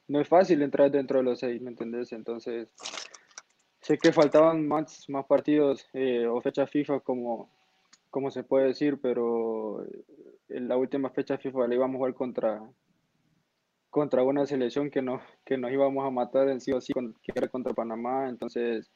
no 0.09 0.21
es 0.21 0.29
fácil 0.29 0.63
entrar 0.63 0.91
dentro 0.91 1.19
de 1.19 1.25
los 1.25 1.41
seis, 1.41 1.61
¿me 1.61 1.71
entendés? 1.71 2.13
Entonces, 2.13 2.69
sé 3.83 3.99
que 3.99 4.13
faltaban 4.13 4.67
más, 4.67 5.09
más 5.09 5.27
partidos 5.27 5.87
eh, 5.93 6.27
o 6.27 6.41
fecha 6.41 6.67
FIFA 6.67 7.01
como, 7.01 7.51
como 8.11 8.31
se 8.31 8.45
puede 8.45 8.69
decir, 8.69 8.99
pero 9.01 9.85
en 10.49 10.69
la 10.69 10.77
última 10.77 11.11
fecha 11.11 11.37
FIFA 11.37 11.67
la 11.67 11.75
íbamos 11.75 11.97
a 11.97 11.99
jugar 11.99 12.15
contra, 12.15 12.63
contra 13.91 14.23
una 14.23 14.47
selección 14.47 14.89
que, 14.89 15.03
no, 15.03 15.21
que 15.45 15.59
nos 15.59 15.73
íbamos 15.73 16.07
a 16.07 16.11
matar 16.11 16.49
en 16.49 16.61
sí 16.61 16.73
o 16.73 16.81
sí, 16.81 16.93
que 17.23 17.33
era 17.35 17.49
contra 17.49 17.75
Panamá, 17.75 18.29
entonces 18.29 18.89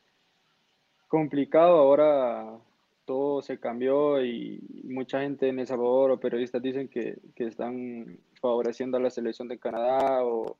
complicado, 1.08 1.78
ahora 1.78 2.58
todo 3.04 3.42
se 3.42 3.58
cambió 3.58 4.24
y 4.24 4.60
mucha 4.84 5.20
gente 5.20 5.48
en 5.48 5.58
El 5.58 5.66
Salvador 5.66 6.12
o 6.12 6.20
periodistas 6.20 6.62
dicen 6.62 6.88
que, 6.88 7.18
que 7.34 7.46
están 7.46 8.18
favoreciendo 8.40 8.98
a 8.98 9.00
la 9.00 9.10
selección 9.10 9.48
de 9.48 9.58
Canadá 9.58 10.24
o, 10.24 10.56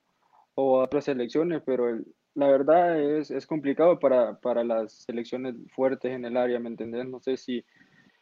o 0.55 0.81
otras 0.81 1.05
selecciones, 1.05 1.63
pero 1.65 1.89
el, 1.89 2.07
la 2.37 2.49
verdad 2.49 3.01
es, 3.01 3.31
es 3.31 3.47
complicado 3.47 3.99
para, 3.99 4.39
para, 4.39 4.63
las 4.63 5.05
selecciones 5.05 5.57
fuertes 5.75 6.13
en 6.13 6.25
el 6.27 6.37
área, 6.37 6.61
¿me 6.61 6.69
entendés? 6.69 7.09
No 7.09 7.19
sé 7.19 7.39
si, 7.39 7.65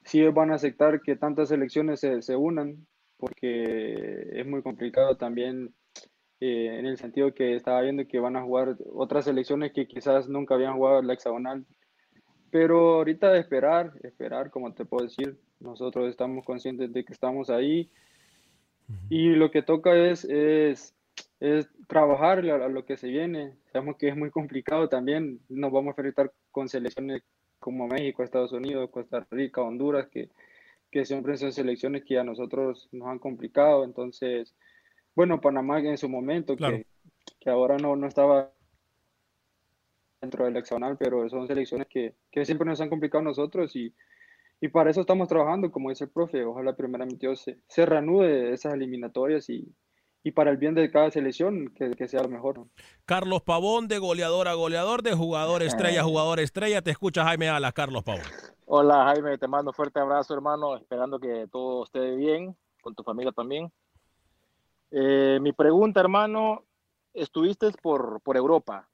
si 0.04 0.22
van 0.28 0.52
a 0.52 0.54
aceptar 0.54 1.02
que 1.02 1.16
tantas 1.16 1.48
selecciones 1.48 2.00
se, 2.00 2.22
se 2.22 2.36
unan, 2.36 2.86
porque 3.18 4.28
es 4.32 4.46
muy 4.46 4.62
complicado 4.62 5.16
también 5.16 5.74
eh, 6.40 6.78
en 6.78 6.86
el 6.86 6.96
sentido 6.96 7.34
que 7.34 7.56
estaba 7.56 7.80
viendo 7.80 8.06
que 8.06 8.20
van 8.20 8.36
a 8.36 8.42
jugar 8.42 8.76
otras 8.92 9.24
selecciones 9.24 9.72
que 9.72 9.88
quizás 9.88 10.28
nunca 10.28 10.54
habían 10.54 10.76
jugado 10.76 11.02
la 11.02 11.14
hexagonal. 11.14 11.66
Pero 12.52 12.96
ahorita 12.96 13.36
esperar, 13.36 13.94
esperar, 14.04 14.52
como 14.52 14.72
te 14.72 14.84
puedo 14.84 15.06
decir, 15.06 15.36
nosotros 15.58 16.08
estamos 16.08 16.44
conscientes 16.44 16.92
de 16.92 17.04
que 17.04 17.12
estamos 17.12 17.50
ahí 17.50 17.90
y 19.10 19.30
lo 19.30 19.50
que 19.50 19.62
toca 19.62 19.96
es, 19.96 20.24
es 20.24 20.94
es 21.40 21.68
trabajar 21.88 22.38
a, 22.38 22.68
lo 22.68 22.84
que 22.84 22.96
se 22.96 23.08
viene. 23.08 23.54
Sabemos 23.72 23.96
que 23.96 24.08
es 24.08 24.16
muy 24.16 24.30
complicado 24.30 24.88
también. 24.88 25.40
Nos 25.48 25.72
vamos 25.72 25.88
a 25.88 26.00
enfrentar 26.00 26.32
con 26.50 26.68
selecciones 26.68 27.22
como 27.58 27.86
México, 27.86 28.22
Estados 28.22 28.52
Unidos, 28.52 28.90
Costa 28.90 29.26
Rica, 29.30 29.62
Honduras, 29.62 30.08
que, 30.08 30.30
que 30.90 31.04
siempre 31.04 31.36
son 31.36 31.52
selecciones 31.52 32.04
que 32.04 32.18
a 32.18 32.24
nosotros 32.24 32.88
nos 32.92 33.08
han 33.08 33.18
complicado. 33.18 33.84
Entonces, 33.84 34.54
bueno, 35.14 35.40
Panamá 35.40 35.80
en 35.80 35.98
su 35.98 36.08
momento, 36.08 36.56
que, 36.56 36.86
que, 37.40 37.50
ahora 37.50 37.76
no, 37.78 37.96
no 37.96 38.06
estaba 38.06 38.52
dentro 40.20 40.44
del 40.44 40.56
hexagonal, 40.56 40.96
pero 40.98 41.28
son 41.28 41.46
selecciones 41.46 41.86
que, 41.88 42.14
que 42.30 42.44
siempre 42.44 42.66
nos 42.66 42.80
han 42.80 42.88
complicado 42.88 43.20
a 43.20 43.24
nosotros 43.24 43.74
y, 43.76 43.94
y 44.60 44.68
para 44.68 44.90
eso 44.90 45.02
estamos 45.02 45.28
trabajando, 45.28 45.70
como 45.70 45.90
dice 45.90 46.04
el 46.04 46.10
profe. 46.10 46.44
Ojalá 46.44 46.74
primeramente 46.74 47.34
se, 47.36 47.58
se 47.68 47.86
reanude 47.86 48.52
esas 48.52 48.74
eliminatorias 48.74 49.48
y, 49.50 49.72
y 50.26 50.32
para 50.32 50.50
el 50.50 50.56
bien 50.56 50.74
de 50.74 50.90
cada 50.90 51.10
selección 51.10 51.68
que, 51.68 52.08
sea 52.08 52.22
lo 52.22 52.30
mejor. 52.30 52.66
Carlos 53.04 53.42
Pavón, 53.42 53.88
de 53.88 53.98
goleador 53.98 54.48
a 54.48 54.54
goleador, 54.54 55.02
de 55.02 55.12
jugador 55.12 55.62
estrella 55.62 56.00
a 56.00 56.04
jugador 56.04 56.40
estrella. 56.40 56.80
Te 56.80 56.90
escucha 56.90 57.24
Jaime 57.24 57.50
Alas, 57.50 57.74
Carlos 57.74 58.02
Pavón. 58.02 58.22
Hola 58.64 59.04
Jaime, 59.04 59.36
te 59.36 59.46
mando 59.46 59.70
un 59.70 59.74
fuerte 59.74 60.00
abrazo 60.00 60.32
hermano, 60.32 60.76
esperando 60.76 61.20
que 61.20 61.46
todo 61.52 61.84
esté 61.84 62.16
bien, 62.16 62.56
con 62.80 62.94
tu 62.94 63.02
familia 63.02 63.32
también. 63.32 63.70
Eh, 64.90 65.38
mi 65.42 65.52
pregunta 65.52 66.00
hermano, 66.00 66.64
estuviste 67.12 67.70
por, 67.82 68.22
por 68.22 68.38
Europa 68.38 68.88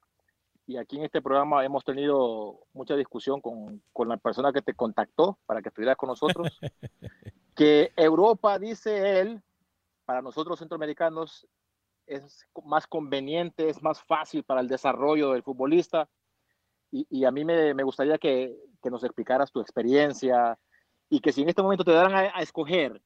y 0.67 0.75
aquí 0.75 0.97
en 0.97 1.05
este 1.05 1.21
programa 1.21 1.63
hemos 1.63 1.85
tenido 1.85 2.59
mucha 2.73 2.97
discusión 2.97 3.39
con, 3.39 3.81
con 3.93 4.09
la 4.09 4.17
persona 4.17 4.51
que 4.51 4.61
te 4.61 4.73
contactó 4.73 5.37
para 5.45 5.61
que 5.61 5.69
estuvieras 5.69 5.95
con 5.95 6.09
nosotros, 6.09 6.59
que 7.55 7.93
Europa, 7.95 8.59
dice 8.59 9.21
él, 9.21 9.41
para 10.05 10.21
nosotros 10.21 10.59
centroamericanos 10.59 11.47
es 12.05 12.45
más 12.63 12.87
conveniente, 12.87 13.69
es 13.69 13.81
más 13.81 14.03
fácil 14.03 14.43
para 14.43 14.61
el 14.61 14.67
desarrollo 14.67 15.31
del 15.31 15.43
futbolista. 15.43 16.09
Y, 16.93 17.23
a 17.23 17.31
mí 17.31 17.45
me, 17.45 17.83
gustaría 17.83 18.17
que, 18.17 18.53
nos 18.83 19.03
explicaras 19.05 19.49
tu 19.49 19.61
experiencia 19.61 20.59
y 21.09 21.21
que 21.21 21.31
si 21.31 21.41
en 21.41 21.47
este 21.47 21.61
momento 21.61 21.85
te 21.85 21.93
daran 21.93 22.13
a, 22.13 22.41
escoger 22.41 23.01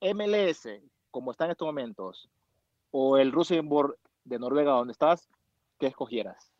MLS, 0.00 0.68
como 1.12 1.30
está 1.30 1.44
en 1.44 1.52
estos 1.52 1.66
momentos, 1.66 2.28
o 2.90 3.16
el 3.16 3.30
Rosenborg 3.30 3.96
de 4.24 4.38
Noruega, 4.40 4.72
donde 4.72 4.92
estás, 4.92 5.28
¿qué 5.78 5.86
escogieras? 5.86 6.52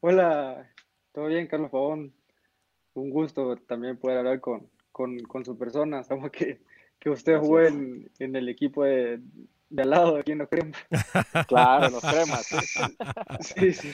Hola, 0.00 0.70
¿todo 1.12 1.26
bien, 1.26 1.46
Carlos 1.46 1.70
Pavón? 1.70 2.14
Un 2.94 3.10
gusto 3.10 3.56
también 3.56 3.98
poder 3.98 4.18
hablar 4.18 4.40
con, 4.40 4.70
con, 4.90 5.18
con 5.20 5.44
su 5.44 5.58
persona. 5.58 6.02
Sabemos 6.04 6.30
que 7.00 7.10
usted 7.10 7.38
jugó 7.38 7.62
en, 7.62 8.10
en, 8.18 8.36
el 8.36 8.48
equipo 8.48 8.84
de, 8.84 9.20
de, 9.70 9.82
al 9.82 9.90
lado, 9.90 10.16
aquí 10.16 10.32
en 10.32 10.38
los 10.38 10.48
cremas. 10.48 10.78
Claro, 11.48 11.90
los 11.90 12.02
cremas. 12.02 12.46
Sí, 13.40 13.72
sí. 13.72 13.90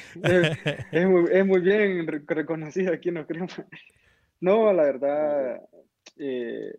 Es, 0.93 1.07
muy, 1.07 1.31
es, 1.31 1.47
muy, 1.47 1.61
bien 1.61 2.07
reconocido 2.27 2.93
aquí 2.93 3.09
en 3.09 3.15
los 3.15 3.27
cremas. 3.27 3.63
No, 4.41 4.73
la 4.73 4.83
verdad, 4.83 5.63
eh, 6.19 6.75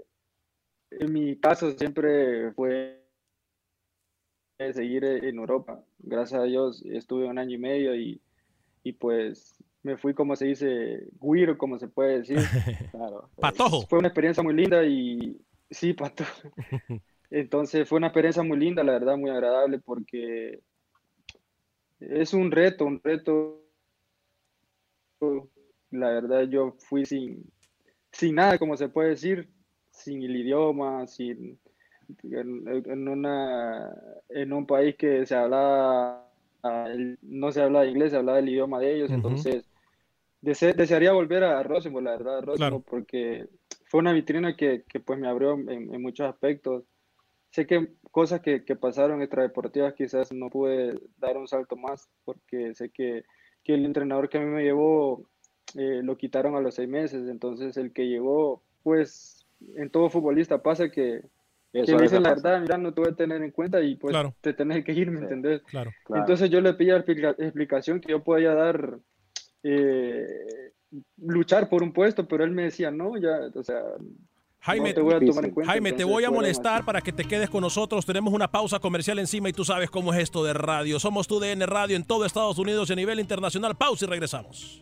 en 0.92 1.14
mi 1.14 1.40
caso 1.40 1.72
siempre 1.72 2.52
fue 2.52 3.04
seguir 4.74 5.06
en 5.06 5.38
Europa. 5.38 5.84
Gracias 6.00 6.42
a 6.42 6.44
Dios 6.44 6.84
estuve 6.86 7.26
un 7.26 7.40
año 7.40 7.56
y 7.56 7.60
medio 7.60 7.96
y, 7.96 8.22
y 8.84 8.94
pues 8.94 9.58
me 9.88 9.98
fui, 9.98 10.14
como 10.14 10.36
se 10.36 10.46
dice, 10.46 11.08
guiro, 11.22 11.58
como 11.58 11.80
se 11.80 11.88
puede 11.88 12.20
decir. 12.20 12.38
Claro. 12.92 13.30
Patojo. 13.40 13.88
Fue 13.88 14.00
una 14.00 14.10
experiencia 14.10 14.44
muy 14.44 14.54
linda 14.54 14.84
y, 14.84 15.40
Sí, 15.70 15.94
Pato. 15.94 16.24
Entonces 17.30 17.88
fue 17.88 17.98
una 17.98 18.08
experiencia 18.08 18.44
muy 18.44 18.58
linda, 18.58 18.84
la 18.84 18.94
verdad, 18.94 19.18
muy 19.18 19.30
agradable 19.30 19.80
porque 19.80 20.62
es 22.00 22.34
un 22.34 22.52
reto, 22.52 22.86
un 22.86 23.02
reto. 23.04 23.64
La 25.92 26.10
verdad, 26.10 26.44
yo 26.44 26.76
fui 26.78 27.06
sin, 27.06 27.44
sin 28.12 28.36
nada, 28.36 28.58
como 28.58 28.78
se 28.78 28.90
puede 28.90 29.10
decir, 29.10 29.50
sin 29.90 30.22
el 30.22 30.36
idioma, 30.36 31.08
sin 31.08 31.60
en, 32.24 33.08
una, 33.08 33.94
en 34.30 34.54
un 34.54 34.66
país 34.66 34.96
que 34.96 35.26
se 35.26 35.36
habla, 35.36 36.24
no 37.22 37.52
se 37.52 37.62
habla 37.62 37.86
inglés, 37.86 38.12
se 38.12 38.18
habla 38.18 38.40
el 38.40 38.50
idioma 38.50 38.80
de 38.80 38.96
ellos, 38.96 39.12
entonces 39.12 39.66
desearía 40.42 41.12
volver 41.12 41.44
a 41.44 41.64
Rosenborg, 41.64 42.06
la 42.06 42.12
verdad, 42.12 42.44
Rosenborg, 42.44 42.84
porque 42.86 43.48
fue 43.90 44.00
una 44.00 44.14
vitrina 44.14 44.56
que, 44.56 44.84
que 44.88 45.00
pues 45.00 45.20
me 45.20 45.28
abrió 45.28 45.54
en, 45.54 46.02
muchos 46.02 46.28
aspectos. 46.28 46.84
Sé 47.52 47.66
que 47.66 47.94
cosas 48.12 48.42
que, 48.42 48.66
que, 48.66 48.76
pasaron 48.76 49.22
extradeportivas 49.22 49.94
quizás 49.94 50.32
no 50.32 50.50
pude 50.50 51.00
dar 51.18 51.38
un 51.38 51.48
salto 51.48 51.76
más, 51.76 52.10
porque 52.26 52.74
sé 52.76 52.90
que, 52.90 53.24
que 53.64 53.74
el 53.74 53.86
entrenador 53.86 54.30
que 54.30 54.38
a 54.38 54.42
mí 54.42 54.48
me 54.48 54.64
llevó 54.64 55.28
eh, 55.76 56.02
lo 56.04 56.18
quitaron 56.18 56.56
a 56.56 56.62
los 56.62 56.76
seis 56.76 56.88
meses, 56.88 57.28
entonces 57.28 57.76
el 57.78 57.92
que 57.92 58.08
llegó, 58.08 58.64
pues 58.84 59.46
en 59.76 59.90
todo 59.90 60.10
futbolista 60.10 60.62
pasa 60.62 60.90
que, 60.90 61.22
que 61.74 61.82
dicen 61.82 62.24
la 62.24 62.30
verdad, 62.30 62.62
mira, 62.62 62.78
no 62.78 62.94
te 62.94 63.02
voy 63.02 63.12
a 63.12 63.16
tener 63.16 63.42
en 63.42 63.52
cuenta 63.52 63.82
y 63.82 63.96
pues 63.96 64.16
te 64.42 64.54
tenés 64.54 64.86
que 64.86 64.94
ir, 64.94 65.12
¿me 65.12 65.20
entendés? 65.20 65.62
Claro. 65.64 65.92
Entonces 66.14 66.50
yo 66.50 66.62
le 66.62 66.74
pedí 66.74 66.92
explicación 66.92 68.00
que 68.00 68.12
yo 68.12 68.24
podía 68.24 68.54
dar, 68.54 69.00
eh, 69.64 70.72
luchar 71.18 71.70
por 71.70 71.84
un 71.84 71.92
puesto, 71.92 72.28
pero 72.28 72.44
él 72.44 72.52
me 72.52 72.64
decía, 72.64 72.92
no, 72.92 73.18
ya, 73.18 73.50
o 73.54 73.64
sea... 73.64 73.82
Jaime, 74.60 74.94
te 74.94 75.02
voy 75.02 75.14
a, 75.14 75.20
tomar 75.20 75.46
en 75.46 75.52
cuenta, 75.52 75.72
Jaime, 75.72 75.94
te 75.94 76.04
voy 76.04 76.24
a 76.24 76.32
molestar 76.32 76.84
para 76.84 77.00
que 77.00 77.14
te 77.14 77.24
quedes 77.24 77.50
con 77.50 77.62
nosotros. 77.62 78.06
Tenemos 78.06 78.34
una 78.34 78.50
pausa 78.50 78.80
comercial 78.80 79.20
encima 79.20 79.48
y 79.50 79.54
tú 79.54 79.64
sabes 79.64 79.90
cómo 79.90 80.14
es 80.14 80.20
esto 80.20 80.44
de 80.44 80.54
radio. 80.54 81.00
Somos 81.00 81.28
tu 81.28 81.40
DN 81.40 81.66
Radio 81.68 81.96
en 81.96 82.04
todo 82.04 82.26
Estados 82.26 82.58
Unidos 82.58 82.90
y 82.90 82.94
a 82.94 82.96
nivel 82.96 83.20
internacional. 83.20 83.76
Pausa 83.76 84.06
y 84.06 84.08
regresamos. 84.10 84.82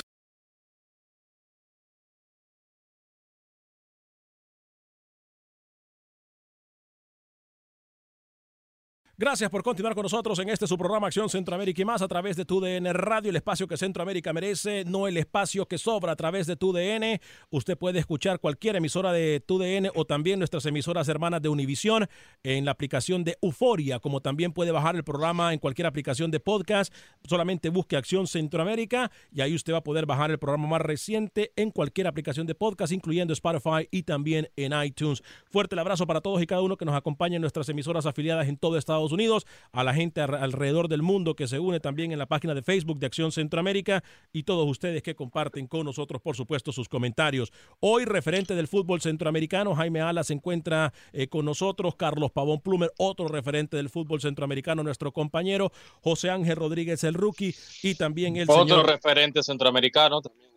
Gracias 9.21 9.51
por 9.51 9.61
continuar 9.61 9.93
con 9.93 10.01
nosotros 10.01 10.39
en 10.39 10.49
este 10.49 10.65
su 10.65 10.75
programa 10.79 11.05
Acción 11.05 11.29
Centroamérica 11.29 11.79
y 11.79 11.85
más 11.85 12.01
a 12.01 12.07
través 12.07 12.35
de 12.35 12.43
tu 12.43 12.59
DN 12.59 12.91
Radio, 12.91 13.29
el 13.29 13.35
espacio 13.35 13.67
que 13.67 13.77
Centroamérica 13.77 14.33
merece, 14.33 14.83
no 14.83 15.07
el 15.07 15.15
espacio 15.15 15.67
que 15.67 15.77
sobra 15.77 16.13
a 16.13 16.15
través 16.15 16.47
de 16.47 16.55
tu 16.55 16.73
DN. 16.73 17.21
Usted 17.51 17.77
puede 17.77 17.99
escuchar 17.99 18.39
cualquier 18.39 18.77
emisora 18.77 19.13
de 19.13 19.39
tu 19.39 19.59
DN 19.59 19.91
o 19.93 20.05
también 20.05 20.39
nuestras 20.39 20.65
emisoras 20.65 21.07
hermanas 21.07 21.39
de 21.39 21.49
Univisión 21.49 22.09
en 22.41 22.65
la 22.65 22.71
aplicación 22.71 23.23
de 23.23 23.37
Euforia, 23.43 23.99
como 23.99 24.21
también 24.21 24.53
puede 24.53 24.71
bajar 24.71 24.95
el 24.95 25.03
programa 25.03 25.53
en 25.53 25.59
cualquier 25.59 25.85
aplicación 25.85 26.31
de 26.31 26.39
podcast. 26.39 26.91
Solamente 27.23 27.69
busque 27.69 27.97
Acción 27.97 28.25
Centroamérica 28.25 29.11
y 29.31 29.41
ahí 29.41 29.53
usted 29.53 29.73
va 29.73 29.77
a 29.77 29.83
poder 29.83 30.07
bajar 30.07 30.31
el 30.31 30.39
programa 30.39 30.67
más 30.67 30.81
reciente 30.81 31.53
en 31.57 31.69
cualquier 31.69 32.07
aplicación 32.07 32.47
de 32.47 32.55
podcast, 32.55 32.91
incluyendo 32.91 33.33
Spotify 33.33 33.87
y 33.91 34.01
también 34.01 34.49
en 34.55 34.73
iTunes. 34.83 35.21
Fuerte 35.51 35.75
el 35.75 35.79
abrazo 35.79 36.07
para 36.07 36.21
todos 36.21 36.41
y 36.41 36.47
cada 36.47 36.63
uno 36.63 36.75
que 36.75 36.85
nos 36.85 36.95
acompaña 36.95 37.35
en 37.35 37.41
nuestras 37.41 37.69
emisoras 37.69 38.07
afiliadas 38.07 38.47
en 38.47 38.57
todo 38.57 38.79
Estados 38.79 39.10
Unidos, 39.11 39.45
a 39.71 39.83
la 39.83 39.93
gente 39.93 40.21
alrededor 40.21 40.87
del 40.87 41.01
mundo 41.01 41.35
que 41.35 41.47
se 41.47 41.59
une 41.59 41.79
también 41.79 42.11
en 42.11 42.19
la 42.19 42.25
página 42.25 42.53
de 42.53 42.61
Facebook 42.61 42.99
de 42.99 43.07
Acción 43.07 43.31
Centroamérica 43.31 44.03
y 44.31 44.43
todos 44.43 44.67
ustedes 44.67 45.03
que 45.03 45.15
comparten 45.15 45.67
con 45.67 45.85
nosotros, 45.85 46.21
por 46.21 46.35
supuesto, 46.35 46.71
sus 46.71 46.89
comentarios. 46.89 47.51
Hoy, 47.79 48.05
referente 48.05 48.55
del 48.55 48.67
fútbol 48.67 49.01
centroamericano, 49.01 49.75
Jaime 49.75 50.01
Ala 50.01 50.23
se 50.23 50.33
encuentra 50.33 50.93
eh, 51.13 51.27
con 51.27 51.45
nosotros, 51.45 51.95
Carlos 51.95 52.31
Pavón 52.31 52.61
Plumer, 52.61 52.91
otro 52.97 53.27
referente 53.27 53.77
del 53.77 53.89
fútbol 53.89 54.21
centroamericano, 54.21 54.83
nuestro 54.83 55.11
compañero, 55.11 55.71
José 56.01 56.29
Ángel 56.29 56.55
Rodríguez, 56.55 57.03
el 57.03 57.13
rookie, 57.13 57.55
y 57.83 57.95
también 57.95 58.37
el 58.37 58.49
otro 58.49 58.83
referente 58.83 59.43
centroamericano 59.43 60.21
también. 60.21 60.51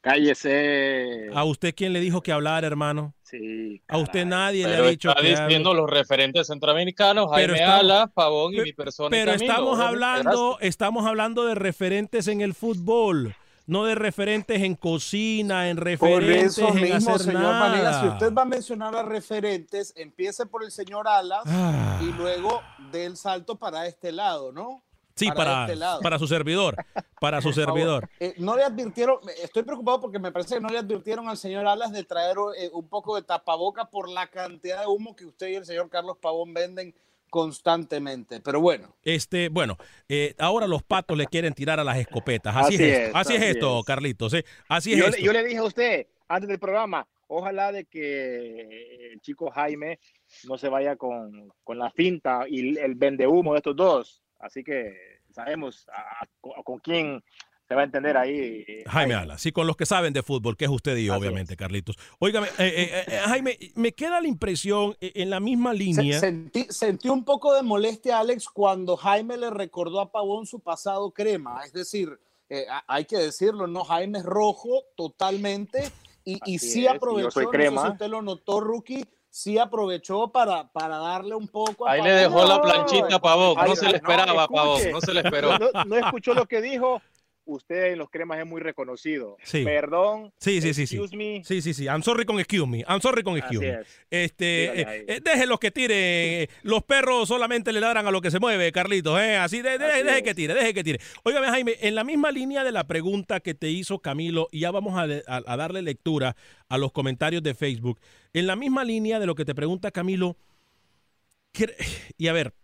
Cállese. 0.00 1.28
¿A 1.34 1.44
usted 1.44 1.74
quién 1.74 1.92
le 1.92 2.00
dijo 2.00 2.22
que 2.22 2.32
hablar, 2.32 2.64
hermano? 2.64 3.14
Sí. 3.30 3.82
A 3.88 3.98
usted 3.98 4.26
nadie 4.26 4.66
le 4.66 4.76
ha 4.76 4.82
dicho 4.82 5.10
está 5.10 5.22
diciendo 5.22 5.72
los 5.72 5.88
referentes 5.88 6.48
centroamericanos, 6.48 7.30
Jaime 7.30 7.54
pero 7.58 8.10
Pavón 8.12 8.54
y 8.54 8.60
mi 8.60 8.72
persona. 8.72 9.10
Pero 9.10 9.32
estamos 9.32 9.78
hablando, 9.78 10.58
estamos 10.60 11.06
hablando 11.06 11.44
de 11.44 11.54
referentes 11.54 12.26
en 12.28 12.40
el 12.40 12.54
fútbol 12.54 13.34
no 13.70 13.84
de 13.84 13.94
referentes 13.94 14.62
en 14.62 14.74
cocina, 14.74 15.70
en 15.70 15.76
referentes 15.76 16.58
por 16.58 16.70
eso 16.70 16.74
mismo, 16.74 17.18
señor 17.20 17.54
Manila, 17.54 18.00
si 18.00 18.08
usted 18.08 18.34
va 18.34 18.42
a 18.42 18.46
mencionar 18.46 18.96
a 18.96 19.04
referentes, 19.04 19.92
empiece 19.94 20.44
por 20.44 20.64
el 20.64 20.72
señor 20.72 21.06
Alas 21.06 21.44
ah. 21.46 22.00
y 22.02 22.10
luego 22.12 22.62
dé 22.90 23.04
el 23.04 23.16
salto 23.16 23.54
para 23.54 23.86
este 23.86 24.10
lado, 24.10 24.50
¿no? 24.50 24.82
Sí, 25.20 25.30
para, 25.30 25.66
este 25.70 25.78
para, 26.02 26.18
su 26.18 26.26
servidor, 26.26 26.76
para 27.20 27.42
su 27.42 27.52
servidor. 27.52 28.08
Eh, 28.18 28.32
no 28.38 28.56
le 28.56 28.62
advirtieron, 28.62 29.18
estoy 29.42 29.62
preocupado 29.64 30.00
porque 30.00 30.18
me 30.18 30.32
parece 30.32 30.54
que 30.54 30.62
no 30.62 30.70
le 30.70 30.78
advirtieron 30.78 31.28
al 31.28 31.36
señor 31.36 31.66
Alas 31.66 31.92
de 31.92 32.04
traer 32.04 32.38
eh, 32.56 32.70
un 32.72 32.88
poco 32.88 33.16
de 33.16 33.22
tapaboca 33.22 33.84
por 33.84 34.08
la 34.08 34.28
cantidad 34.28 34.80
de 34.80 34.86
humo 34.86 35.14
que 35.14 35.26
usted 35.26 35.48
y 35.48 35.56
el 35.56 35.66
señor 35.66 35.90
Carlos 35.90 36.16
Pavón 36.22 36.54
venden 36.54 36.94
constantemente, 37.28 38.40
pero 38.40 38.62
bueno. 38.62 38.96
Este, 39.02 39.50
bueno, 39.50 39.76
eh, 40.08 40.34
ahora 40.38 40.66
los 40.66 40.82
patos 40.82 41.18
le 41.18 41.26
quieren 41.26 41.52
tirar 41.52 41.78
a 41.78 41.84
las 41.84 41.98
escopetas. 41.98 42.56
Así, 42.56 42.76
es, 42.76 42.80
esto, 42.80 43.18
así, 43.18 43.34
es 43.34 43.42
esto, 43.42 43.82
Carlitos. 43.84 44.34
Así 44.68 44.96
yo, 44.96 45.04
es 45.04 45.18
yo 45.18 45.34
le 45.34 45.44
dije 45.44 45.58
a 45.58 45.64
usted 45.64 46.06
antes 46.28 46.48
del 46.48 46.58
programa, 46.58 47.06
ojalá 47.28 47.72
de 47.72 47.84
que 47.84 49.12
el 49.12 49.20
chico 49.20 49.50
Jaime 49.50 50.00
no 50.44 50.56
se 50.56 50.70
vaya 50.70 50.96
con, 50.96 51.52
con 51.62 51.78
la 51.78 51.90
finta 51.90 52.46
y 52.48 52.78
el 52.78 52.94
vende 52.94 53.26
humo 53.26 53.52
de 53.52 53.58
estos 53.58 53.76
dos. 53.76 54.22
Así 54.40 54.64
que 54.64 55.20
sabemos 55.32 55.86
con 56.64 56.78
quién 56.78 57.22
se 57.70 57.76
va 57.76 57.82
a 57.82 57.84
entender 57.84 58.16
ahí. 58.16 58.64
Jaime 58.84 59.14
Ala, 59.14 59.38
sí, 59.38 59.52
con 59.52 59.64
los 59.68 59.76
que 59.76 59.86
saben 59.86 60.12
de 60.12 60.24
fútbol, 60.24 60.56
que 60.56 60.64
es 60.64 60.70
usted 60.72 60.96
y 60.96 61.08
obviamente, 61.08 61.56
Carlitos. 61.56 61.96
Óigame, 62.18 62.48
eh, 62.48 62.52
eh, 62.58 63.04
eh, 63.06 63.20
Jaime, 63.26 63.56
me 63.76 63.92
queda 63.92 64.20
la 64.20 64.26
impresión 64.26 64.96
en 65.00 65.30
la 65.30 65.38
misma 65.38 65.72
línea. 65.72 66.18
Sentí, 66.18 66.66
sentí, 66.68 67.08
un 67.08 67.24
poco 67.24 67.54
de 67.54 67.62
molestia, 67.62 68.18
Alex, 68.18 68.48
cuando 68.48 68.96
Jaime 68.96 69.36
le 69.36 69.50
recordó 69.50 70.00
a 70.00 70.10
Pavón 70.10 70.46
su 70.46 70.58
pasado 70.58 71.12
crema. 71.12 71.62
Es 71.64 71.72
decir, 71.72 72.18
hay 72.88 73.04
que 73.04 73.18
decirlo, 73.18 73.68
¿no? 73.68 73.84
Jaime 73.84 74.18
es 74.18 74.24
rojo 74.24 74.82
totalmente 74.96 75.92
y, 76.24 76.40
y 76.44 76.58
sí 76.58 76.88
aprovechó, 76.88 77.40
no 77.40 77.52
sé 77.52 77.68
si 77.68 77.88
usted 77.92 78.08
lo 78.08 78.20
notó, 78.20 78.58
Rookie, 78.58 79.04
sí 79.30 79.58
aprovechó 79.58 80.28
para, 80.28 80.68
para 80.68 80.98
darle 80.98 81.34
un 81.34 81.48
poco 81.48 81.86
a 81.86 81.92
Ahí 81.92 82.02
le 82.02 82.10
dejó 82.10 82.44
la 82.44 82.60
planchita 82.60 83.16
a 83.16 83.20
Pavón, 83.20 83.56
no 83.64 83.76
se 83.76 83.88
le 83.88 83.96
esperaba, 83.96 84.48
Pavón, 84.48 84.90
no 84.90 85.00
se 85.00 85.14
le 85.14 85.20
esperó. 85.20 85.56
no, 85.86 85.96
escuchó 85.96 86.34
lo 86.34 86.46
que 86.46 86.60
dijo, 86.60 87.00
usted 87.54 87.92
en 87.92 87.98
los 87.98 88.10
cremas 88.10 88.38
es 88.38 88.46
muy 88.46 88.60
reconocido. 88.60 89.36
Sí. 89.42 89.64
Perdón. 89.64 90.32
Sí, 90.38 90.60
sí, 90.60 90.74
sí. 90.74 90.86
sí. 90.86 90.98
Sí, 91.44 91.62
sí, 91.62 91.74
sí. 91.74 91.84
I'm 91.84 92.02
sorry 92.02 92.24
con 92.24 92.38
excuse 92.38 92.66
me. 92.66 92.84
I'm 92.88 93.00
sorry 93.00 93.22
con 93.22 93.36
excuse 93.36 93.60
me. 93.60 93.78
Este, 94.10 94.80
eh, 94.80 95.04
eh, 95.08 95.20
deje 95.22 95.46
los 95.46 95.58
que 95.58 95.70
tire. 95.70 96.48
Los 96.62 96.82
perros 96.84 97.28
solamente 97.28 97.72
le 97.72 97.80
ladran 97.80 98.06
a 98.06 98.10
lo 98.10 98.20
que 98.20 98.30
se 98.30 98.38
mueve, 98.38 98.72
Carlitos. 98.72 99.20
¿eh? 99.20 99.36
Así, 99.36 99.62
de, 99.62 99.78
deje 99.78 100.22
que 100.22 100.34
tire, 100.34 100.54
deje 100.54 100.74
que 100.74 100.84
tire. 100.84 101.00
Óigame, 101.22 101.48
Jaime, 101.48 101.76
en 101.80 101.94
la 101.94 102.04
misma 102.04 102.30
línea 102.30 102.64
de 102.64 102.72
la 102.72 102.86
pregunta 102.86 103.40
que 103.40 103.54
te 103.54 103.70
hizo 103.70 103.98
Camilo, 103.98 104.48
y 104.52 104.60
ya 104.60 104.70
vamos 104.70 104.96
a, 104.96 105.06
a 105.26 105.56
darle 105.56 105.82
lectura 105.82 106.36
a 106.68 106.78
los 106.78 106.92
comentarios 106.92 107.42
de 107.42 107.54
Facebook. 107.54 108.00
En 108.32 108.46
la 108.46 108.56
misma 108.56 108.84
línea 108.84 109.18
de 109.18 109.26
lo 109.26 109.34
que 109.34 109.44
te 109.44 109.54
pregunta 109.54 109.90
Camilo, 109.90 110.36
y 112.16 112.28
a 112.28 112.32
ver, 112.32 112.54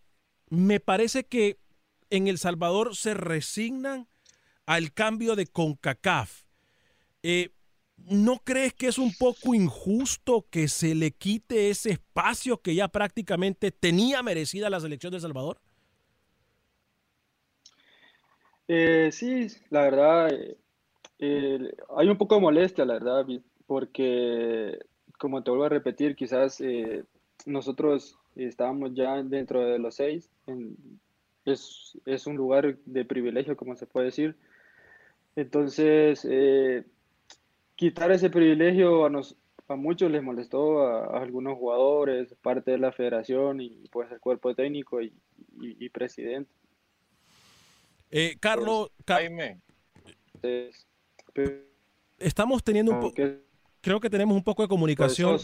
me 0.48 0.80
parece 0.80 1.24
que 1.24 1.58
en 2.10 2.28
El 2.28 2.38
Salvador 2.38 2.94
se 2.94 3.14
resignan 3.14 4.08
al 4.66 4.92
cambio 4.92 5.36
de 5.36 5.46
CONCACAF. 5.46 6.42
Eh, 7.22 7.50
¿No 7.96 8.40
crees 8.44 8.74
que 8.74 8.88
es 8.88 8.98
un 8.98 9.12
poco 9.14 9.54
injusto 9.54 10.46
que 10.50 10.68
se 10.68 10.94
le 10.94 11.12
quite 11.12 11.70
ese 11.70 11.90
espacio 11.90 12.60
que 12.60 12.74
ya 12.74 12.88
prácticamente 12.88 13.70
tenía 13.70 14.22
merecida 14.22 14.68
la 14.68 14.80
selección 14.80 15.12
de 15.12 15.20
Salvador? 15.20 15.58
Eh, 18.68 19.08
sí, 19.12 19.46
la 19.70 19.82
verdad, 19.82 20.30
eh, 21.18 21.74
hay 21.96 22.08
un 22.08 22.18
poco 22.18 22.34
de 22.34 22.40
molestia, 22.42 22.84
la 22.84 22.94
verdad, 22.94 23.24
porque, 23.66 24.78
como 25.18 25.42
te 25.42 25.50
vuelvo 25.50 25.64
a 25.64 25.70
repetir, 25.70 26.16
quizás 26.16 26.62
nosotros 27.46 28.18
estábamos 28.34 28.92
ya 28.94 29.22
dentro 29.22 29.60
de 29.60 29.78
los 29.78 29.94
seis, 29.94 30.28
es, 31.44 31.96
es, 32.04 32.26
un 32.26 32.36
lugar 32.36 32.76
de 32.84 33.04
privilegio, 33.04 33.56
como 33.56 33.76
se 33.76 33.86
puede 33.86 34.06
decir, 34.06 34.36
entonces, 35.36 36.26
eh, 36.28 36.82
quitar 37.76 38.10
ese 38.10 38.30
privilegio 38.30 39.04
a, 39.04 39.10
nos, 39.10 39.36
a 39.68 39.76
muchos 39.76 40.10
les 40.10 40.22
molestó, 40.22 40.80
a, 40.80 41.20
algunos 41.20 41.58
jugadores, 41.58 42.34
parte 42.40 42.70
de 42.70 42.78
la 42.78 42.90
federación 42.90 43.60
y 43.60 43.84
pues 43.92 44.10
el 44.10 44.18
cuerpo 44.18 44.54
técnico 44.54 45.02
y, 45.02 45.12
y, 45.60 45.88
presidente. 45.90 46.50
Eh, 48.10 48.36
Carlos, 48.40 48.90
Jaime. 49.06 49.60
estamos 52.18 52.64
teniendo 52.64 52.92
un 52.92 53.00
poco, 53.00 53.22
creo 53.82 54.00
que 54.00 54.08
tenemos 54.08 54.34
un 54.34 54.42
poco 54.42 54.62
de 54.62 54.68
comunicación. 54.68 55.38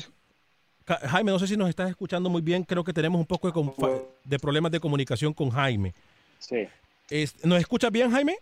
Jaime, 0.87 1.31
no 1.31 1.39
sé 1.39 1.47
si 1.47 1.57
nos 1.57 1.69
estás 1.69 1.91
escuchando 1.91 2.31
muy 2.31 2.41
bien, 2.41 2.65
creo 2.65 2.83
que 2.83 2.95
tenemos 2.95 3.21
un 3.21 3.27
poco 3.27 3.53
de, 3.53 4.05
de 4.25 4.39
problemas 4.39 4.73
de 4.73 4.81
comunicación 4.81 5.35
con 5.35 5.51
Jaime. 5.51 5.95
Sí. 6.39 6.67
¿Nos 7.45 7.61
escuchas 7.61 7.93
bien, 7.93 8.11
Jaime? 8.11 8.39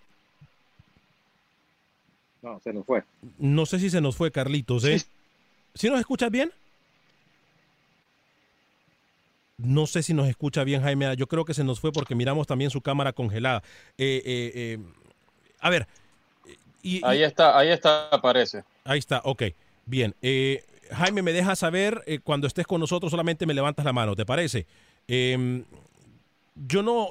No, 2.43 2.61
se 2.61 2.73
nos 2.73 2.87
fue. 2.87 3.05
No 3.39 3.67
sé 3.67 3.79
si 3.79 3.91
se 3.91 4.01
nos 4.01 4.17
fue, 4.17 4.31
Carlitos. 4.31 4.85
¿eh? 4.85 5.01
¿Sí 5.75 5.89
nos 5.89 6.01
escuchas 6.01 6.31
bien? 6.31 6.53
No 9.63 9.87
sé 9.87 10.03
si 10.03 10.15
nos 10.15 10.29
escucha 10.29 10.65
bien, 10.65 10.83
Jaime. 10.83 11.15
Yo 11.17 11.27
creo 11.27 11.45
que 11.45 11.55
se 11.55 11.65
nos 11.65 11.81
fue 11.81 11.93
porque 11.93 12.15
miramos 12.15 12.47
también 12.47 12.71
su 12.71 12.81
cámara 12.81 13.13
congelada. 13.13 13.63
Eh, 13.99 14.23
eh, 14.25 14.53
eh, 14.55 14.79
a 15.61 15.71
ver. 15.71 15.87
Y, 16.83 17.05
ahí 17.05 17.23
está, 17.23 17.59
ahí 17.59 17.69
está, 17.69 18.09
aparece. 18.09 18.65
Ahí 18.85 18.99
está, 18.99 19.21
ok. 19.25 19.43
Bien. 19.85 20.15
Jaime, 20.93 21.21
me 21.23 21.33
dejas 21.33 21.59
saber 21.59 22.03
cuando 22.25 22.47
estés 22.47 22.67
con 22.67 22.81
nosotros, 22.81 23.11
solamente 23.11 23.45
me 23.45 23.53
levantas 23.53 23.85
la 23.85 23.93
mano, 23.93 24.17
¿te 24.17 24.25
parece? 24.25 24.67
Em, 25.07 25.65
yo 26.55 26.83
no. 26.83 27.11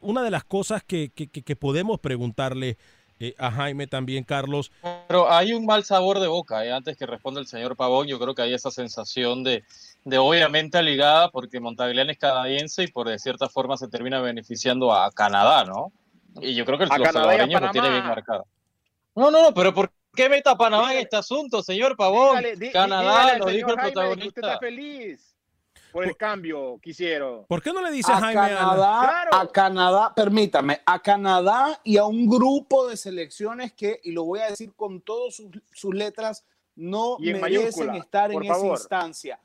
Una 0.00 0.22
de 0.22 0.30
las 0.30 0.44
cosas 0.44 0.82
que, 0.84 1.10
que, 1.10 1.26
que 1.28 1.56
podemos 1.56 1.98
preguntarle 2.00 2.78
eh, 3.20 3.34
a 3.38 3.50
Jaime 3.50 3.86
también, 3.86 4.24
Carlos. 4.24 4.72
Pero 5.06 5.30
hay 5.30 5.52
un 5.52 5.66
mal 5.66 5.84
sabor 5.84 6.18
de 6.18 6.26
boca, 6.26 6.64
eh, 6.64 6.72
antes 6.72 6.96
que 6.96 7.06
responda 7.06 7.38
el 7.40 7.46
señor 7.46 7.76
Pavón, 7.76 8.08
yo 8.08 8.18
creo 8.18 8.34
que 8.34 8.42
hay 8.42 8.54
esa 8.54 8.70
sensación 8.70 9.44
de, 9.44 9.62
de 10.04 10.18
obviamente 10.18 10.78
aligada, 10.78 11.30
porque 11.30 11.60
Montagliani 11.60 12.12
es 12.12 12.18
canadiense 12.18 12.84
y 12.84 12.88
por 12.88 13.08
de 13.08 13.18
cierta 13.18 13.48
forma 13.48 13.76
se 13.76 13.88
termina 13.88 14.20
beneficiando 14.20 14.92
a 14.92 15.12
Canadá, 15.12 15.64
¿no? 15.64 15.92
Y 16.40 16.54
yo 16.54 16.64
creo 16.64 16.78
que 16.78 16.84
el, 16.84 16.90
los 16.90 17.12
salvadoreños 17.12 17.60
lo 17.60 17.70
tiene 17.70 17.90
bien 17.90 18.06
marcado. 18.06 18.46
No, 19.14 19.30
no, 19.30 19.42
no, 19.42 19.54
pero 19.54 19.74
¿por 19.74 19.92
qué 20.14 20.28
meta 20.28 20.56
Panamá 20.56 20.94
en 20.94 21.00
este 21.00 21.16
asunto, 21.16 21.62
señor 21.62 21.96
Pavón? 21.96 22.42
Canadá, 22.72 23.36
lo 23.36 23.46
dijo 23.46 23.70
el 23.70 23.76
protagonista. 23.76 24.28
Usted 24.28 24.42
está 24.42 24.58
feliz 24.58 25.29
por 25.92 26.04
el 26.04 26.16
cambio 26.16 26.78
quisieron. 26.82 27.44
¿Por 27.46 27.62
qué 27.62 27.72
no 27.72 27.82
le 27.82 27.90
dice 27.90 28.12
a, 28.12 28.16
Jaime 28.16 28.34
Canadá, 28.34 29.28
a 29.32 29.46
Canadá, 29.48 30.12
permítame, 30.14 30.80
a 30.84 31.00
Canadá 31.00 31.80
y 31.84 31.96
a 31.96 32.04
un 32.04 32.28
grupo 32.28 32.88
de 32.88 32.96
selecciones 32.96 33.72
que, 33.72 34.00
y 34.02 34.12
lo 34.12 34.24
voy 34.24 34.40
a 34.40 34.50
decir 34.50 34.72
con 34.74 35.00
todas 35.00 35.42
sus, 35.72 35.94
letras, 35.94 36.44
no 36.76 37.18
merecen 37.18 37.94
estar 37.94 38.32
en 38.32 38.42
esa 38.42 38.66
instancia. 38.66 39.40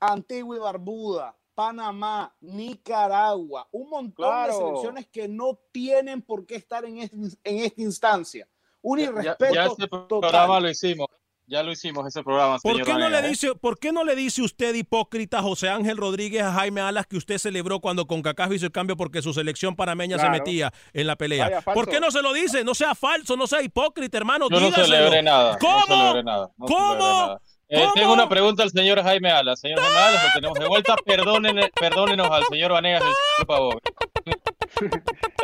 Antigua 0.00 0.56
y 0.56 0.58
Barbuda, 0.58 1.36
Panamá, 1.54 2.34
Nicaragua, 2.40 3.68
un 3.72 3.88
montón 3.88 4.46
de 4.46 4.52
selecciones 4.52 5.06
que 5.06 5.28
no 5.28 5.58
tienen 5.72 6.22
por 6.22 6.46
qué 6.46 6.56
estar 6.56 6.84
en, 6.84 6.98
en 6.98 7.30
esta 7.44 7.82
instancia. 7.82 8.48
Un 8.82 9.00
irrespeto. 9.00 9.54
Ya, 9.54 9.66
este 9.66 9.88
programa 9.88 10.60
lo 10.60 10.68
hicimos. 10.68 11.08
Ya 11.46 11.62
lo 11.62 11.72
hicimos 11.72 12.06
ese 12.06 12.22
programa, 12.22 12.58
¿Por 12.58 12.82
qué, 12.82 12.94
no 12.94 13.08
le 13.10 13.20
dice, 13.20 13.54
¿Por 13.54 13.78
qué 13.78 13.92
no 13.92 14.02
le 14.02 14.16
dice 14.16 14.40
usted, 14.40 14.74
hipócrita, 14.74 15.42
José 15.42 15.68
Ángel 15.68 15.98
Rodríguez, 15.98 16.42
a 16.42 16.52
Jaime 16.52 16.80
Alas, 16.80 17.06
que 17.06 17.18
usted 17.18 17.36
celebró 17.36 17.80
cuando 17.80 18.06
Concacaf 18.06 18.50
hizo 18.52 18.64
el 18.64 18.72
cambio 18.72 18.96
porque 18.96 19.20
su 19.20 19.34
selección 19.34 19.76
panameña 19.76 20.18
se 20.18 20.30
metía 20.30 20.72
en 20.94 21.06
la 21.06 21.16
pelea? 21.16 21.60
¿Por 21.60 21.88
qué 21.88 22.00
no 22.00 22.10
se 22.10 22.22
lo 22.22 22.32
dice? 22.32 22.64
No 22.64 22.74
sea 22.74 22.94
falso, 22.94 23.36
no 23.36 23.46
sea 23.46 23.60
hipócrita, 23.60 24.16
hermano. 24.16 24.48
Yo 24.50 24.58
no 24.58 24.70
celebré 24.70 25.22
nada. 25.22 25.58
¿Cómo? 25.58 26.22
No 26.22 26.50
¿Cómo? 26.58 27.38
Eh, 27.68 27.86
tengo 27.94 28.12
una 28.12 28.28
pregunta 28.28 28.62
al 28.62 28.70
señor 28.70 29.02
Jaime 29.02 29.30
Alas. 29.30 29.60
Señor 29.60 29.80
Jaime 29.80 29.98
Alas, 29.98 30.24
lo 30.24 30.32
tenemos 30.34 30.58
de 30.58 30.68
vuelta. 30.68 30.96
perdónenos 31.04 32.30
al 32.30 32.44
señor 32.44 32.72
Vanegas, 32.72 33.02
por 33.38 33.46
favor. 33.46 33.82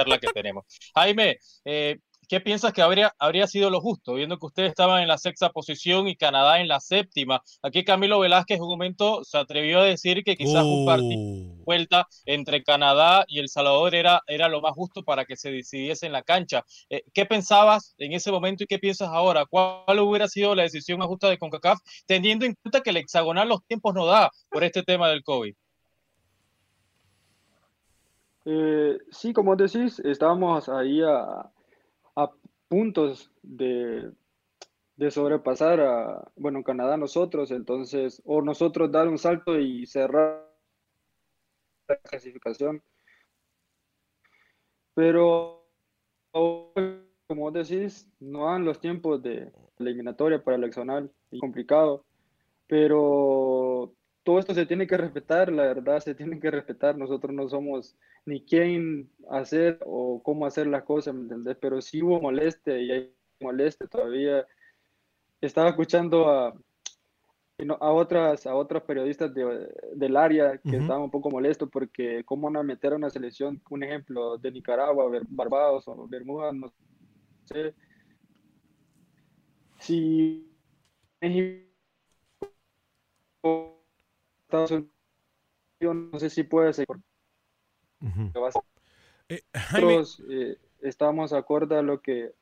la 0.06 0.18
que 0.18 0.28
tenemos. 0.28 0.64
Jaime, 0.94 1.38
eh, 1.64 1.98
¿Qué 2.30 2.40
piensas 2.40 2.72
que 2.72 2.80
habría, 2.80 3.12
habría 3.18 3.48
sido 3.48 3.70
lo 3.70 3.80
justo, 3.80 4.14
viendo 4.14 4.38
que 4.38 4.46
ustedes 4.46 4.68
estaban 4.68 5.02
en 5.02 5.08
la 5.08 5.18
sexta 5.18 5.50
posición 5.50 6.06
y 6.06 6.14
Canadá 6.14 6.60
en 6.60 6.68
la 6.68 6.78
séptima? 6.78 7.42
Aquí 7.60 7.82
Camilo 7.82 8.20
Velázquez 8.20 8.58
en 8.58 8.62
un 8.62 8.68
momento 8.68 9.24
se 9.24 9.36
atrevió 9.36 9.80
a 9.80 9.84
decir 9.84 10.22
que 10.22 10.36
quizás 10.36 10.62
un 10.62 10.86
partido 10.86 11.20
uh. 11.20 11.64
vuelta 11.64 12.06
entre 12.26 12.62
Canadá 12.62 13.24
y 13.26 13.40
El 13.40 13.48
Salvador 13.48 13.96
era, 13.96 14.22
era 14.28 14.48
lo 14.48 14.60
más 14.60 14.74
justo 14.74 15.02
para 15.02 15.24
que 15.24 15.34
se 15.34 15.50
decidiese 15.50 16.06
en 16.06 16.12
la 16.12 16.22
cancha. 16.22 16.64
Eh, 16.88 17.02
¿Qué 17.12 17.26
pensabas 17.26 17.96
en 17.98 18.12
ese 18.12 18.30
momento 18.30 18.62
y 18.62 18.68
qué 18.68 18.78
piensas 18.78 19.08
ahora? 19.08 19.44
¿Cuál 19.44 19.98
hubiera 19.98 20.28
sido 20.28 20.54
la 20.54 20.62
decisión 20.62 21.00
más 21.00 21.08
justa 21.08 21.28
de 21.28 21.36
CONCACAF, 21.36 21.80
teniendo 22.06 22.46
en 22.46 22.54
cuenta 22.62 22.80
que 22.80 22.90
el 22.90 22.98
hexagonal 22.98 23.48
los 23.48 23.66
tiempos 23.66 23.92
no 23.92 24.06
da 24.06 24.30
por 24.48 24.62
este 24.62 24.84
tema 24.84 25.08
del 25.08 25.24
COVID? 25.24 25.52
Eh, 28.44 28.98
sí, 29.10 29.32
como 29.32 29.56
decís, 29.56 29.98
estábamos 30.04 30.68
ahí 30.68 31.02
a 31.02 31.50
puntos 32.70 33.32
de, 33.42 34.12
de 34.96 35.10
sobrepasar 35.10 35.80
a, 35.80 36.32
bueno, 36.36 36.62
Canadá 36.62 36.96
nosotros, 36.96 37.50
entonces, 37.50 38.22
o 38.24 38.40
nosotros 38.42 38.92
dar 38.92 39.08
un 39.08 39.18
salto 39.18 39.58
y 39.58 39.84
cerrar 39.86 40.48
la 41.88 41.96
clasificación. 41.96 42.80
Pero, 44.94 45.66
como 46.32 47.50
decís, 47.50 48.08
no 48.20 48.46
dan 48.46 48.64
los 48.64 48.80
tiempos 48.80 49.20
de 49.20 49.52
eliminatoria 49.78 50.42
para 50.42 50.56
el 50.56 50.62
eleccional, 50.62 51.10
es 51.32 51.40
complicado, 51.40 52.04
pero 52.68 53.92
todo 54.22 54.38
esto 54.38 54.54
se 54.54 54.66
tiene 54.66 54.86
que 54.86 54.96
respetar, 54.96 55.50
la 55.50 55.62
verdad 55.62 56.00
se 56.00 56.14
tiene 56.14 56.38
que 56.40 56.50
respetar, 56.50 56.96
nosotros 56.96 57.32
no 57.32 57.48
somos 57.48 57.96
ni 58.26 58.44
quién 58.44 59.10
hacer 59.30 59.78
o 59.86 60.22
cómo 60.22 60.46
hacer 60.46 60.66
las 60.66 60.84
cosas, 60.84 61.14
¿me 61.14 61.22
entendés? 61.22 61.56
Pero 61.60 61.80
sí 61.80 62.02
hubo 62.02 62.20
molestia 62.20 62.78
y 62.78 62.90
hay 62.90 63.14
molestia 63.40 63.86
todavía. 63.86 64.46
Estaba 65.40 65.70
escuchando 65.70 66.28
a, 66.28 66.54
a 67.80 67.92
otras, 67.92 68.46
a 68.46 68.54
otros 68.54 68.82
periodistas 68.82 69.32
del 69.34 70.16
área 70.16 70.58
que 70.58 70.76
estaban 70.76 71.02
un 71.02 71.10
poco 71.10 71.30
molestos 71.30 71.70
porque 71.70 72.22
cómo 72.24 72.50
no 72.50 72.62
meter 72.62 72.92
a 72.92 72.96
una 72.96 73.10
selección, 73.10 73.62
un 73.70 73.82
ejemplo, 73.82 74.36
de 74.36 74.52
Nicaragua, 74.52 75.10
Barbados 75.30 75.88
o 75.88 76.06
Bermuda, 76.06 76.52
no 76.52 76.70
sé. 77.46 77.74
Si 79.78 80.46
Estados 84.50 84.70
Unidos, 84.72 86.10
no 86.12 86.18
sé 86.18 86.28
si 86.28 86.42
puede 86.42 86.72
eh, 89.28 89.42
Nosotros 89.54 90.22
eh, 90.28 90.58
estamos 90.82 91.32
acorde 91.32 91.78
a 91.78 91.82
lo 91.82 92.02
que... 92.02 92.32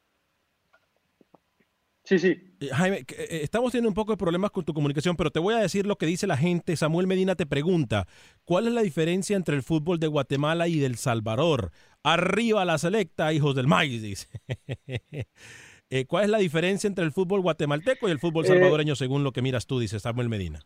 Sí, 2.04 2.18
sí. 2.18 2.54
Eh, 2.60 2.70
Jaime, 2.72 3.04
estamos 3.28 3.70
teniendo 3.70 3.90
un 3.90 3.94
poco 3.94 4.12
de 4.12 4.16
problemas 4.16 4.50
con 4.50 4.64
tu 4.64 4.72
comunicación, 4.72 5.14
pero 5.16 5.30
te 5.30 5.38
voy 5.38 5.52
a 5.52 5.58
decir 5.58 5.86
lo 5.86 5.96
que 5.96 6.06
dice 6.06 6.26
la 6.26 6.38
gente. 6.38 6.74
Samuel 6.76 7.06
Medina 7.06 7.34
te 7.34 7.44
pregunta, 7.44 8.06
¿cuál 8.46 8.66
es 8.66 8.72
la 8.72 8.80
diferencia 8.80 9.36
entre 9.36 9.54
el 9.54 9.62
fútbol 9.62 10.00
de 10.00 10.06
Guatemala 10.06 10.66
y 10.66 10.78
del 10.78 10.96
Salvador? 10.96 11.70
Arriba 12.02 12.64
la 12.64 12.78
selecta, 12.78 13.34
hijos 13.34 13.54
del 13.54 13.66
maíz, 13.66 14.00
dice. 14.00 14.28
¿Cuál 16.06 16.24
es 16.24 16.30
la 16.30 16.38
diferencia 16.38 16.88
entre 16.88 17.04
el 17.04 17.12
fútbol 17.12 17.42
guatemalteco 17.42 18.08
y 18.08 18.12
el 18.12 18.18
fútbol 18.18 18.46
salvadoreño 18.46 18.96
según 18.96 19.24
lo 19.24 19.32
que 19.32 19.42
miras 19.42 19.66
tú, 19.66 19.78
dice 19.78 20.00
Samuel 20.00 20.30
Medina? 20.30 20.60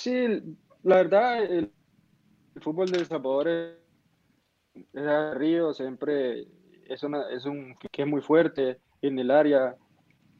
Sí, 0.00 0.56
la 0.84 0.96
verdad, 0.96 1.42
el, 1.42 1.72
fútbol 2.60 2.88
de 2.88 2.98
El 2.98 3.06
Salvador 3.06 3.48
es, 3.48 3.74
es 4.92 5.34
río, 5.34 5.74
siempre 5.74 6.46
es, 6.86 7.02
una, 7.02 7.28
es 7.30 7.44
un 7.46 7.74
que 7.90 8.02
es 8.02 8.08
muy 8.08 8.20
fuerte 8.20 8.78
en 9.02 9.18
el 9.18 9.32
área. 9.32 9.74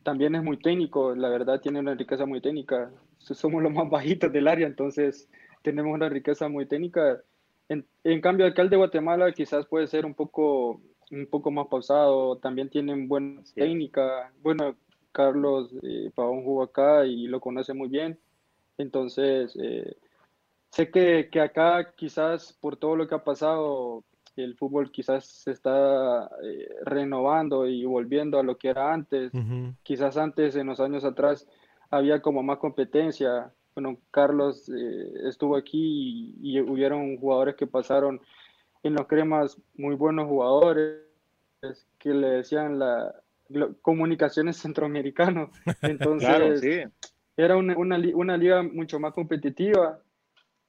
También 0.05 0.37
es 0.37 0.45
muy 0.45 0.59
técnico, 0.59 1.13
la 1.17 1.29
verdad 1.29 1.61
tiene 1.61 1.81
una 1.81 1.97
riqueza 1.97 2.25
muy 2.25 2.41
técnica. 2.41 2.93
Somos 3.19 3.61
los 3.61 3.73
más 3.73 3.91
bajitos 3.91 4.33
del 4.33 4.47
área, 4.47 4.69
entonces 4.69 5.29
tenemos 5.63 5.93
una 5.93 6.09
riqueza 6.09 6.49
muy 6.49 6.67
técnica. 6.67 7.21
En, 7.69 7.85
en 8.05 8.21
cambio, 8.21 8.47
el 8.47 8.53
alcalde 8.53 8.71
de 8.71 8.77
Guatemala 8.77 9.33
quizás 9.33 9.67
puede 9.67 9.89
ser 9.89 10.07
un 10.07 10.15
poco, 10.15 10.81
un 11.11 11.27
poco 11.29 11.51
más 11.51 11.67
pausado, 11.67 12.39
también 12.39 12.71
tienen 12.71 13.09
buena 13.09 13.43
técnica. 13.57 14.33
Bueno, 14.41 14.77
Carlos 15.11 15.75
eh, 15.83 16.13
Pavón 16.15 16.45
jugó 16.45 16.63
acá 16.63 17.05
y 17.07 17.27
lo 17.27 17.41
conoce 17.41 17.75
muy 17.75 17.89
bien. 17.89 18.21
Entonces, 18.79 19.57
eh, 19.61 19.97
Sé 20.71 20.91
que, 20.91 21.29
que, 21.31 21.41
acá 21.41 21.93
quizás 21.97 22.53
por 22.53 22.77
todo 22.77 22.95
lo 22.95 23.09
que 23.09 23.15
ha 23.15 23.25
pasado, 23.25 24.05
el 24.37 24.55
fútbol 24.57 24.91
quizás 24.93 25.25
se 25.27 25.51
está 25.51 26.31
eh, 26.43 26.69
renovando 26.85 27.67
y 27.67 27.85
volviendo 27.85 28.39
a 28.39 28.43
lo 28.43 28.57
que 28.57 28.69
era 28.69 28.93
antes. 28.93 29.33
Quizás 29.83 30.17
antes, 30.17 30.57
en 30.57 30.67
los 30.67 30.81
años 30.81 31.05
atrás, 31.05 31.49
había 31.91 32.21
como 32.21 32.43
más 32.43 32.59
competencia. 32.59 33.53
Bueno, 33.75 33.99
Carlos 34.11 34.69
eh, 34.69 35.13
estuvo 35.25 35.57
aquí 35.57 36.35
y, 36.41 36.57
y, 36.57 36.61
hubieron 36.61 37.17
jugadores 37.17 37.57
que 37.57 37.67
pasaron 37.67 38.21
en 38.83 38.95
los 38.95 39.07
cremas 39.07 39.57
muy 39.75 39.95
buenos 39.95 40.29
jugadores 40.29 41.03
que 41.99 42.11
le 42.11 42.29
decían 42.29 42.79
la, 42.79 43.15
comunicaciones 43.83 44.57
centroamericanos. 44.63 45.51
Entonces, 45.83 46.91
era 47.39 47.57
una, 47.57 47.79
una, 47.79 47.99
una, 48.15 48.37
liga 48.37 48.65
mucho 48.65 48.99
más 48.99 49.15
competitiva, 49.15 50.03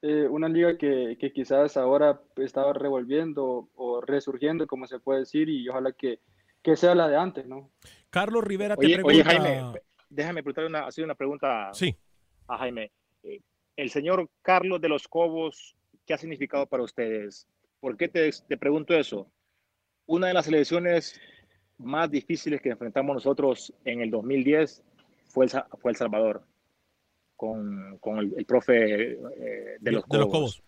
eh, 0.03 0.27
una 0.29 0.47
liga 0.47 0.77
que, 0.77 1.17
que, 1.19 1.33
quizás 1.33 1.75
ahora 1.77 2.21
estaba 2.37 2.73
revolviendo 2.73 3.69
o 3.75 4.01
resurgiendo, 4.01 4.67
como 4.67 4.85
se 4.85 4.99
puede 4.99 5.21
decir, 5.21 5.49
y 5.49 5.67
ojalá 5.67 5.91
que, 5.93 6.19
que 6.61 6.75
sea 6.75 6.93
la 6.93 7.07
de 7.07 7.17
antes, 7.17 7.47
¿no? 7.47 7.71
Carlos 8.11 8.43
Rivera 8.43 8.77
te 8.77 8.85
pregunta... 8.85 9.07
Oye, 9.07 9.23
Jaime, 9.23 9.81
déjame 10.09 10.43
preguntarle 10.43 10.69
una, 10.69 10.87
una 11.03 11.15
pregunta 11.15 11.69
sí. 11.73 11.97
a 12.47 12.59
Jaime. 12.59 12.91
Eh, 13.23 13.41
el 13.75 13.89
señor 13.89 14.29
Carlos 14.43 14.79
de 14.79 14.89
los 14.89 15.07
Cobos, 15.07 15.75
¿qué 16.05 16.13
ha 16.13 16.19
significado 16.19 16.67
para 16.67 16.83
ustedes? 16.83 17.47
¿Por 17.79 17.97
qué 17.97 18.09
te, 18.09 18.29
te 18.47 18.57
pregunto 18.57 18.93
eso? 18.93 19.27
Una 20.05 20.27
de 20.27 20.35
las 20.35 20.47
elecciones 20.47 21.19
más 21.79 22.11
difíciles 22.11 22.61
que 22.61 22.69
enfrentamos 22.69 23.15
nosotros 23.15 23.73
en 23.85 24.01
el 24.01 24.11
2010 24.11 24.83
fue 25.29 25.45
El, 25.45 25.51
fue 25.79 25.91
el 25.91 25.97
Salvador, 25.97 26.43
con, 27.39 27.97
con 27.99 28.19
el, 28.19 28.45
profe 28.45 29.13
eh, 29.13 29.77
de, 29.79 29.91
los 29.93 30.03
Cobos. 30.03 30.61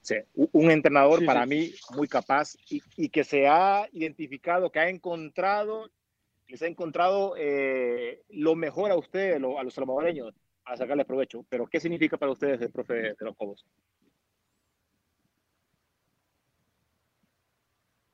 Sí, 0.00 0.14
un 0.34 0.70
entrenador 0.70 1.24
para 1.24 1.44
mí 1.46 1.72
muy 1.96 2.06
capaz 2.06 2.54
y, 2.70 2.80
y, 2.96 3.08
que 3.08 3.24
se 3.24 3.48
ha 3.48 3.88
identificado, 3.90 4.70
que 4.70 4.78
ha 4.78 4.88
encontrado, 4.88 5.90
les 6.46 6.62
ha 6.62 6.68
encontrado 6.68 7.34
eh, 7.36 8.22
lo 8.28 8.54
mejor 8.54 8.92
a 8.92 8.96
ustedes, 8.96 9.34
a 9.34 9.62
los 9.64 9.74
salvadoreños, 9.74 10.32
a 10.64 10.76
sacarles 10.76 11.06
provecho. 11.06 11.44
Pero, 11.48 11.66
¿qué 11.66 11.80
significa 11.80 12.16
para 12.16 12.30
ustedes 12.30 12.60
el 12.60 12.70
profe 12.70 12.94
de 12.94 13.16
los 13.18 13.36
Cobos? 13.36 13.66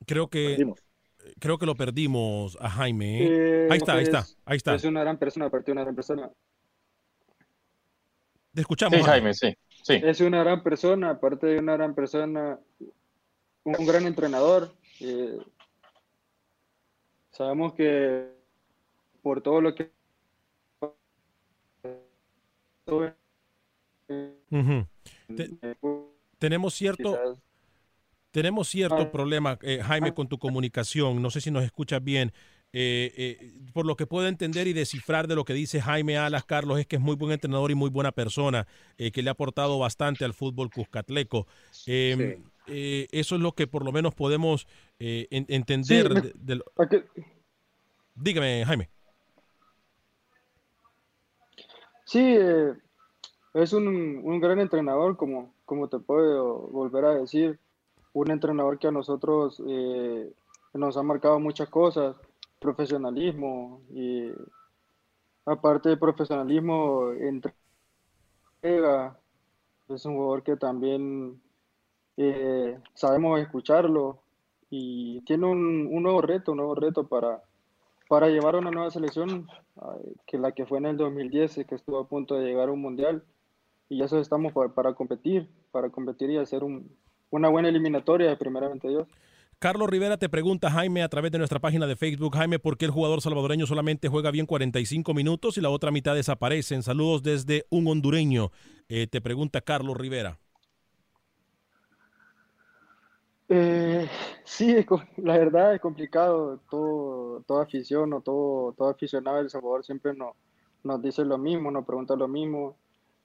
Creo 0.07 0.29
que 0.29 0.57
creo 1.39 1.59
que 1.59 1.67
lo 1.67 1.75
perdimos 1.75 2.57
a 2.59 2.71
Jaime. 2.71 3.23
¿eh? 3.23 3.27
Eh, 3.29 3.69
ahí 3.71 3.77
está, 3.77 3.93
ahí 3.97 4.05
está, 4.05 4.25
ahí 4.47 4.57
está. 4.57 4.75
Es 4.75 4.85
una 4.85 5.03
gran 5.03 5.19
persona, 5.19 5.47
aparte 5.47 5.73
una 5.73 5.83
gran 5.83 5.95
persona. 5.95 6.31
Te 8.59 8.63
escuchamos. 8.63 8.99
Sí, 8.99 9.05
Jaime, 9.05 9.35
sí, 9.35 9.57
sí. 9.85 10.01
Es 10.03 10.21
una 10.21 10.43
gran 10.43 10.65
persona, 10.65 11.11
aparte 11.11 11.47
de 11.47 11.59
una 11.61 11.75
gran 11.77 11.95
persona, 11.95 12.59
un 13.63 13.87
gran 13.87 14.05
entrenador. 14.05 14.73
Eh, 14.99 15.39
sabemos 17.31 17.75
que 17.75 18.33
por 19.23 19.43
todo 19.43 19.61
lo 19.61 19.77
que 19.77 19.93
tenemos 26.41 26.75
cierto 26.75 27.17
tenemos 28.33 28.69
cierto 28.69 29.03
ah. 29.03 29.13
problema, 29.13 29.57
eh, 29.63 29.81
Jaime, 29.85 30.09
ah. 30.09 30.15
con 30.15 30.27
tu 30.27 30.41
comunicación. 30.41 31.23
No 31.23 31.31
sé 31.31 31.41
si 31.41 31.53
nos 31.53 31.63
escuchas 31.63 32.03
bien. 32.03 32.33
Eh, 32.73 33.13
eh, 33.17 33.53
por 33.73 33.87
lo 33.87 33.97
que 33.97 34.07
puedo 34.07 34.29
entender 34.29 34.67
y 34.67 34.73
descifrar 34.73 35.27
de 35.27 35.35
lo 35.35 35.45
que 35.45 35.55
dice 35.55 35.81
Jaime 35.81 36.19
Alas, 36.19 36.45
Carlos, 36.45 36.79
es 36.79 36.87
que 36.87 36.97
es 36.97 37.03
muy 37.03 37.17
buen 37.17 37.33
entrenador 37.33 37.71
y 37.71 37.75
muy 37.75 37.91
buena 37.91 38.13
persona, 38.13 38.67
que 38.97 39.23
le 39.23 39.31
ha 39.31 39.33
aportado 39.33 39.79
bastante 39.79 40.25
al 40.25 40.35
fútbol 40.35 40.71
cuscatleco. 40.71 41.47
Em, 41.87 42.43
eso 42.67 43.37
es 43.37 43.41
lo 43.41 43.53
que 43.53 43.67
por 43.67 43.85
lo 43.85 43.93
menos 43.93 44.15
podemos 44.15 44.67
entender. 44.99 46.35
Dígame, 48.15 48.65
Jaime. 48.67 48.91
Sí, 52.05 52.37
es 53.55 53.73
un, 53.73 53.87
un, 54.25 54.41
gran 54.41 54.61
entrenador, 54.61 55.17
como, 55.17 55.53
como 55.65 55.89
te 55.89 55.99
puedo 55.99 56.69
volver 56.69 57.05
a 57.05 57.15
decir 57.15 57.59
un 58.13 58.31
entrenador 58.31 58.79
que 58.79 58.89
a 58.89 58.93
nosotros 58.93 59.63
eh, 59.67 60.33
nos 60.75 60.97
ha 60.97 61.03
marcado 61.03 61.39
muchas 61.39 61.69
cosas, 61.69 62.17
profesionalismo 62.59 63.83
y 63.91 64.31
aparte 65.45 65.91
de 65.91 65.97
profesionalismo, 65.97 67.13
entrega, 68.63 69.19
es 69.89 70.05
un 70.05 70.17
jugador 70.17 70.43
que 70.43 70.57
también 70.57 71.41
eh, 72.17 72.79
sabemos 72.95 73.41
escucharlo 73.41 74.21
y 74.71 75.23
tiene 75.23 75.47
un, 75.47 76.03
nuevo 76.03 76.21
reto, 76.21 76.53
un 76.53 76.59
nuevo 76.59 76.75
reto 76.75 77.07
para, 77.07 77.43
para 78.09 78.29
llevar 78.29 78.57
una 78.57 78.71
nueva 78.71 78.91
selección, 78.91 79.49
que 80.27 80.37
la 80.39 80.53
que 80.53 80.67
fue 80.67 80.79
en 80.79 80.87
el 80.87 80.97
2010, 80.97 81.65
que 81.67 81.75
estuvo 81.75 81.99
a 81.99 82.09
punto 82.09 82.35
de 82.35 82.45
llegar 82.45 82.69
a 82.69 82.73
un 82.73 82.83
mundial, 82.83 83.23
y 83.89 84.03
eso 84.03 84.19
estamos 84.19 84.53
para 84.75 84.93
competir, 84.95 85.49
para 85.71 85.89
competir 85.89 86.31
y 86.31 86.37
hacer 86.37 86.65
un, 86.65 86.91
una 87.31 87.49
buena 87.49 87.69
eliminatoria, 87.69 88.37
primeramente 88.37 88.89
Dios. 88.89 89.09
Carlos 89.61 89.91
Rivera 89.91 90.17
te 90.17 90.29
pregunta, 90.29 90.71
Jaime, 90.71 91.03
a 91.03 91.09
través 91.09 91.33
de 91.33 91.39
nuestra 91.39 91.59
página 91.59 91.89
de 91.89 91.97
Facebook, 91.97 92.37
Jaime, 92.37 92.61
¿por 92.61 92.79
qué 92.79 92.85
el 92.85 92.93
jugador 92.93 93.21
salvadoreño 93.21 93.67
solamente 93.67 94.07
juega 94.07 94.31
bien 94.31 94.47
45 94.47 95.15
minutos 95.15 95.59
y 95.59 95.61
la 95.61 95.69
otra 95.69 95.91
mitad 95.91 96.15
desaparece? 96.15 96.81
Saludos 96.81 97.25
desde 97.25 97.67
un 97.69 97.89
hondureño. 97.89 98.53
Eh, 98.89 99.09
te 99.09 99.21
pregunta 99.21 99.61
Carlos 99.61 99.97
Rivera. 99.97 100.39
Eh, 103.49 104.09
sí, 104.45 104.77
la 105.17 105.37
verdad 105.37 105.75
es 105.75 105.81
complicado. 105.81 106.61
Todo, 106.71 107.43
toda 107.45 107.65
afición 107.65 108.13
o 108.13 108.21
todo, 108.21 108.75
todo 108.75 108.91
aficionado 108.91 109.39
del 109.39 109.51
Salvador 109.51 109.85
siempre 109.85 110.15
nos, 110.15 110.37
nos 110.85 111.03
dice 111.03 111.25
lo 111.25 111.37
mismo, 111.37 111.73
nos 111.73 111.85
pregunta 111.85 112.15
lo 112.15 112.29
mismo. 112.29 112.77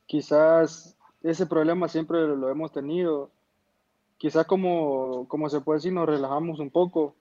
Quizás 0.07 0.97
ese 1.21 1.45
problema 1.45 1.88
siempre 1.88 2.25
lo 2.25 2.49
hemos 2.49 2.71
tenido 2.71 3.29
quizás 4.24 4.47
como, 4.47 5.28
como 5.28 5.49
se 5.49 5.59
puede 5.59 5.80
decir, 5.80 5.91
nos 5.91 6.05
relajamos 6.05 6.59
un 6.59 6.69
poco, 6.71 7.17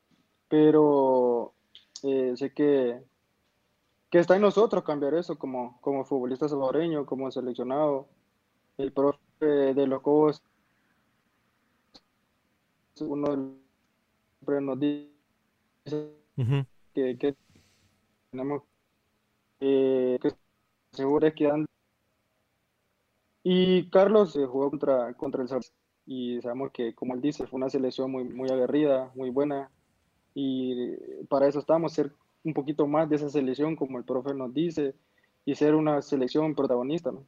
pero 0.47 1.53
eh, 2.05 2.33
sé 2.37 2.55
que, 2.55 3.03
que 4.09 4.21
está 4.21 4.37
en 4.37 4.43
nosotros 4.43 4.85
cambiar 4.85 5.15
eso 5.15 5.37
como, 5.37 5.81
como 5.81 6.05
futbolista 6.05 6.49
salvadoreño, 6.49 7.05
como 7.05 7.29
seleccionado. 7.33 8.07
El 8.79 8.93
profe 8.93 9.19
de 9.41 9.87
los 9.89 10.01
Cobos, 10.01 10.45
uno 13.01 13.57
siempre 14.39 14.61
nos 14.61 14.79
dice 14.79 15.11
que, 16.95 17.37
tenemos 18.31 18.63
eh, 19.59 20.21
que 20.23 20.33
seguro 20.93 21.27
es 21.27 21.35
que. 21.35 21.67
Y 23.43 23.91
Carlos 23.91 24.35
se 24.35 24.47
jugó 24.47 24.71
contra, 24.71 25.15
contra 25.15 25.43
el 25.43 25.49
Salvador 25.49 25.82
y 26.07 26.41
sabemos 26.41 26.71
que, 26.73 26.95
como 26.95 27.15
él 27.15 27.21
dice, 27.21 27.47
fue 27.47 27.59
una 27.59 27.71
selección 27.71 28.11
muy, 28.11 28.25
muy 28.25 28.51
aguerrida, 28.51 29.11
muy 29.15 29.31
buena 29.31 29.71
y 30.35 30.97
para 31.29 31.47
eso 31.49 31.59
estamos, 31.59 31.93
ser 31.93 32.13
un 32.45 32.55
poquito 32.55 32.87
más 32.87 33.09
de 33.09 33.17
esa 33.17 33.29
selección, 33.29 33.77
como 33.77 33.99
el 33.99 34.05
profe 34.05 34.35
nos 34.35 34.53
dice, 34.53 34.95
y 35.45 35.55
ser 35.55 35.75
una 35.75 36.03
selección 36.03 36.55
protagonista. 36.55 37.13
¿no? 37.13 37.25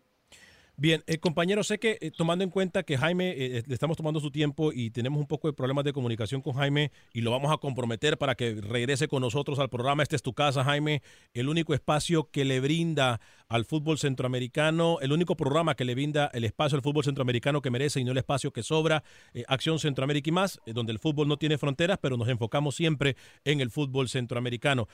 Bien, 0.77 1.05
eh, 1.07 1.19
compañero, 1.19 1.63
sé 1.63 1.79
que 1.79 1.99
eh, 2.01 2.11
tomando 2.11 2.43
en 2.43 2.51
cuenta 2.51 2.83
que 2.83 2.99
Jaime, 2.99 3.31
eh, 3.37 3.63
le 3.65 3.75
estamos 3.75 3.97
tomando 3.97 4.19
su 4.19 4.33
tiempo 4.33 4.73
y 4.73 4.91
tenemos 4.91 5.21
un 5.21 5.27
poco 5.29 5.47
de 5.47 5.53
problemas 5.53 5.85
de 5.85 5.93
comunicación 5.93 6.41
con 6.41 6.55
Jaime 6.55 6.91
y 7.13 7.21
lo 7.21 7.31
vamos 7.31 7.53
a 7.53 7.59
comprometer 7.59 8.19
para 8.19 8.35
que 8.35 8.57
regrese 8.61 9.07
con 9.07 9.21
nosotros 9.21 9.61
al 9.61 9.69
programa. 9.69 10.03
Este 10.03 10.17
es 10.17 10.23
tu 10.23 10.35
casa, 10.35 10.65
Jaime, 10.65 11.01
el 11.33 11.49
único 11.49 11.75
espacio 11.75 12.29
que 12.29 12.45
le 12.45 12.59
brinda 12.59 13.21
al 13.49 13.65
fútbol 13.65 13.99
centroamericano, 13.99 14.99
el 15.01 15.13
único 15.13 15.37
programa 15.37 15.75
que 15.75 15.85
le 15.85 15.95
brinda 15.95 16.31
el 16.33 16.45
espacio 16.45 16.77
al 16.77 16.83
fútbol 16.83 17.05
centroamericano 17.05 17.63
que 17.63 17.71
merece 17.71 18.01
y 18.01 18.05
no 18.05 18.13
el 18.13 18.19
espacio 18.19 18.53
que 18.53 18.63
sobra, 18.63 19.05
Acción 19.49 19.79
Centroamérica 19.79 20.31
y 20.31 20.33
más, 20.33 20.61
donde 20.67 20.93
el 20.93 20.99
fútbol 20.99 21.29
no 21.29 21.37
tiene 21.37 21.59
fronteras, 21.59 21.99
pero 22.01 22.17
nos 22.17 22.29
enfocamos 22.29 22.75
siempre 22.75 23.17
en 23.45 23.61
el 23.61 23.71
fútbol 23.71 24.09
centroamericano. 24.09 24.89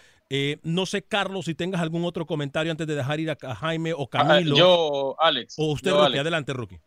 no 0.62 0.86
sé, 0.86 1.02
Carlos, 1.02 1.46
si 1.46 1.54
tengas 1.54 1.80
algún 1.80 2.04
otro 2.04 2.26
comentario 2.26 2.70
antes 2.70 2.86
de 2.86 2.94
dejar 2.94 3.20
ir 3.20 3.30
a, 3.30 3.54
Jaime 3.54 3.92
o 3.92 4.02
ah, 4.02 4.08
Camilo. 4.10 4.56
yo, 4.56 5.16
Alex 5.18 5.56
usted, 5.58 5.92
Rookie, 5.92 6.18
adelante, 6.18 6.52
Rookie. 6.52 6.80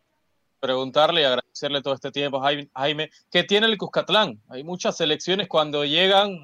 Preguntarle 0.64 1.20
y 1.20 1.24
agradecerle 1.26 1.82
todo 1.82 1.93
este 1.93 2.09
tiempo, 2.09 2.39
Jaime, 2.39 3.09
¿qué 3.30 3.43
tiene 3.43 3.68
el 3.68 3.78
Cuscatlán? 3.78 4.41
Hay 4.47 4.64
muchas 4.64 4.95
selecciones 4.95 5.49
cuando 5.49 5.84
llegan 5.84 6.39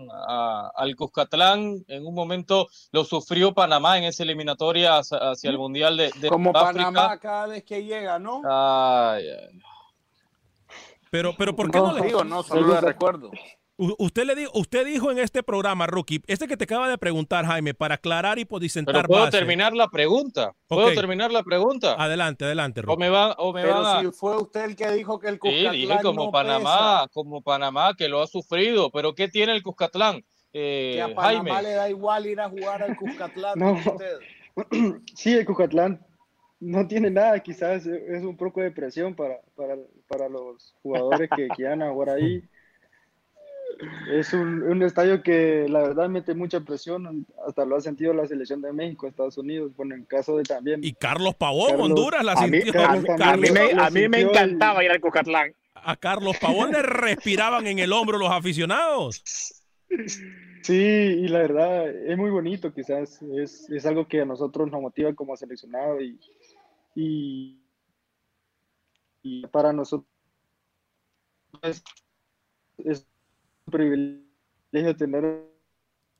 al 0.75 0.93
Cuscatlán, 0.97 1.85
en 1.87 2.05
un 2.05 2.13
momento 2.13 2.67
lo 2.91 3.05
sufrió 3.05 3.53
Panamá 3.53 3.97
en 3.97 4.03
esa 4.03 4.23
eliminatoria 4.23 4.97
hacia, 4.97 5.49
el 5.49 5.57
Mundial 5.57 5.95
de, 5.95 6.11
de 6.19 6.27
Como 6.27 6.51
Panamá 6.51 7.17
cada 7.17 7.47
vez 7.47 7.63
que 7.63 7.85
llega, 7.85 8.19
¿no? 8.19 8.41
Ay, 8.43 9.23
Pero, 11.09 11.33
pero 11.37 11.55
¿por 11.55 11.71
qué 11.71 11.79
no, 11.79 11.93
le 11.93 12.01
digo? 12.01 12.25
No, 12.25 12.43
solo 12.43 12.81
recuerdo. 12.81 13.31
Usted, 13.79 14.25
le 14.25 14.35
dijo, 14.35 14.51
usted 14.55 14.85
dijo 14.85 15.09
en 15.09 15.19
este 15.19 15.41
programa, 15.41 15.87
Rookie, 15.87 16.21
este 16.27 16.47
que 16.47 16.57
te 16.57 16.65
acaba 16.65 16.89
de 16.89 16.97
preguntar, 16.97 17.45
Jaime, 17.45 17.73
para 17.73 17.95
aclarar 17.95 18.37
y 18.37 18.45
disentar 18.59 18.93
Pero 18.93 19.07
puedo 19.07 19.29
terminar 19.29 19.73
la 19.73 19.87
pregunta. 19.87 20.53
¿Puedo 20.67 20.93
terminar 20.93 21.31
la 21.31 21.43
pregunta? 21.43 21.95
Adelante, 21.97 22.43
adelante, 22.43 22.81
Rookie. 22.81 22.95
O 22.95 22.99
me 22.99 23.09
va, 23.09 23.31
o 23.37 23.53
me 23.53 23.61
Pero 23.61 24.01
si 24.01 24.11
fue 24.11 24.35
usted 24.35 24.65
el 24.65 24.75
que 24.75 24.91
dijo 24.91 25.17
que 25.17 25.29
el 25.29 25.39
Cuscatlán 25.39 25.73
Sí, 25.73 25.79
dije 25.79 25.97
como 26.03 26.29
Panamá, 26.29 27.07
como 27.13 27.41
Panamá, 27.41 27.95
que 27.95 28.09
lo 28.09 28.21
ha 28.21 28.27
sufrido. 28.27 28.91
Pero 28.91 29.15
¿qué 29.15 29.29
tiene 29.29 29.55
el 29.55 29.63
Cuscatlán? 29.63 30.25
Eh, 30.51 30.91
que 30.95 31.01
a 31.01 31.15
Panamá 31.15 31.61
le 31.61 31.71
da 31.71 31.89
igual 31.89 32.25
ir 32.25 32.41
a 32.41 32.49
jugar 32.49 32.83
al 32.83 32.97
Cuscatlán. 32.97 33.53
no. 33.59 33.73
Usted. 33.73 34.19
Sí, 35.15 35.33
el 35.33 35.45
Cuscatlán 35.45 36.05
no 36.59 36.85
tiene 36.85 37.09
nada, 37.09 37.39
quizás 37.39 37.85
es 37.85 38.23
un 38.23 38.35
poco 38.35 38.59
de 38.59 38.71
presión 38.71 39.15
para, 39.15 39.39
para, 39.55 39.77
para 40.05 40.27
los 40.27 40.75
jugadores 40.83 41.29
que 41.33 41.47
quieran 41.47 41.89
jugar 41.93 42.09
ahí 42.09 42.43
Es 44.11 44.33
un, 44.33 44.63
un, 44.63 44.83
estadio 44.83 45.23
que 45.23 45.67
la 45.69 45.81
verdad 45.81 46.09
mete 46.09 46.33
mucha 46.33 46.59
presión, 46.59 47.25
hasta 47.47 47.63
lo 47.63 47.77
ha 47.77 47.81
sentido 47.81 48.13
la 48.13 48.27
selección 48.27 48.61
de 48.61 48.73
México, 48.73 49.07
Estados 49.07 49.37
Unidos, 49.37 49.71
bueno, 49.77 49.95
en 49.95 50.03
caso 50.03 50.35
de 50.35 50.43
también. 50.43 50.83
Y 50.83 50.91
Carlos 50.93 51.35
Pavón, 51.35 51.79
Honduras, 51.79 52.23
la 52.23 52.33
a 52.33 52.47
mí, 52.47 52.61
sintió. 52.61 52.85
a, 52.85 52.97
mí, 52.97 53.07
a 53.07 53.37
mí 53.37 53.51
me, 53.51 53.81
a 53.81 53.89
mí 53.89 54.09
me 54.09 54.21
encantaba 54.21 54.83
ir 54.83 54.91
al 54.91 54.99
Cucatlán. 54.99 55.53
A 55.75 55.95
Carlos 55.95 56.35
Pavón 56.41 56.71
le 56.71 56.81
respiraban 56.81 57.67
en 57.67 57.79
el 57.79 57.93
hombro 57.93 58.17
los 58.17 58.31
aficionados. 58.31 59.23
Sí, 60.63 60.73
y 60.73 61.27
la 61.29 61.39
verdad 61.39 61.89
es 61.89 62.17
muy 62.17 62.29
bonito, 62.29 62.73
quizás 62.73 63.21
es, 63.21 63.69
es 63.69 63.85
algo 63.85 64.07
que 64.07 64.21
a 64.21 64.25
nosotros 64.25 64.69
nos 64.69 64.81
motiva 64.81 65.13
como 65.13 65.35
seleccionado 65.37 66.01
y, 66.01 66.19
y, 66.95 67.59
y 69.23 69.47
para 69.47 69.71
nosotros 69.71 70.07
es, 71.61 71.83
es 72.77 72.99
un 72.99 73.18
privilegio 73.69 74.95
tener 74.97 75.23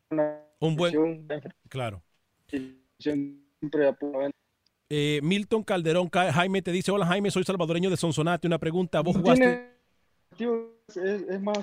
una 0.10 0.40
un 0.60 0.76
buen 0.76 1.28
claro 1.70 2.04
siempre 2.98 3.96
eh, 4.90 5.20
Milton 5.24 5.64
Calderón 5.64 6.10
Jaime 6.10 6.62
te 6.62 6.72
dice 6.72 6.92
hola 6.92 7.06
Jaime 7.06 7.32
soy 7.32 7.44
salvadoreño 7.44 7.90
de 7.90 7.98
Sonsonate 7.98 8.48
una 8.48 8.60
pregunta 8.60 9.02
vos 9.02 9.16
jugaste 9.16 9.76
es, 10.40 10.98
es 10.98 11.42
más 11.42 11.58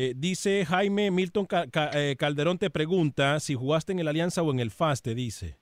eh, 0.00 0.14
dice 0.16 0.64
Jaime 0.64 1.10
Milton 1.10 1.48
eh, 1.92 2.14
Calderón 2.16 2.56
te 2.56 2.70
pregunta 2.70 3.40
si 3.40 3.56
jugaste 3.56 3.90
en 3.90 3.98
el 3.98 4.06
Alianza 4.06 4.42
o 4.42 4.52
en 4.52 4.60
el 4.60 4.70
FAS, 4.70 5.02
te 5.02 5.12
dice. 5.12 5.58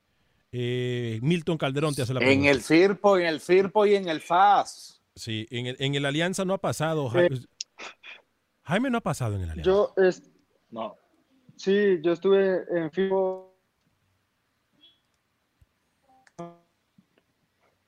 Eh, 0.53 1.20
Milton 1.22 1.57
Calderón 1.57 1.94
te 1.94 2.03
hace 2.03 2.12
la 2.12 2.20
pregunta. 2.20 2.38
En 2.38 2.55
el 2.55 2.61
FIRPO, 2.61 3.16
en 3.16 3.26
el 3.28 3.40
FIRPO 3.40 3.86
y 3.86 3.94
en 3.94 4.11
el 4.11 4.20
FAS. 4.20 5.01
Sí, 5.14 5.47
en 5.51 5.68
el, 5.68 5.76
en 5.78 5.94
el 5.94 6.05
Alianza 6.05 6.44
no 6.44 6.53
ha 6.53 6.59
pasado. 6.59 7.09
Jaime, 7.09 7.38
Jaime 8.67 8.91
no 8.91 8.99
ha 8.99 9.01
pasado 9.01 9.37
en 9.37 9.43
el 9.43 9.51
Alianza. 9.51 9.71
Yo, 9.71 9.95
es, 9.97 10.23
no. 10.71 10.97
Sí, 11.57 12.01
yo 12.03 12.12
estuve 12.12 12.64
en 12.71 12.91
FIRPO. 12.91 13.55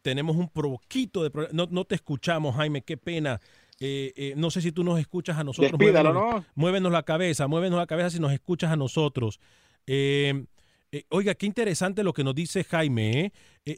Tenemos 0.03 0.37
un 0.37 0.49
poquito 0.49 1.25
de 1.25 1.31
problema. 1.31 1.53
No, 1.53 1.67
no 1.71 1.85
te 1.85 1.97
escuchamos, 1.97 2.55
Jaime, 2.55 2.83
qué 2.83 2.97
pena. 2.97 3.41
Eh, 3.81 4.13
eh, 4.17 4.35
no 4.37 4.51
sé 4.51 4.61
si 4.61 4.71
tú 4.71 4.85
nos 4.85 5.01
escuchas 5.01 5.37
a 5.37 5.45
nosotros. 5.45 5.73
Despídalo, 5.73 6.13
muévenos, 6.13 6.35
¿no? 6.35 6.47
muévenos 6.55 6.93
la 6.93 7.03
cabeza, 7.03 7.49
muévenos 7.49 7.79
la 7.79 7.87
cabeza 7.87 8.11
si 8.11 8.21
nos 8.21 8.33
escuchas 8.33 8.71
a 8.71 8.77
nosotros. 8.77 9.41
Eh, 9.87 10.45
oiga, 11.11 11.35
qué 11.35 11.47
interesante 11.47 12.05
lo 12.05 12.13
que 12.13 12.23
nos 12.23 12.37
dice 12.37 12.63
Jaime. 12.63 13.33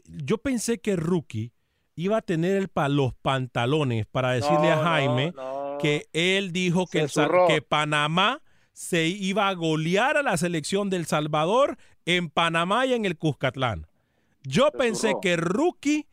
yo 0.05 0.37
pensé 0.37 0.79
que 0.79 0.95
Rookie 0.95 1.51
iba 1.95 2.17
a 2.17 2.21
tener 2.21 2.57
el 2.57 2.67
pa 2.67 2.89
los 2.89 3.13
pantalones 3.15 4.05
para 4.05 4.31
decirle 4.31 4.69
No, 4.69 4.73
a 4.73 4.83
Jaime 4.83 5.33
no, 5.35 5.43
no. 5.43 5.60
Que 5.81 6.07
él 6.13 6.51
dijo 6.51 6.87
que, 6.87 6.99
el 7.01 7.09
que 7.47 7.61
Panamá 7.61 8.41
se 8.73 9.07
iba 9.07 9.47
a 9.47 9.53
golear 9.53 10.17
a 10.17 10.23
la 10.23 10.37
selección 10.37 10.89
del 10.89 11.05
Salvador 11.05 11.77
en 12.05 12.29
Panamá 12.29 12.85
y 12.85 12.93
en 12.93 13.05
el 13.05 13.17
Cuscatlán. 13.17 13.87
Yo 14.43 14.69
Se 14.71 14.77
pensé 14.77 15.13
que 15.21 15.35
Rookie 15.37 16.07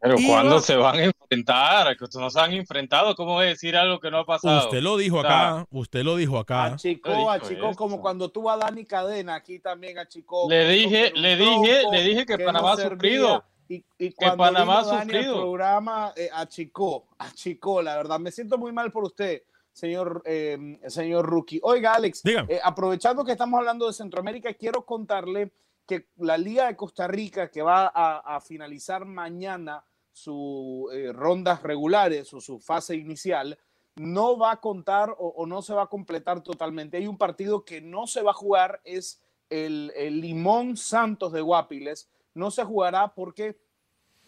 Pero 0.00 0.18
Iba- 0.18 0.28
cuando 0.28 0.60
se 0.60 0.76
van 0.76 0.96
a 0.96 1.04
enfrentar, 1.04 1.96
que 1.96 2.04
no 2.18 2.30
se 2.30 2.38
han 2.40 2.52
enfrentado, 2.52 3.14
¿cómo 3.14 3.32
voy 3.34 3.46
a 3.46 3.48
decir 3.48 3.76
algo 3.76 3.98
que 4.00 4.10
no 4.10 4.18
ha 4.18 4.26
pasado? 4.26 4.64
Usted 4.66 4.82
lo 4.82 4.96
dijo 4.96 5.18
O 5.18 5.22
sea, 5.22 5.50
acá, 5.56 5.66
usted 5.70 6.02
lo 6.04 6.16
dijo 6.16 6.38
acá. 6.38 6.64
Achicó, 6.66 7.30
achicó, 7.30 7.74
como 7.74 8.00
cuando 8.00 8.28
tuvo 8.28 8.50
a 8.50 8.56
Dani 8.58 8.84
Cadena, 8.84 9.34
aquí 9.34 9.58
también 9.58 9.98
achicó. 9.98 10.46
Le 10.48 10.68
dije, 10.68 11.12
le 11.16 11.36
dije, 11.36 11.82
le 11.90 12.02
dije 12.04 12.26
que 12.26 12.36
no 12.36 12.44
Panamá 12.44 12.72
ha 12.72 12.76
servía. 12.76 12.90
sufrido. 12.96 13.44
Y, 13.68 13.84
y 13.98 14.12
cuando 14.12 14.36
Panamá 14.38 14.80
vino 14.80 14.92
ha 14.92 14.96
Dani 14.98 15.12
sufrido. 15.12 15.34
programa, 15.40 16.12
eh, 16.16 16.28
achicó, 16.32 17.06
achicó, 17.18 17.80
la 17.82 17.96
verdad. 17.96 18.20
Me 18.20 18.30
siento 18.30 18.58
muy 18.58 18.72
mal 18.72 18.92
por 18.92 19.04
usted, 19.04 19.42
señor, 19.72 20.22
eh, 20.26 20.78
señor 20.88 21.24
Rookie. 21.26 21.60
Oiga, 21.62 21.94
Alex, 21.94 22.22
eh, 22.24 22.60
aprovechando 22.62 23.24
que 23.24 23.32
estamos 23.32 23.58
hablando 23.58 23.86
de 23.86 23.92
Centroamérica, 23.94 24.52
quiero 24.54 24.84
contarle 24.84 25.52
que 25.86 26.08
la 26.16 26.36
Liga 26.38 26.66
de 26.66 26.76
Costa 26.76 27.06
Rica, 27.06 27.50
que 27.50 27.62
va 27.62 27.90
a, 27.94 28.36
a 28.36 28.40
finalizar 28.40 29.04
mañana 29.04 29.84
sus 30.12 30.92
eh, 30.92 31.12
rondas 31.12 31.62
regulares 31.62 32.32
o 32.32 32.40
su 32.40 32.58
fase 32.60 32.94
inicial, 32.96 33.58
no 33.96 34.38
va 34.38 34.52
a 34.52 34.60
contar 34.60 35.10
o, 35.10 35.28
o, 35.36 35.46
no 35.46 35.62
se 35.62 35.74
va 35.74 35.82
a 35.82 35.88
completar 35.88 36.42
totalmente. 36.42 36.96
Hay 36.96 37.06
un 37.06 37.18
partido 37.18 37.64
que 37.64 37.80
no 37.80 38.06
se 38.06 38.22
va 38.22 38.30
a 38.30 38.34
jugar, 38.34 38.80
es 38.84 39.20
el, 39.50 39.92
el 39.96 40.20
Limón 40.20 40.76
Santos 40.76 41.32
de 41.32 41.40
Guapiles. 41.40 42.08
No 42.34 42.50
se 42.50 42.64
jugará 42.64 43.14
porque 43.14 43.56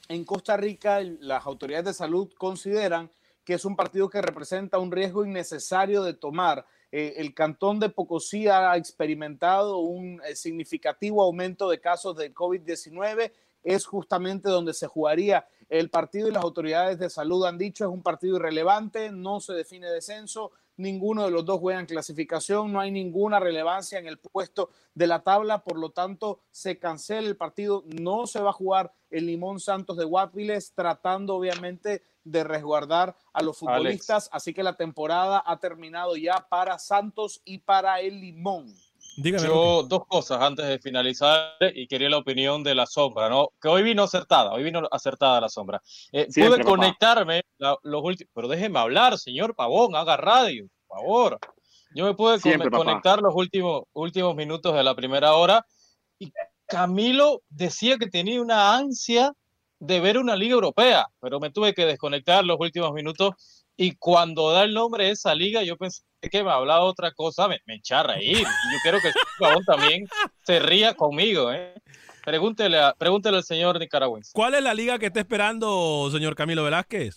en 0.09 0.25
Costa 0.25 0.57
Rica 0.57 1.01
las 1.01 1.45
autoridades 1.47 1.87
de 1.87 1.95
salud 1.95 2.33
consideran 2.39 3.11
que 3.45 3.55
es 3.55 3.65
un 3.65 3.77
partido 3.77 4.11
que 4.11 4.21
representa 4.21 4.79
un 4.79 4.91
riesgo 4.91 5.25
innecesario 5.25 6.03
de 6.03 6.15
tomar. 6.15 6.67
Eh, 6.91 7.15
el 7.19 7.33
cantón 7.33 7.79
de 7.79 7.89
Pocosí 7.89 8.49
ha 8.49 8.77
experimentado 8.77 9.79
un 9.79 10.21
eh, 10.27 10.35
significativo 10.35 11.23
aumento 11.23 11.71
de 11.71 11.81
casos 11.81 12.17
de 12.17 12.35
COVID-19. 12.35 13.33
Es 13.63 13.87
justamente 13.87 14.49
donde 14.49 14.75
se 14.75 14.89
jugaría 14.89 15.47
el 15.69 15.91
partido 15.91 16.29
y 16.29 16.33
las 16.33 16.43
autoridades 16.43 16.99
de 16.99 17.09
salud 17.09 17.47
han 17.47 17.57
dicho 17.57 17.85
es 17.85 17.91
un 17.91 18.03
partido 18.03 18.37
irrelevante, 18.37 19.13
no 19.13 19.41
se 19.41 19.53
define 19.53 19.91
descenso, 19.91 20.51
ninguno 20.77 21.25
de 21.25 21.31
los 21.31 21.45
dos 21.45 21.61
juegan 21.61 21.87
clasificación, 21.87 22.73
no 22.73 22.81
hay 22.81 22.91
ninguna 22.91 23.41
relevancia 23.41 23.99
en 23.99 24.07
el 24.07 24.19
puesto 24.19 24.71
de 24.95 25.07
la 25.07 25.23
tabla, 25.23 25.65
por 25.65 25.79
lo 25.79 25.91
tanto 25.91 26.41
se 26.51 26.79
cancela 26.79 27.29
el 27.29 27.37
partido, 27.37 27.85
no 27.87 28.27
se 28.27 28.41
va 28.41 28.51
a 28.51 28.55
jugar 28.55 28.93
el 29.11 29.27
Limón 29.27 29.61
Santos 29.61 29.97
de 29.97 30.05
Guapiles, 30.05 30.73
tratando 30.75 31.37
obviamente 31.37 32.03
de 32.25 32.45
resguardar 32.45 33.17
a 33.33 33.43
los 33.43 33.59
futbolistas, 33.59 34.25
Alex. 34.25 34.31
así 34.33 34.53
que 34.53 34.63
la 34.63 34.77
temporada 34.77 35.43
ha 35.47 35.59
terminado 35.59 36.17
ya 36.17 36.47
para 36.49 36.79
Santos 36.79 37.41
y 37.45 37.59
para 37.59 38.01
el 38.01 38.21
Limón. 38.21 38.75
Dígame, 39.17 39.47
Yo 39.47 39.83
dos 39.85 40.07
cosas 40.07 40.43
antes 40.43 40.67
de 40.67 40.79
finalizar 40.79 41.57
y 41.75 41.87
quería 41.87 42.11
la 42.11 42.19
opinión 42.19 42.63
de 42.63 42.75
la 42.75 42.87
sombra, 42.87 43.31
¿no? 43.31 43.49
Que 43.61 43.69
hoy 43.69 43.83
vino 43.83 44.03
acertada, 44.03 44.53
hoy 44.53 44.63
vino 44.63 44.87
acertada 44.91 45.41
la 45.41 45.49
sombra. 45.49 45.81
Eh, 46.13 46.27
Siempre, 46.29 46.63
pude 46.63 46.71
conectarme 46.71 47.43
la, 47.57 47.77
los 47.83 48.03
últimos, 48.03 48.31
pero 48.35 48.49
déjeme 48.49 48.79
hablar, 48.79 49.17
señor 49.19 49.55
Pavón, 49.55 49.97
haga 49.97 50.17
radio, 50.17 50.67
por 50.87 50.99
favor. 50.99 51.39
Yo 51.95 52.05
me 52.05 52.15
pude 52.15 52.39
Siempre, 52.39 52.71
con 52.71 52.85
conectar 52.85 53.21
los 53.23 53.35
últimos, 53.35 53.85
últimos 53.95 54.37
minutos 54.37 54.75
de 54.75 54.83
la 54.83 54.95
primera 54.95 55.35
hora 55.35 55.65
y 56.19 56.31
Camilo 56.67 57.43
decía 57.49 57.97
que 57.97 58.09
tenía 58.09 58.41
una 58.43 58.77
ansia 58.77 59.33
de 59.79 60.01
ver 60.01 60.19
una 60.19 60.37
liga 60.37 60.55
europea, 60.55 61.07
pero 61.21 61.41
me 61.41 61.51
tuve 61.51 61.75
que 61.75 61.87
desconectar 61.87 62.45
los 62.45 62.59
últimos 62.59 62.93
minutos 62.93 63.56
y 63.77 63.95
cuando 63.97 64.51
da 64.53 64.65
el 64.65 64.73
nombre 64.73 65.05
de 65.05 65.11
esa 65.11 65.35
liga, 65.35 65.63
yo 65.63 65.77
pensé 65.77 66.03
que 66.31 66.43
me 66.43 66.51
hablaba 66.51 66.85
otra 66.85 67.13
cosa, 67.13 67.47
me, 67.47 67.61
me 67.67 67.81
a 67.91 68.03
reír. 68.03 68.39
Y 68.39 68.43
yo 68.43 68.79
quiero 68.83 69.01
que 69.01 69.09
el 69.09 69.65
también 69.67 70.09
se 70.45 70.59
ría 70.61 70.95
conmigo. 70.95 71.53
¿eh? 71.53 71.75
Pregúntele, 72.25 72.79
a, 72.79 72.95
pregúntele 72.95 73.37
al 73.37 73.45
señor 73.45 73.79
nicaragüense. 73.79 74.33
¿Cuál 74.33 74.55
es 74.55 74.63
la 74.63 74.75
liga 74.75 74.99
que 74.99 75.07
está 75.07 75.21
esperando, 75.21 76.09
señor 76.11 76.35
Camilo 76.35 76.65
Velázquez? 76.65 77.17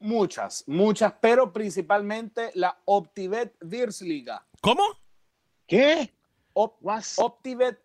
Muchas, 0.00 0.64
muchas, 0.66 1.14
pero 1.20 1.52
principalmente 1.52 2.50
la 2.54 2.78
OptiBet 2.84 3.56
Virs 3.60 4.02
Liga. 4.02 4.46
¿Cómo? 4.60 4.82
¿Qué? 5.66 6.12
Op 6.52 6.78
OptiBet, 7.18 7.78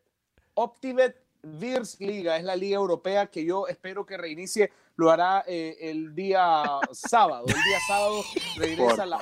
OptiBet 0.56 1.24
Virs 1.44 2.00
Liga 2.00 2.38
es 2.38 2.44
la 2.44 2.56
liga 2.56 2.76
europea 2.76 3.28
que 3.28 3.46
yo 3.46 3.68
espero 3.68 4.06
que 4.06 4.18
reinicie. 4.18 4.72
Lo 4.96 5.10
hará 5.10 5.44
eh, 5.48 5.76
el 5.80 6.14
día 6.14 6.64
sábado. 6.92 7.46
El 7.48 7.54
día 7.54 7.80
sábado 7.88 8.22
regresa 8.58 9.06
la 9.06 9.20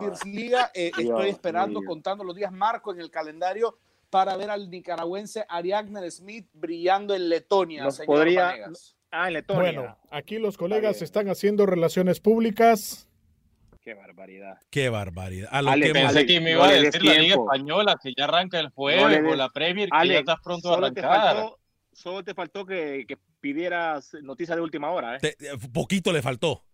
Virs 0.00 0.24
Liga. 0.24 0.70
Eh, 0.74 0.92
estoy 0.96 1.28
esperando, 1.30 1.80
mío. 1.80 1.88
contando 1.88 2.22
los 2.24 2.36
días, 2.36 2.52
marco 2.52 2.92
en 2.92 3.00
el 3.00 3.10
calendario 3.10 3.78
para 4.10 4.36
ver 4.36 4.50
al 4.50 4.70
nicaragüense 4.70 5.44
Ariagner 5.48 6.10
Smith 6.10 6.48
brillando 6.52 7.14
en 7.14 7.28
Letonia. 7.28 7.84
Nos 7.84 7.96
señor 7.96 8.06
podría-. 8.16 8.70
Ah, 9.10 9.26
en 9.28 9.34
Letonia. 9.34 9.62
Bueno, 9.62 9.98
aquí 10.10 10.38
los 10.38 10.56
colegas 10.56 11.02
están 11.02 11.28
haciendo 11.28 11.66
relaciones 11.66 12.20
públicas. 12.20 13.08
Qué 13.80 13.94
barbaridad. 13.94 14.58
Qué 14.70 14.88
barbaridad. 14.90 15.48
A 15.50 15.62
lo 15.62 15.70
Ale, 15.70 15.86
que 15.86 15.92
Pensé 15.94 16.26
que 16.26 16.40
me 16.40 16.52
no 16.52 16.58
iba 16.58 16.64
a 16.66 16.68
le 16.68 16.74
des 16.74 16.92
decir 16.92 17.04
la 17.04 17.14
Liga. 17.14 17.34
Española, 17.36 17.96
que 18.02 18.12
ya 18.16 18.24
arranca 18.24 18.58
el 18.58 18.66
No 18.66 18.70
jueves, 18.72 19.22
le 19.22 19.32
o 19.32 19.34
la 19.34 19.48
Premier, 19.48 19.88
que 19.88 19.96
Ale, 19.96 20.14
ya 20.14 20.20
estás 20.20 20.40
pronto 20.44 20.70
a 20.70 20.74
solo 20.74 20.92
te 20.92 21.00
arrancar. 21.00 21.36
faltó, 21.36 21.58
solo 21.92 22.22
te 22.24 22.34
faltó 22.34 22.66
que, 22.66 23.04
que 23.08 23.16
pidieras 23.40 24.14
noticias 24.22 24.56
de 24.56 24.62
última 24.62 24.90
hora, 24.90 25.16
¿eh? 25.16 25.18
te- 25.20 25.36
poquito 25.72 26.12
le 26.12 26.22
faltó. 26.22 26.64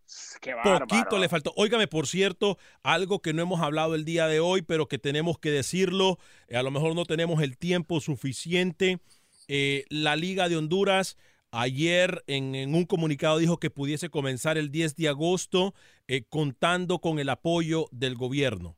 Qué. 0.41 0.55
Poquito 0.63 1.19
le 1.19 1.29
faltó. 1.29 1.53
Óigame, 1.57 1.87
por 1.89 2.07
cierto, 2.07 2.59
algo 2.83 3.21
que 3.23 3.33
no 3.33 3.43
hemos 3.43 3.61
hablado 3.63 3.95
el 3.95 4.05
día 4.05 4.27
de 4.27 4.41
hoy, 4.41 4.63
pero 4.63 4.87
que 4.87 4.99
tenemos 4.99 5.39
que 5.39 5.51
decirlo, 5.51 6.19
eh, 6.49 6.57
a 6.57 6.63
lo 6.63 6.71
mejor 6.71 6.95
no 6.95 7.05
tenemos 7.07 7.43
el 7.43 7.57
tiempo 7.57 8.01
suficiente. 8.01 9.01
Eh, 9.49 9.85
la 9.89 10.17
Liga 10.17 10.49
de 10.49 10.57
Honduras 10.57 11.17
ayer 11.51 12.23
en, 12.27 12.55
en 12.55 12.75
un 12.75 12.85
comunicado 12.85 13.39
dijo 13.39 13.59
que 13.59 13.71
pudiese 13.71 14.09
comenzar 14.11 14.59
el 14.59 14.71
10 14.71 14.97
de 14.97 15.09
agosto 15.09 15.75
eh, 16.09 16.25
contando 16.29 16.99
con 17.01 17.19
el 17.19 17.29
apoyo 17.29 17.87
del 17.93 18.15
gobierno. 18.17 18.77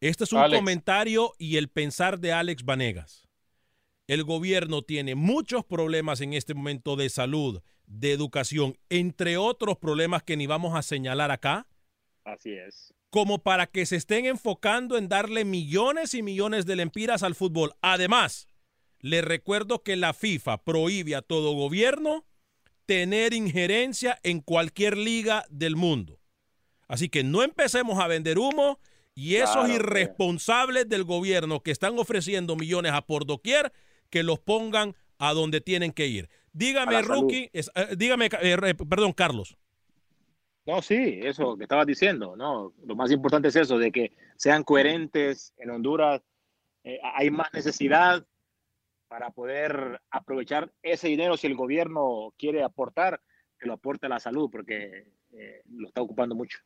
Este 0.00 0.24
es 0.24 0.32
un 0.32 0.40
Alex. 0.40 0.58
comentario 0.60 1.32
y 1.38 1.56
el 1.56 1.68
pensar 1.68 2.18
de 2.20 2.32
Alex 2.32 2.64
Vanegas. 2.64 3.27
El 4.08 4.24
gobierno 4.24 4.80
tiene 4.80 5.14
muchos 5.14 5.66
problemas 5.66 6.22
en 6.22 6.32
este 6.32 6.54
momento 6.54 6.96
de 6.96 7.10
salud, 7.10 7.60
de 7.86 8.12
educación, 8.12 8.78
entre 8.88 9.36
otros 9.36 9.76
problemas 9.76 10.22
que 10.22 10.36
ni 10.36 10.46
vamos 10.46 10.74
a 10.74 10.82
señalar 10.82 11.30
acá. 11.30 11.68
Así 12.24 12.52
es. 12.52 12.94
Como 13.10 13.42
para 13.42 13.66
que 13.66 13.84
se 13.84 13.96
estén 13.96 14.24
enfocando 14.24 14.96
en 14.96 15.10
darle 15.10 15.44
millones 15.44 16.14
y 16.14 16.22
millones 16.22 16.64
de 16.64 16.76
lempiras 16.76 17.22
al 17.22 17.34
fútbol. 17.34 17.74
Además, 17.82 18.48
les 19.00 19.22
recuerdo 19.22 19.82
que 19.82 19.96
la 19.96 20.14
FIFA 20.14 20.64
prohíbe 20.64 21.14
a 21.14 21.22
todo 21.22 21.52
gobierno 21.52 22.24
tener 22.86 23.34
injerencia 23.34 24.18
en 24.22 24.40
cualquier 24.40 24.96
liga 24.96 25.44
del 25.50 25.76
mundo. 25.76 26.18
Así 26.86 27.10
que 27.10 27.24
no 27.24 27.42
empecemos 27.42 27.98
a 27.98 28.06
vender 28.06 28.38
humo 28.38 28.80
y 29.14 29.36
esos 29.36 29.66
Claro, 29.66 29.74
irresponsables 29.74 30.88
del 30.88 31.04
gobierno 31.04 31.62
que 31.62 31.72
están 31.72 31.98
ofreciendo 31.98 32.56
millones 32.56 32.92
a 32.92 33.02
por 33.02 33.26
doquier, 33.26 33.72
que 34.10 34.22
los 34.22 34.38
pongan 34.38 34.94
a 35.18 35.32
donde 35.32 35.60
tienen 35.60 35.92
que 35.92 36.06
ir. 36.06 36.28
Dígame. 36.52 37.02
Rookie, 37.02 37.50
es- 37.52 37.70
eh, 37.74 37.94
dígame, 37.96 38.28
eh, 38.40 38.74
perdón, 38.88 39.12
Carlos. 39.12 39.56
No, 40.66 40.82
sí, 40.82 41.20
eso 41.22 41.56
que 41.56 41.64
estabas 41.64 41.86
diciendo, 41.86 42.36
¿no? 42.36 42.74
Lo 42.84 42.94
más 42.94 43.10
importante 43.10 43.48
es 43.48 43.56
eso, 43.56 43.78
de 43.78 43.90
que 43.90 44.12
sean 44.36 44.64
coherentes 44.64 45.54
en 45.56 45.70
Honduras. 45.70 46.22
eh, 46.84 47.00
hay 47.02 47.30
más 47.30 47.52
necesidad 47.52 48.24
para 49.08 49.30
poder 49.30 50.00
aprovechar 50.10 50.72
ese 50.82 51.08
dinero 51.08 51.36
si 51.36 51.46
el 51.46 51.56
gobierno 51.56 52.32
quiere 52.38 52.62
aportar, 52.62 53.20
que 53.58 53.66
lo 53.66 53.74
aporte 53.74 54.06
a 54.06 54.08
la 54.08 54.20
salud, 54.20 54.48
porque 54.50 55.10
lo 55.66 55.88
está 55.88 56.00
ocupando 56.00 56.34
mucho. 56.34 56.58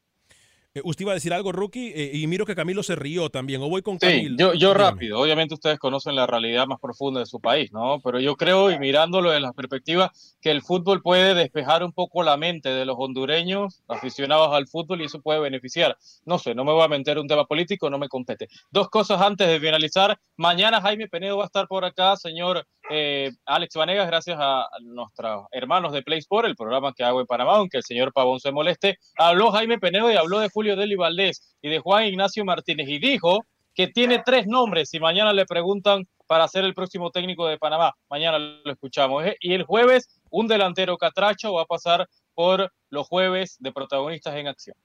Eh, 0.75 0.81
usted 0.85 1.03
iba 1.03 1.13
a 1.13 1.15
decir 1.15 1.35
algo, 1.35 1.53
Rookie, 1.53 1.93
Eh, 1.95 2.11
y 2.15 2.27
miro 2.27 2.47
que 2.47 2.55
Camilo 2.55 2.83
se 2.83 2.97
rió 2.97 3.29
también. 3.29 3.61
O 3.63 3.69
voy 3.69 3.83
con 3.83 4.01
Sí, 4.01 4.07
Camilo. 4.07 4.55
yo, 4.55 4.73
rápido. 4.73 5.21
Obviamente 5.21 5.53
ustedes 5.53 5.79
conocen 5.79 6.15
la 6.17 6.27
realidad 6.27 6.67
más 6.67 6.81
profunda 6.81 7.21
de 7.21 7.27
su 7.27 7.41
país, 7.41 7.71
¿no? 7.73 8.01
Pero 8.03 8.21
yo 8.21 8.37
creo, 8.37 8.71
y 8.71 8.79
mirándolo 8.79 9.31
desde 9.31 9.43
la 9.43 9.53
perspectiva, 9.53 10.11
que 10.41 10.51
el 10.51 10.63
fútbol 10.63 11.03
puede 11.03 11.35
despejar 11.35 11.85
un 11.85 11.93
poco 11.93 12.23
la 12.23 12.39
mente 12.39 12.71
de 12.71 12.87
los 12.87 12.97
hondureños 12.99 13.83
aficionados 13.87 14.49
al 14.55 14.67
fútbol 14.67 15.03
y 15.03 15.05
eso 15.05 15.21
puede 15.21 15.41
beneficiar. 15.41 15.99
No 16.25 16.39
sé, 16.39 16.55
no 16.55 16.65
me 16.65 16.73
voy 16.73 16.85
a 16.85 16.89
meter 16.89 17.19
un 17.19 17.29
tema 17.29 17.45
político, 17.45 17.91
no 17.91 17.99
me 17.99 18.09
compete. 18.09 18.49
Dos 18.71 18.89
cosas 18.89 19.21
antes 19.21 19.47
de 19.49 19.61
finalizar. 19.61 20.19
Mañana 20.37 20.81
Jaime 20.81 21.07
Penedo 21.07 21.37
va 21.37 21.45
a 21.45 21.47
estar 21.47 21.69
por 21.69 21.85
acá, 21.85 22.17
señor 22.17 22.67
eh, 22.93 23.31
Alex 23.47 23.75
Vanegas, 23.75 24.07
gracias 24.07 24.37
a 24.39 24.67
nuestros 24.83 25.47
hermanos 25.51 25.93
de 25.93 26.03
Play 26.03 26.19
Sport, 26.19 26.47
el 26.47 26.57
programa 26.57 26.93
que 26.93 27.03
hago 27.03 27.21
en 27.21 27.27
Panamá, 27.27 27.57
aunque 27.57 27.79
el 27.79 27.83
señor 27.83 28.13
Pavón 28.13 28.39
se 28.39 28.53
moleste. 28.53 28.99
Habló 29.17 29.51
Jaime 29.51 29.79
Penedo 29.79 30.13
y 30.13 30.17
habló 30.17 30.41
de 30.41 30.51
Julio 30.51 30.77
Deli 30.77 30.95
Valdés 30.95 31.57
y 31.63 31.71
de 31.71 31.79
Juan 31.79 32.05
Ignacio 32.05 32.45
Martínez 32.45 32.89
y 32.89 32.99
dijo 32.99 33.47
que 33.75 33.89
tiene 33.89 34.23
tres 34.25 34.47
nombres 34.47 34.93
y 34.93 35.01
mañana 35.01 35.33
le 35.33 35.47
preguntan 35.47 36.07
para 36.27 36.47
ser 36.49 36.65
el 36.65 36.75
próximo 36.75 37.11
técnico 37.11 37.47
de 37.47 37.59
Panamá. 37.59 37.95
Mañana 38.11 38.39
lo 38.39 38.73
escuchamos. 38.73 39.25
¿eh? 39.25 39.37
Y 39.41 39.55
el 39.55 39.65
jueves, 39.65 40.21
un 40.31 40.47
delantero 40.47 40.97
catracho 40.99 41.55
va 41.55 41.63
a 41.63 41.67
pasar 41.67 42.09
por 42.35 42.73
los 42.91 43.07
jueves 43.07 43.57
de 43.59 43.73
protagonistas 43.73 44.37
en 44.37 44.49
acción. 44.49 44.77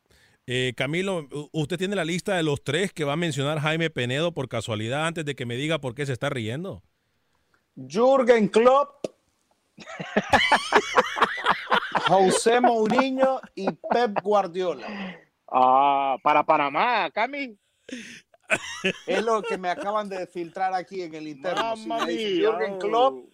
Eh, 0.46 0.74
Camilo, 0.78 1.28
usted 1.52 1.78
tiene 1.78 1.98
la 1.98 2.06
lista 2.06 2.38
de 2.38 2.44
los 2.44 2.64
tres 2.64 2.94
que 2.94 3.04
va 3.04 3.14
a 3.14 3.18
mencionar 3.18 3.60
Jaime 3.60 3.90
Penedo 3.90 4.34
por 4.34 4.48
casualidad 4.48 5.06
antes 5.06 5.26
de 5.26 5.36
que 5.36 5.46
me 5.46 5.58
diga 5.58 5.80
por 5.80 5.94
qué 5.94 6.06
se 6.06 6.14
está 6.14 6.30
riendo. 6.30 6.84
Jürgen 7.78 8.48
Klopp, 8.50 9.06
José 12.08 12.60
Mourinho 12.62 13.40
y 13.56 13.70
Pep 13.72 14.22
Guardiola. 14.24 14.88
Ah, 15.48 16.18
para 16.24 16.44
Panamá, 16.44 17.10
Cami. 17.12 17.58
Es 19.06 19.24
lo 19.24 19.42
que 19.44 19.58
me 19.58 19.70
acaban 19.70 20.08
de 20.08 20.26
filtrar 20.26 20.74
aquí 20.74 21.02
en 21.04 21.14
el 21.16 21.28
interno. 21.28 21.76
Mía, 21.76 22.06
Jürgen. 22.08 22.80
Klopp, 22.80 23.26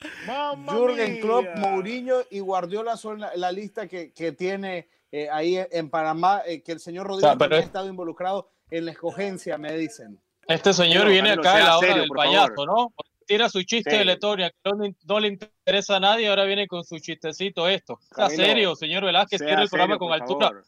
Jürgen 0.69 1.21
Klopp. 1.21 1.45
Mourinho 1.57 2.15
y 2.31 2.39
Guardiola 2.39 2.97
son 2.97 3.19
la, 3.19 3.35
la 3.35 3.51
lista 3.51 3.87
que, 3.87 4.11
que 4.11 4.31
tiene 4.31 4.89
eh, 5.11 5.29
ahí 5.31 5.57
en 5.71 5.89
Panamá, 5.89 6.41
eh, 6.45 6.63
que 6.63 6.71
el 6.71 6.79
señor 6.79 7.05
Rodríguez 7.07 7.25
O 7.25 7.29
sea, 7.29 7.37
pero 7.37 7.49
también 7.49 7.59
es- 7.59 7.65
ha 7.65 7.67
estado 7.67 7.87
involucrado 7.89 8.49
en 8.71 8.85
la 8.85 8.91
escogencia, 8.91 9.57
me 9.59 9.71
dicen. 9.77 10.19
Este 10.47 10.73
señor 10.73 11.05
No, 11.05 11.11
viene 11.11 11.31
acá 11.31 11.53
a 11.53 11.55
sea 11.57 11.65
la 11.65 11.77
hora 11.77 11.87
serio, 11.87 12.01
del 12.01 12.09
payaso, 12.09 12.47
favor. 12.55 12.67
¿no? 12.67 12.93
Tira 13.25 13.49
su 13.49 13.63
chiste 13.63 13.91
Sí. 13.91 13.97
de 13.97 14.05
Letonia, 14.05 14.49
que 14.51 14.57
no, 14.71 14.83
le- 14.83 14.95
no 15.05 15.19
le 15.19 15.27
interesa 15.29 15.97
a 15.97 15.99
nadie, 15.99 16.27
ahora 16.27 16.43
viene 16.45 16.67
con 16.67 16.83
su 16.83 16.99
chistecito 16.99 17.67
esto. 17.67 17.99
Camilo, 18.11 18.43
serio, 18.45 18.75
señor 18.75 19.05
Velázquez, 19.05 19.41
quiere 19.41 19.63
el 19.63 19.69
programa 19.69 19.95
serio, 19.95 19.99
con 19.99 20.13
altura. 20.13 20.47
favor. 20.49 20.63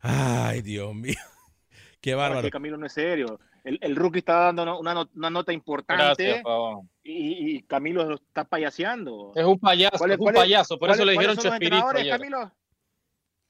Ay, 0.00 0.62
Dios 0.62 0.94
mío. 0.94 1.14
Qué 2.00 2.10
No, 2.12 2.16
es 2.16 2.22
bárbaro. 2.22 2.42
que 2.42 2.50
Camilo 2.50 2.76
no 2.76 2.86
es 2.86 2.92
serio. 2.92 3.38
El, 3.64 3.78
el 3.80 3.94
rookie 3.94 4.18
está 4.18 4.46
dando 4.46 4.62
una, 4.64 4.76
una 4.76 4.94
not- 4.94 5.10
una 5.14 5.30
nota 5.30 5.52
importante 5.52 6.02
Gracias, 6.24 6.42
Pavón. 6.42 6.90
y, 7.04 7.56
y 7.58 7.62
Camilo 7.62 8.04
lo 8.04 8.16
está 8.16 8.42
payaseando. 8.42 9.32
Es 9.36 9.44
un 9.44 9.60
payaso, 9.60 9.98
¿Cuál 9.98 10.10
es 10.10 10.18
es- 10.18 10.26
un 10.26 10.32
payaso, 10.32 10.78
por 10.78 10.90
eso 10.90 10.98
¿Cuáles- 10.98 11.06
le 11.06 11.12
dijeron 11.12 11.36
cuáles 11.36 11.42
son 11.42 11.70
los 11.70 11.92
Chespirito. 11.92 12.18
Camilo? 12.18 12.52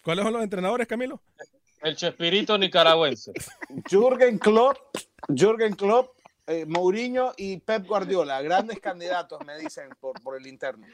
¿Cuáles 0.04 0.24
son 0.24 0.32
los 0.34 0.42
entrenadores, 0.42 0.86
Camilo? 0.86 1.22
El 1.82 1.96
Chespirito 1.96 2.58
nicaragüense. 2.58 3.32
Jürgen 3.90 4.38
Klopp, 4.38 4.76
Jürgen 5.28 5.74
Klopp, 5.74 6.10
eh, 6.46 6.64
Mourinho 6.66 7.32
y 7.36 7.58
Pep 7.58 7.86
Guardiola, 7.86 8.40
grandes 8.42 8.80
candidatos, 8.80 9.38
me 9.46 9.58
dicen 9.58 9.88
por, 10.00 10.20
por 10.22 10.36
el 10.36 10.46
interno. 10.46 10.86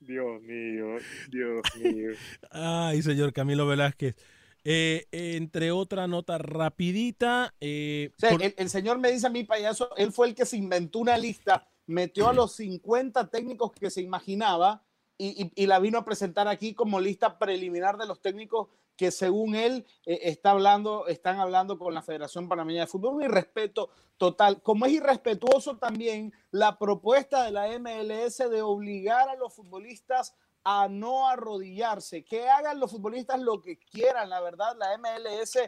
Dios 0.00 0.42
mío, 0.42 0.96
Dios 1.30 1.62
mío. 1.76 2.10
Ay, 2.50 3.02
señor 3.02 3.32
Camilo 3.32 3.66
Velázquez. 3.66 4.16
Eh, 4.64 5.06
entre 5.12 5.70
otra 5.72 6.06
nota 6.06 6.38
rapidita. 6.38 7.54
eh, 7.60 8.10
O 8.16 8.20
sea, 8.20 8.30
por- 8.30 8.42
el, 8.42 8.54
el 8.56 8.68
señor 8.70 8.98
me 8.98 9.10
dice 9.12 9.26
a 9.26 9.30
mí, 9.30 9.44
payaso, 9.44 9.90
él 9.96 10.12
fue 10.12 10.28
el 10.28 10.34
que 10.34 10.46
se 10.46 10.56
inventó 10.56 10.98
una 11.00 11.16
lista, 11.18 11.68
metió 11.86 12.28
a 12.28 12.32
los 12.32 12.52
50 12.56 13.28
técnicos 13.28 13.72
que 13.72 13.90
se 13.90 14.00
imaginaba 14.02 14.84
y, 15.18 15.44
y- 15.44 15.52
y 15.62 15.66
la 15.66 15.78
vino 15.78 15.98
a 15.98 16.04
presentar 16.04 16.48
aquí 16.48 16.74
como 16.74 17.00
lista 17.00 17.38
preliminar 17.38 17.96
de 17.98 18.06
los 18.06 18.20
técnicos 18.20 18.68
que 19.02 19.10
según 19.10 19.56
él 19.56 19.84
eh, 20.06 20.20
está 20.22 20.52
hablando, 20.52 21.08
están 21.08 21.40
hablando 21.40 21.76
con 21.76 21.92
la 21.92 22.02
Federación 22.02 22.48
Panameña 22.48 22.82
de 22.82 22.86
Fútbol. 22.86 23.16
Un 23.16 23.24
irrespeto 23.24 23.90
total. 24.16 24.62
Como 24.62 24.86
es 24.86 24.92
irrespetuoso 24.92 25.76
también 25.76 26.32
la 26.52 26.78
propuesta 26.78 27.42
de 27.42 27.50
la 27.50 27.66
MLS 27.80 28.38
de 28.38 28.62
obligar 28.62 29.28
a 29.28 29.34
los 29.34 29.52
futbolistas 29.54 30.36
a 30.62 30.86
no 30.88 31.26
arrodillarse, 31.28 32.24
que 32.24 32.48
hagan 32.48 32.78
los 32.78 32.92
futbolistas 32.92 33.40
lo 33.40 33.60
que 33.60 33.76
quieran. 33.76 34.30
La 34.30 34.40
verdad, 34.40 34.76
la 34.78 34.96
MLS 34.98 35.58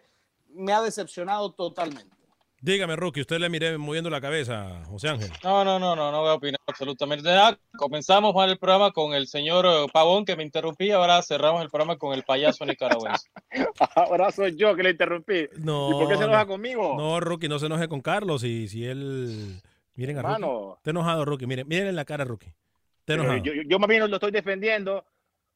me 0.51 0.73
ha 0.73 0.81
decepcionado 0.81 1.55
totalmente. 1.55 2.17
Dígame, 2.65 2.97
Rookie, 2.97 3.21
usted 3.21 3.39
le 3.39 3.49
miré 3.49 3.77
moviendo 3.77 4.09
la 4.09 4.21
cabeza, 4.21 4.83
José 4.87 5.11
Ángel. 5.11 5.31
No, 5.43 5.65
no, 5.65 5.79
no, 5.79 5.95
no, 5.95 6.11
no 6.11 6.21
voy 6.21 6.31
a 6.31 6.35
opinar 6.35 6.61
absolutamente 6.67 7.29
nada. 7.29 7.59
Comenzamos 7.77 8.35
mal 8.35 8.51
el 8.51 8.59
programa 8.59 8.91
con 8.93 9.13
el 9.13 9.27
señor 9.27 9.67
eh, 9.67 9.87
Pavón 9.93 10.25
que 10.25 10.35
me 10.35 10.43
interrumpí, 10.43 10.91
ahora 10.91 11.23
cerramos 11.23 11.63
el 11.63 11.69
programa 11.69 11.97
con 11.99 12.15
el 12.15 12.23
payaso 12.23 12.65
nicaragüense. 12.65 13.29
Ahora 13.97 14.31
soy 14.33 14.57
yo 14.57 14.75
que 14.75 14.83
le 14.83 14.91
interrumpí. 14.91 15.49
No, 15.59 15.91
¿Y 15.91 15.93
por 15.93 16.09
qué 16.09 16.15
se 16.15 16.21
no. 16.21 16.29
enoja 16.29 16.47
conmigo? 16.47 16.97
No, 16.97 17.21
Rookie, 17.21 17.49
no 17.49 17.59
se 17.59 17.67
enoje 17.67 17.89
con 17.89 18.01
Carlos. 18.01 18.43
Y 18.45 18.69
si 18.69 18.85
él. 18.85 19.61
Miren 19.95 20.19
a 20.19 20.23
Rookie. 20.23 20.35
Hermano. 20.35 20.75
Está 20.79 20.91
enojado, 20.91 21.25
Rookie. 21.25 21.47
Miren, 21.47 21.69
miren 21.69 21.89
en 21.89 21.97
la 21.97 22.05
cara, 22.05 22.25
Rookie. 22.25 22.53
Está 23.01 23.15
enojado. 23.15 23.37
yo, 23.39 23.53
yo, 23.53 23.63
yo 23.67 23.79
más 23.79 23.89
bien 23.89 24.09
lo 24.09 24.17
estoy 24.17 24.33
defendiendo. 24.33 25.05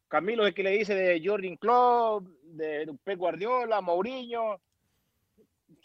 Camilo 0.08 0.44
es 0.44 0.48
el 0.48 0.54
que 0.54 0.62
le 0.62 0.70
dice 0.70 0.94
de 0.94 1.22
Jordan 1.24 1.56
Klopp, 1.56 2.26
de 2.42 2.90
Pep 3.04 3.18
Guardiola, 3.18 3.80
Mourinho. 3.80 4.60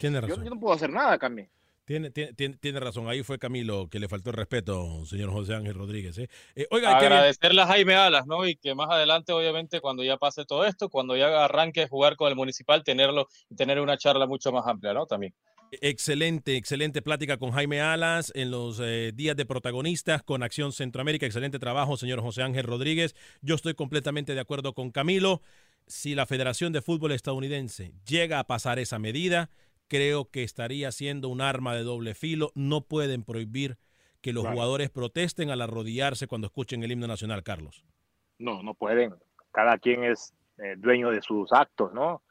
Tiene 0.04 0.20
Yo, 0.20 0.26
razón. 0.28 0.44
yo 0.44 0.50
no 0.50 0.60
puedo 0.60 0.74
hacer 0.74 0.90
nada, 0.90 1.18
Camilo. 1.18 1.48
Tiene, 1.86 2.10
tiene, 2.10 2.34
tiene, 2.34 2.56
tiene 2.58 2.80
razón. 2.80 3.08
Ahí 3.08 3.22
fue 3.22 3.38
Camilo 3.38 3.88
que 3.88 3.98
le 3.98 4.06
faltó 4.06 4.30
el 4.30 4.36
respeto, 4.36 5.04
señor 5.06 5.30
José 5.30 5.54
Ángel 5.54 5.74
Rodríguez. 5.74 6.18
¿eh? 6.18 6.28
Eh, 6.54 6.66
oiga. 6.70 6.96
Agradecerle 6.96 7.62
a 7.62 7.66
Jaime 7.66 7.94
Alas, 7.94 8.26
¿no? 8.26 8.46
Y 8.46 8.56
que 8.56 8.74
más 8.74 8.90
adelante, 8.90 9.32
obviamente, 9.32 9.80
cuando 9.80 10.02
ya 10.04 10.18
pase 10.18 10.44
todo 10.44 10.66
esto, 10.66 10.90
cuando 10.90 11.16
ya 11.16 11.44
arranque 11.44 11.82
a 11.82 11.88
jugar 11.88 12.16
con 12.16 12.28
el 12.28 12.36
municipal, 12.36 12.84
tenerlo 12.84 13.28
y 13.48 13.56
tener 13.56 13.80
una 13.80 13.96
charla 13.96 14.26
mucho 14.26 14.52
más 14.52 14.66
amplia, 14.66 14.92
¿no? 14.92 15.06
También. 15.06 15.34
Excelente, 15.80 16.56
excelente 16.56 17.00
plática 17.00 17.38
con 17.38 17.50
Jaime 17.52 17.80
Alas 17.80 18.30
en 18.34 18.50
los 18.50 18.80
eh, 18.80 19.12
días 19.14 19.36
de 19.36 19.46
protagonistas 19.46 20.22
con 20.22 20.42
Acción 20.42 20.72
Centroamérica. 20.72 21.26
Excelente 21.26 21.58
trabajo, 21.58 21.96
señor 21.96 22.20
José 22.20 22.42
Ángel 22.42 22.64
Rodríguez. 22.64 23.14
Yo 23.40 23.54
estoy 23.54 23.74
completamente 23.74 24.34
de 24.34 24.40
acuerdo 24.40 24.74
con 24.74 24.90
Camilo. 24.90 25.40
Si 25.86 26.14
la 26.14 26.26
Federación 26.26 26.72
de 26.72 26.80
Fútbol 26.80 27.12
Estadounidense 27.12 27.92
llega 28.06 28.38
a 28.38 28.44
pasar 28.44 28.78
esa 28.78 28.98
medida, 28.98 29.50
creo 29.88 30.30
que 30.30 30.42
estaría 30.42 30.90
siendo 30.92 31.28
un 31.28 31.40
arma 31.40 31.74
de 31.74 31.82
doble 31.82 32.14
filo. 32.14 32.50
No 32.54 32.82
pueden 32.82 33.22
prohibir 33.24 33.78
que 34.20 34.32
los 34.32 34.42
Claro. 34.44 34.54
jugadores 34.56 34.90
protesten 34.90 35.50
al 35.50 35.60
arrodillarse 35.60 36.26
cuando 36.26 36.46
escuchen 36.46 36.82
el 36.82 36.92
himno 36.92 37.06
nacional, 37.06 37.42
Carlos. 37.42 37.84
No, 38.38 38.62
no 38.62 38.74
pueden. 38.74 39.14
Cada 39.52 39.78
quien 39.78 40.04
es 40.04 40.32
eh, 40.58 40.74
dueño 40.76 41.10
de 41.10 41.20
sus 41.22 41.52
actos, 41.52 41.92
¿no? 41.92 42.22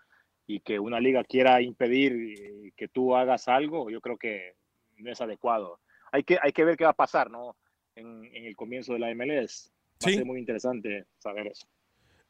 Y 0.47 0.59
que 0.61 0.79
una 0.79 0.99
liga 0.99 1.23
quiera 1.23 1.61
impedir 1.61 2.13
eh, 2.13 2.71
que 2.75 2.87
tú 2.87 3.15
hagas 3.15 3.47
algo, 3.47 3.89
yo 3.89 4.01
creo 4.01 4.17
que 4.17 4.55
no 4.97 5.11
es 5.11 5.21
adecuado. 5.21 5.79
Hay 6.11 6.23
que, 6.23 6.37
hay 6.41 6.51
que 6.51 6.63
ver 6.65 6.75
qué 6.77 6.83
va 6.83 6.91
a 6.91 6.95
pasar, 6.95 7.29
¿no? 7.31 7.55
En, 7.95 8.25
en 8.25 8.45
el 8.45 8.55
comienzo 8.55 8.93
de 8.93 8.99
la 8.99 9.11
MLS. 9.13 9.71
Va 10.03 10.07
Sí. 10.09 10.13
a 10.13 10.17
ser 10.17 10.25
muy 10.25 10.39
interesante 10.39 11.05
saber 11.19 11.47
eso. 11.47 11.67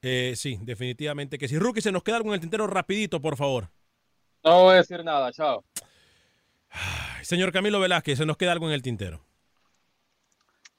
Eh, 0.01 0.33
sí, 0.35 0.59
definitivamente 0.61 1.37
que 1.37 1.47
si 1.47 1.57
Rookie 1.57 1.81
se 1.81 1.91
nos 1.91 2.03
queda 2.03 2.17
algo 2.17 2.29
en 2.29 2.35
el 2.35 2.41
tintero 2.41 2.67
rapidito, 2.67 3.21
por 3.21 3.37
favor. 3.37 3.69
No 4.43 4.63
voy 4.63 4.73
a 4.73 4.77
decir 4.77 5.03
nada, 5.03 5.31
chao. 5.31 5.63
Señor 7.21 7.51
Camilo 7.51 7.79
Velázquez, 7.79 8.17
se 8.17 8.25
nos 8.25 8.37
queda 8.37 8.51
algo 8.51 8.67
en 8.67 8.73
el 8.73 8.81
tintero. 8.81 9.21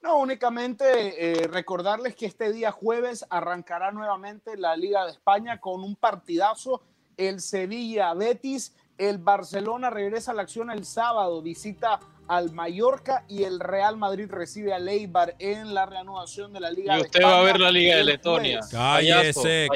No, 0.03 0.19
únicamente 0.19 0.85
eh, 0.85 1.49
recordarles 1.49 2.15
que 2.15 2.27
este 2.27 2.53
día 2.53 2.71
jueves 2.71 3.25
arrancará 3.31 3.91
nuevamente 3.91 4.59
la 4.59 4.77
Liga 4.77 5.07
de 5.07 5.13
España 5.13 5.59
con 5.61 5.83
un 5.83 5.97
partidazo 5.97 6.83
el 7.17 7.41
Sevilla 7.41 8.13
Betis, 8.13 8.75
el 8.99 9.19
Barcelona 9.19 9.89
regresa 9.89 10.33
a 10.33 10.35
la 10.35 10.43
acción 10.43 10.71
el 10.71 10.85
sábado, 10.85 11.41
visita 11.41 12.01
al 12.29 12.53
Mallorca 12.53 13.25
y 13.29 13.45
el 13.45 13.61
Real 13.61 13.97
Madrid 13.97 14.27
recibe 14.29 14.73
a 14.73 14.79
Leibar 14.79 15.37
en 15.39 15.75
la 15.75 15.87
reanudación 15.87 16.53
de 16.53 16.61
la 16.61 16.71
Liga 16.71 16.99
Y 16.99 17.03
usted 17.03 17.23
va 17.23 17.39
a 17.39 17.43
ver 17.43 17.61
la 17.61 17.71
Liga 17.71 17.97
de 17.97 18.05
Letonia. 18.05 18.61
Cállese, 18.71 19.69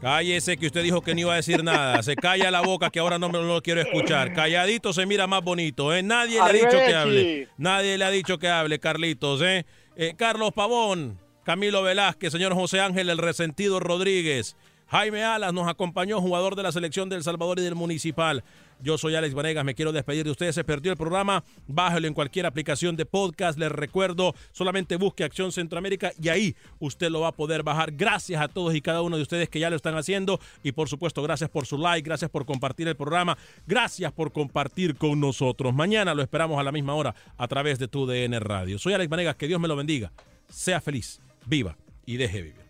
cállese 0.00 0.56
que 0.56 0.66
usted 0.66 0.82
dijo 0.82 1.00
que 1.00 1.14
no 1.14 1.20
iba 1.20 1.32
a 1.32 1.36
decir 1.36 1.64
nada. 1.64 2.02
Se 2.02 2.14
calla 2.16 2.50
la 2.50 2.60
boca 2.60 2.90
que 2.90 3.00
ahora 3.00 3.18
no 3.18 3.28
me 3.28 3.40
no 3.40 3.44
lo 3.44 3.62
quiero 3.62 3.80
escuchar. 3.80 4.34
Calladito 4.34 4.92
se 4.92 5.06
mira 5.06 5.26
más 5.26 5.42
bonito, 5.42 5.94
¿eh? 5.94 6.02
Nadie 6.02 6.34
le 6.34 6.40
ha 6.40 6.52
dicho 6.52 6.70
que 6.70 6.94
hable. 6.94 7.48
Nadie 7.56 7.98
le 7.98 8.04
ha 8.04 8.10
dicho 8.10 8.38
que 8.38 8.48
hable, 8.48 8.78
Carlitos, 8.78 9.40
¿eh? 9.42 9.66
Eh, 9.96 10.14
Carlos 10.16 10.52
Pavón, 10.52 11.18
Camilo 11.44 11.82
Velázquez, 11.82 12.32
señor 12.32 12.54
José 12.54 12.80
Ángel 12.80 13.10
El 13.10 13.18
Resentido 13.18 13.80
Rodríguez, 13.80 14.56
Jaime 14.90 15.22
Alas 15.22 15.54
nos 15.54 15.68
acompañó, 15.68 16.20
jugador 16.20 16.56
de 16.56 16.64
la 16.64 16.72
selección 16.72 17.08
del 17.08 17.22
Salvador 17.22 17.60
y 17.60 17.62
del 17.62 17.76
Municipal. 17.76 18.42
Yo 18.82 18.98
soy 18.98 19.14
Alex 19.14 19.34
Vanegas, 19.34 19.64
me 19.64 19.76
quiero 19.76 19.92
despedir 19.92 20.24
de 20.24 20.32
ustedes. 20.32 20.56
Se 20.56 20.64
perdió 20.64 20.90
el 20.90 20.98
programa, 20.98 21.44
bájelo 21.68 22.08
en 22.08 22.14
cualquier 22.14 22.44
aplicación 22.44 22.96
de 22.96 23.06
podcast. 23.06 23.56
Les 23.56 23.70
recuerdo, 23.70 24.34
solamente 24.50 24.96
busque 24.96 25.22
Acción 25.22 25.52
Centroamérica 25.52 26.10
y 26.20 26.28
ahí 26.28 26.56
usted 26.80 27.08
lo 27.08 27.20
va 27.20 27.28
a 27.28 27.32
poder 27.32 27.62
bajar. 27.62 27.92
Gracias 27.92 28.42
a 28.42 28.48
todos 28.48 28.74
y 28.74 28.80
cada 28.80 29.02
uno 29.02 29.16
de 29.16 29.22
ustedes 29.22 29.48
que 29.48 29.60
ya 29.60 29.70
lo 29.70 29.76
están 29.76 29.96
haciendo. 29.96 30.40
Y 30.64 30.72
por 30.72 30.88
supuesto, 30.88 31.22
gracias 31.22 31.50
por 31.50 31.66
su 31.66 31.78
like, 31.78 32.04
gracias 32.04 32.28
por 32.28 32.44
compartir 32.44 32.88
el 32.88 32.96
programa, 32.96 33.38
gracias 33.68 34.10
por 34.10 34.32
compartir 34.32 34.96
con 34.96 35.20
nosotros. 35.20 35.72
Mañana 35.72 36.14
lo 36.14 36.22
esperamos 36.22 36.58
a 36.58 36.64
la 36.64 36.72
misma 36.72 36.94
hora 36.94 37.14
a 37.36 37.46
través 37.46 37.78
de 37.78 37.86
tu 37.86 38.06
DN 38.06 38.40
Radio. 38.40 38.76
Soy 38.80 38.94
Alex 38.94 39.08
Vanegas, 39.08 39.36
que 39.36 39.46
Dios 39.46 39.60
me 39.60 39.68
lo 39.68 39.76
bendiga. 39.76 40.10
Sea 40.48 40.80
feliz, 40.80 41.20
viva 41.46 41.76
y 42.06 42.16
deje 42.16 42.42
vivir. 42.42 42.69